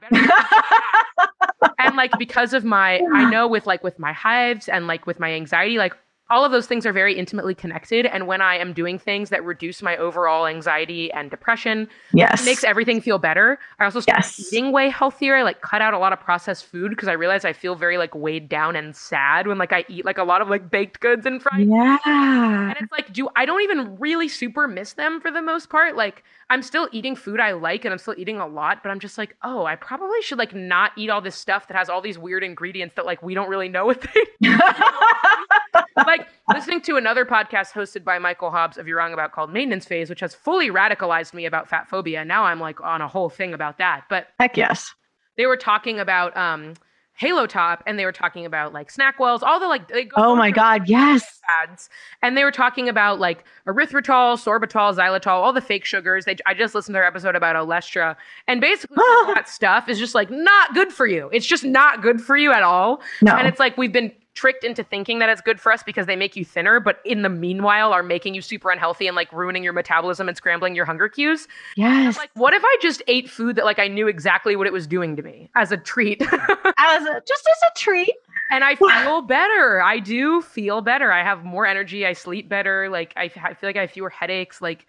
[1.80, 5.20] and like because of my I know with like with my hives and like with
[5.20, 5.98] my anxiety, like
[6.34, 8.08] all of those things are very intimately connected.
[8.08, 12.42] And when I am doing things that reduce my overall anxiety and depression, yes.
[12.42, 13.60] it makes everything feel better.
[13.80, 14.52] I also started Yes.
[14.52, 15.36] eating way healthier.
[15.36, 18.00] I like cut out a lot of processed food because I realize I feel very
[18.00, 21.00] like weighed down and sad when like I eat like a lot of like baked
[21.02, 21.68] goods and fried.
[21.68, 22.70] yeah.
[22.70, 25.96] And it's like, do I don't even really super miss them for the most part.
[25.96, 26.24] Like
[26.54, 29.18] I'm still eating food I like and I'm still eating a lot, but I'm just
[29.18, 32.20] like, oh, I probably should like not eat all this stuff that has all these
[32.20, 34.50] weird ingredients that like we don't really know what they
[36.06, 39.86] like listening to another podcast hosted by Michael Hobbs of You're Wrong About called Maintenance
[39.86, 42.24] Phase, which has fully radicalized me about fat phobia.
[42.24, 44.04] Now I'm like on a whole thing about that.
[44.08, 44.94] But Heck yes.
[45.38, 46.76] they were talking about um
[47.16, 50.36] Halo Top and they were talking about like SnackWells, all the like they go Oh
[50.36, 50.84] my God.
[50.90, 51.40] Yes.
[51.62, 51.90] ads.
[52.22, 56.26] And they were talking about like erythritol, sorbitol, xylitol, all the fake sugars.
[56.26, 58.16] They I just listened to their episode about Olestra.
[58.48, 61.30] And basically all that stuff is just like not good for you.
[61.32, 63.02] It's just not good for you at all.
[63.22, 63.34] No.
[63.36, 66.16] And it's like we've been tricked into thinking that it's good for us because they
[66.16, 69.64] make you thinner, but in the meanwhile are making you super unhealthy and like ruining
[69.64, 71.48] your metabolism and scrambling your hunger cues.
[71.76, 72.18] yes.
[72.18, 74.88] Like, what if I just ate food that like I knew exactly what it was
[74.88, 76.22] doing to me as a treat?
[76.32, 78.14] as a, just as a treat.
[78.52, 79.82] and I feel better.
[79.82, 81.12] I do feel better.
[81.12, 82.06] I have more energy.
[82.06, 82.90] I sleep better.
[82.90, 84.62] Like I, I feel like I have fewer headaches.
[84.62, 84.88] Like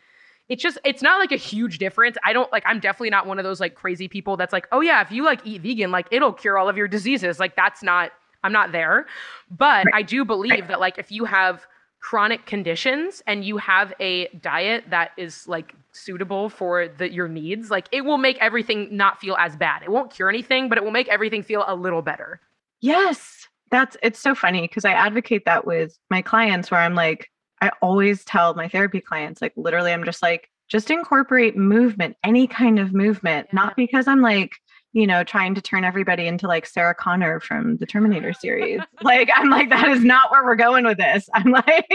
[0.49, 2.17] it's just it's not like a huge difference.
[2.25, 4.81] I don't like I'm definitely not one of those like crazy people that's like, "Oh
[4.81, 7.83] yeah, if you like eat vegan, like it'll cure all of your diseases." Like that's
[7.83, 8.13] not
[8.45, 9.07] I'm not there.
[9.51, 11.67] But I do believe that like if you have
[12.01, 17.71] chronic conditions and you have a diet that is like suitable for the, your needs,
[17.71, 19.83] like it will make everything not feel as bad.
[19.83, 22.41] It won't cure anything, but it will make everything feel a little better.
[22.81, 23.49] Yes.
[23.71, 27.31] That's it's so funny because I advocate that with my clients where I'm like,
[27.63, 32.47] I always tell my therapy clients, like literally, I'm just like, just incorporate movement, any
[32.47, 33.55] kind of movement, Yeah.
[33.55, 34.53] not because I'm like,
[34.95, 38.81] you know, trying to turn everybody into like Sarah Connor from the Terminator series.
[39.03, 41.29] like, I'm like, that is not where we're going with this.
[41.35, 41.87] I'm like,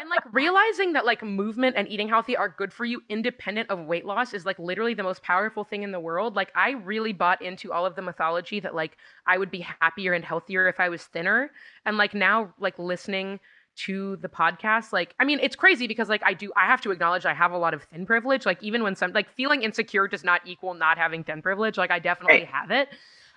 [0.00, 3.80] and like realizing that like movement and eating healthy are good for you independent of
[3.86, 7.12] weight loss is like literally the most powerful thing in the world like i really
[7.12, 8.96] bought into all of the mythology that like
[9.26, 11.50] i would be happier and healthier if i was thinner
[11.84, 13.40] and like now like listening
[13.86, 16.90] to the podcast like i mean it's crazy because like i do i have to
[16.90, 20.06] acknowledge i have a lot of thin privilege like even when some like feeling insecure
[20.08, 22.46] does not equal not having thin privilege like i definitely Right.
[22.48, 22.88] have it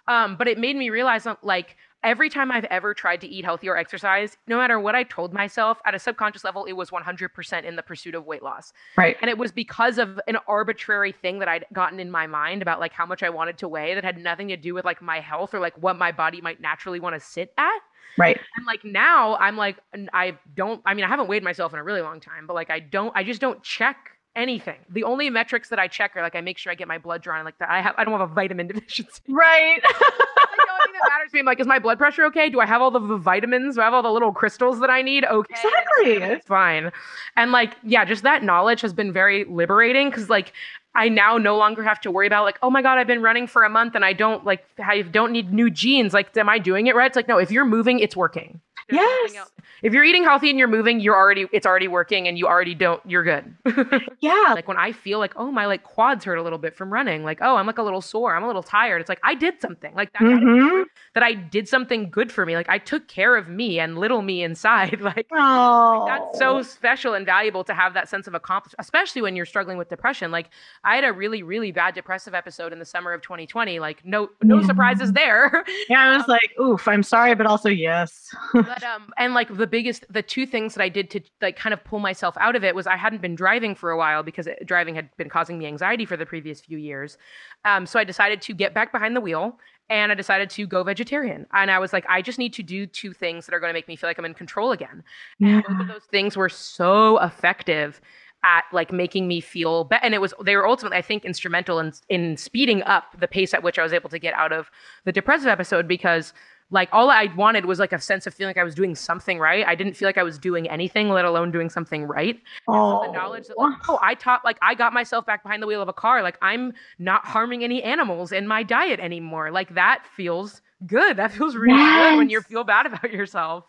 [0.08, 3.70] um but it made me realize like every time I've ever tried to eat healthy
[3.70, 7.64] or exercise, no matter what I told myself at a subconscious level, it was 100%
[7.64, 8.74] in the pursuit of weight loss.
[8.98, 9.16] right.
[9.22, 12.82] And it was because of an arbitrary thing that I'd gotten in my mind about
[12.82, 15.22] like how much I wanted to weigh that had nothing to do with like my
[15.22, 17.80] health or like what my body might naturally want to sit at.
[18.18, 18.40] Right.
[18.58, 19.78] And like now I'm like,
[20.14, 22.70] I don't, I mean, I haven't weighed myself in a really long time, but like
[22.70, 23.98] I don't, I just don't check
[24.36, 24.78] anything.
[24.90, 27.22] The only metrics that I check are like I make sure I get my blood
[27.22, 27.46] drawn.
[27.46, 29.22] Like that, I have, I don't have a vitamin deficiency.
[29.30, 29.80] Right.
[29.84, 32.50] like the only thing that matters to me, I'm like, is my blood pressure okay?
[32.50, 33.76] Do I have all the vitamins?
[33.76, 35.26] Do I have all the little crystals that I need?
[35.26, 35.56] Okay.
[35.64, 36.34] Exactly.
[36.34, 36.92] It's fine.
[37.36, 40.52] And like, yeah, just that knowledge has been very liberating because like
[40.96, 43.48] I now no longer have to worry about like, oh my God, I've been running
[43.48, 46.14] for a month and I don't like I don't need new jeans.
[46.14, 47.08] Like, am I doing it right?
[47.08, 48.62] It's like, no, if you're moving, it's working.
[48.90, 49.50] There's Yes.
[49.82, 52.76] If you're eating healthy and you're moving, you're already it's already working and you already
[52.76, 53.56] don't you're good.
[54.22, 54.54] yeah.
[54.54, 57.24] like when I feel like, oh, my like quads hurt a little bit from running,
[57.24, 59.00] like, oh, I'm like a little sore, I'm a little tired.
[59.02, 59.94] It's like I did something.
[59.96, 60.84] Like that, Mhm.
[61.14, 62.56] That I did something good for me.
[62.56, 65.00] Like I took care of me and little me inside.
[65.02, 66.06] Like Oh.
[66.08, 69.78] that's so special and valuable to have that sense of accomplishment, especially when you're struggling
[69.78, 70.32] with depression.
[70.32, 70.50] Like
[70.84, 73.80] I had a really, really bad depressive episode in the summer of 2020.
[73.80, 74.66] Like no, no Yeah.
[74.68, 75.64] surprises there.
[75.90, 78.30] Yeah, I was like, oof, I'm sorry, but also yes.
[78.54, 81.74] But um, and like the biggest, the two things that I did to like kind
[81.74, 84.48] of pull myself out of it was I hadn't been driving for a while because
[84.48, 87.18] it, driving had been causing me anxiety for the previous few years.
[87.66, 89.60] Um, so I decided to get back behind the wheel
[89.94, 91.46] and I decided to go vegetarian.
[91.54, 93.76] And I was like, I just need to do two things that are going to
[93.76, 95.04] make me feel like I'm in control again.
[95.38, 95.58] Yeah.
[95.58, 98.02] And both of those things were so effective
[98.44, 100.04] at like making me feel better.
[100.04, 103.54] And it was they were ultimately, I think, instrumental in in speeding up the pace
[103.54, 104.72] at which I was able to get out of
[105.06, 106.34] the depressive episode because
[106.74, 109.38] like all I wanted was like a sense of feeling like I was doing something
[109.38, 109.66] right.
[109.66, 112.42] I didn't feel like I was doing anything, let alone doing something right.
[112.68, 115.62] Oh, So the knowledge that like, oh, I taught like I got myself back behind
[115.62, 116.24] the wheel of a car.
[116.24, 119.52] Like I'm not harming any animals in my diet anymore.
[119.52, 121.16] Like that feels good.
[121.18, 123.66] That feels really good when you feel bad about yourself.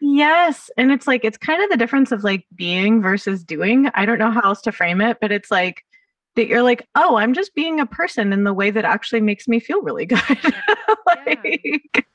[0.00, 0.70] Yes.
[0.76, 3.90] And it's like, it's kind of the difference of like being versus doing.
[3.94, 5.84] I don't know how else to frame it, but it's like
[6.36, 9.46] that you're like, oh, I'm just being a person in the way that actually makes
[9.48, 10.20] me feel really good.
[11.06, 12.06] like,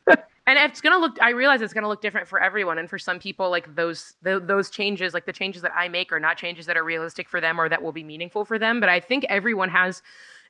[0.49, 3.19] and it's gonna look i realize it's gonna look different for everyone and for some
[3.19, 6.65] people like those th- those changes like the changes that i make are not changes
[6.65, 9.23] that are realistic for them or that will be meaningful for them but i think
[9.29, 10.01] everyone has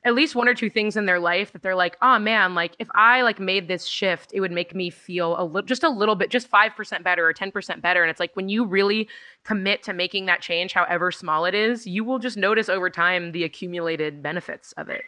[0.04, 2.74] at least one or two things in their life that they're like oh man like
[2.78, 5.88] if i like made this shift it would make me feel a little just a
[5.88, 8.02] little bit just 5% better or 10% better.
[8.02, 9.08] And it's like when you really
[9.44, 13.32] commit to making that change however small it is you will just notice over time
[13.32, 15.02] the accumulated benefits of it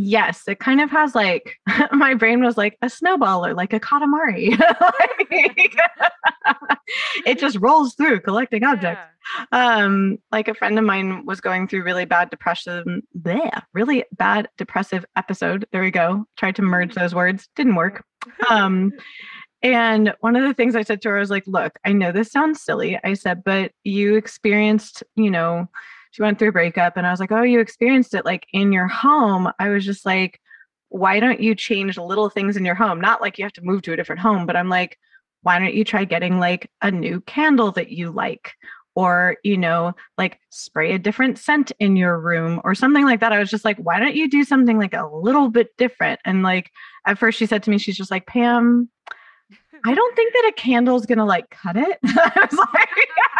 [0.00, 1.58] yes, it kind of has like,
[1.92, 4.58] my brain was like a snowball or like a katamari.
[5.30, 5.76] Like,
[7.26, 9.02] it just rolls through collecting objects.
[9.52, 14.48] um like a friend of mine was going through really bad depression bleh, really bad
[14.58, 15.66] depressive episode.
[15.72, 16.24] There we go.
[16.36, 17.48] Tried to merge those words.
[17.54, 18.04] Didn't work.
[18.48, 18.92] Um
[19.62, 22.32] and one of the things i said to her was like look i know this
[22.32, 25.68] sounds silly i said but you experienced you know
[26.10, 28.72] she went through a breakup and i was like oh you experienced it like in
[28.72, 29.50] your home.
[29.58, 30.40] I was just like
[30.88, 33.00] why don't you change little things in your home?
[33.00, 34.98] Not like you have to move to a different home but i'm like
[35.42, 38.52] why don't you try getting like a new candle that you like?
[38.96, 43.32] Or you know like spray a different scent in your room or something like that.
[43.32, 46.20] I was just like why don't you do something like a little bit different?
[46.24, 46.70] And like
[47.06, 48.90] at first she said to me she's just like pam
[49.84, 51.98] i don't think that a candle is gonna like cut it.
[52.04, 52.88] I was like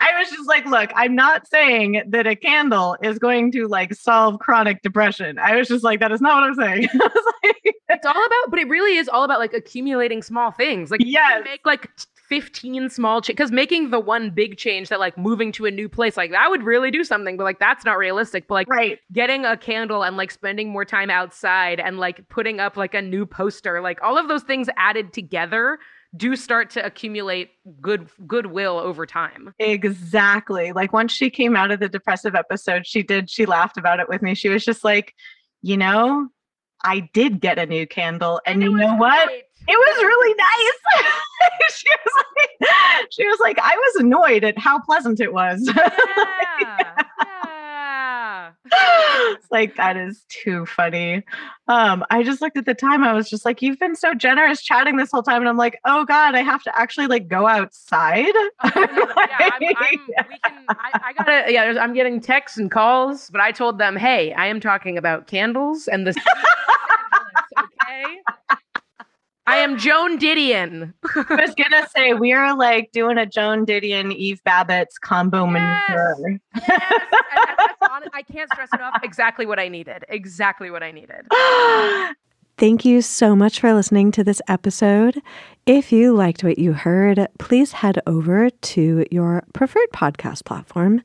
[0.00, 3.94] I was just like, look, I'm not saying that a candle is going to like
[3.94, 5.38] solve chronic depression.
[5.38, 6.88] I was just like, that is not what I'm saying.
[7.44, 11.00] Like, it's all about but it really is all about like accumulating small things like
[11.00, 11.90] can make like
[12.28, 15.88] 15 small change because making the one big change that like moving to a new
[15.88, 18.98] place like that would really do something but like that's not realistic but like right.
[19.12, 23.02] getting a candle and like spending more time outside and like putting up like a
[23.02, 25.78] new poster like all of those things added together
[26.16, 30.72] do start to accumulate good goodwill over time Exactly.
[30.72, 34.08] Like once she came out of the depressive episode, she did, she laughed about it
[34.08, 34.34] with me.
[34.34, 35.14] She was just like,
[35.62, 36.28] you know,
[36.84, 38.40] I did get a new candle.
[38.46, 39.28] And, it you know what?
[39.28, 39.44] great.
[39.68, 41.12] It was really nice.
[41.76, 42.24] she was
[42.60, 45.70] like, she was like, I was annoyed at how pleasant it was.
[45.76, 45.90] yeah,
[46.60, 47.02] yeah.
[48.64, 51.22] It's like that is too funny.
[51.68, 53.04] Um, I just looked at the time.
[53.04, 55.78] I was just like, "You've been so generous chatting this whole time," and I'm like,
[55.84, 60.64] "Oh God, I have to actually like go outside." Oh, yeah, I'm, I'm, we can,
[60.68, 64.46] I, I gotta, yeah, I'm getting texts and calls, but I told them, hey, I
[64.46, 66.48] am talking about candles and the city of
[66.78, 67.66] Los
[67.96, 68.56] Angeles, okay?
[69.46, 70.94] I am Joan Didion.
[71.16, 75.52] I was gonna say we are like doing a Joan Didion, Eve Babitz combo Yes.
[75.88, 76.38] maneuver.
[76.54, 79.00] Yes, and that's hon- I can't stress enough.
[79.02, 80.04] Exactly what I needed.
[80.08, 81.26] Exactly what I needed.
[82.58, 85.20] Thank you so much for listening to this episode.
[85.66, 91.02] If you liked what you heard, please head over to your preferred podcast platform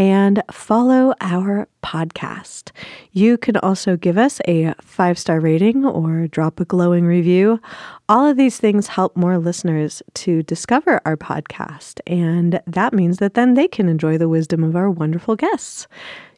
[0.00, 2.70] and follow our podcast.
[3.12, 7.60] You can also give us a five star rating or drop a glowing review.
[8.08, 13.34] All of these things help more listeners to discover our podcast, and that means that
[13.34, 15.86] then they can enjoy the wisdom of our wonderful guests.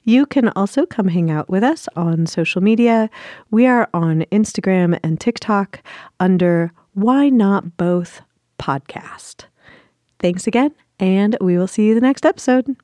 [0.02, 3.08] You can also come hang out with us on social media.
[3.52, 5.84] We are on Instagram and TikTok
[6.18, 8.22] under Why Not Both
[8.58, 9.44] Podcast.
[10.18, 12.76] Thanks again, and we will see you the next episode.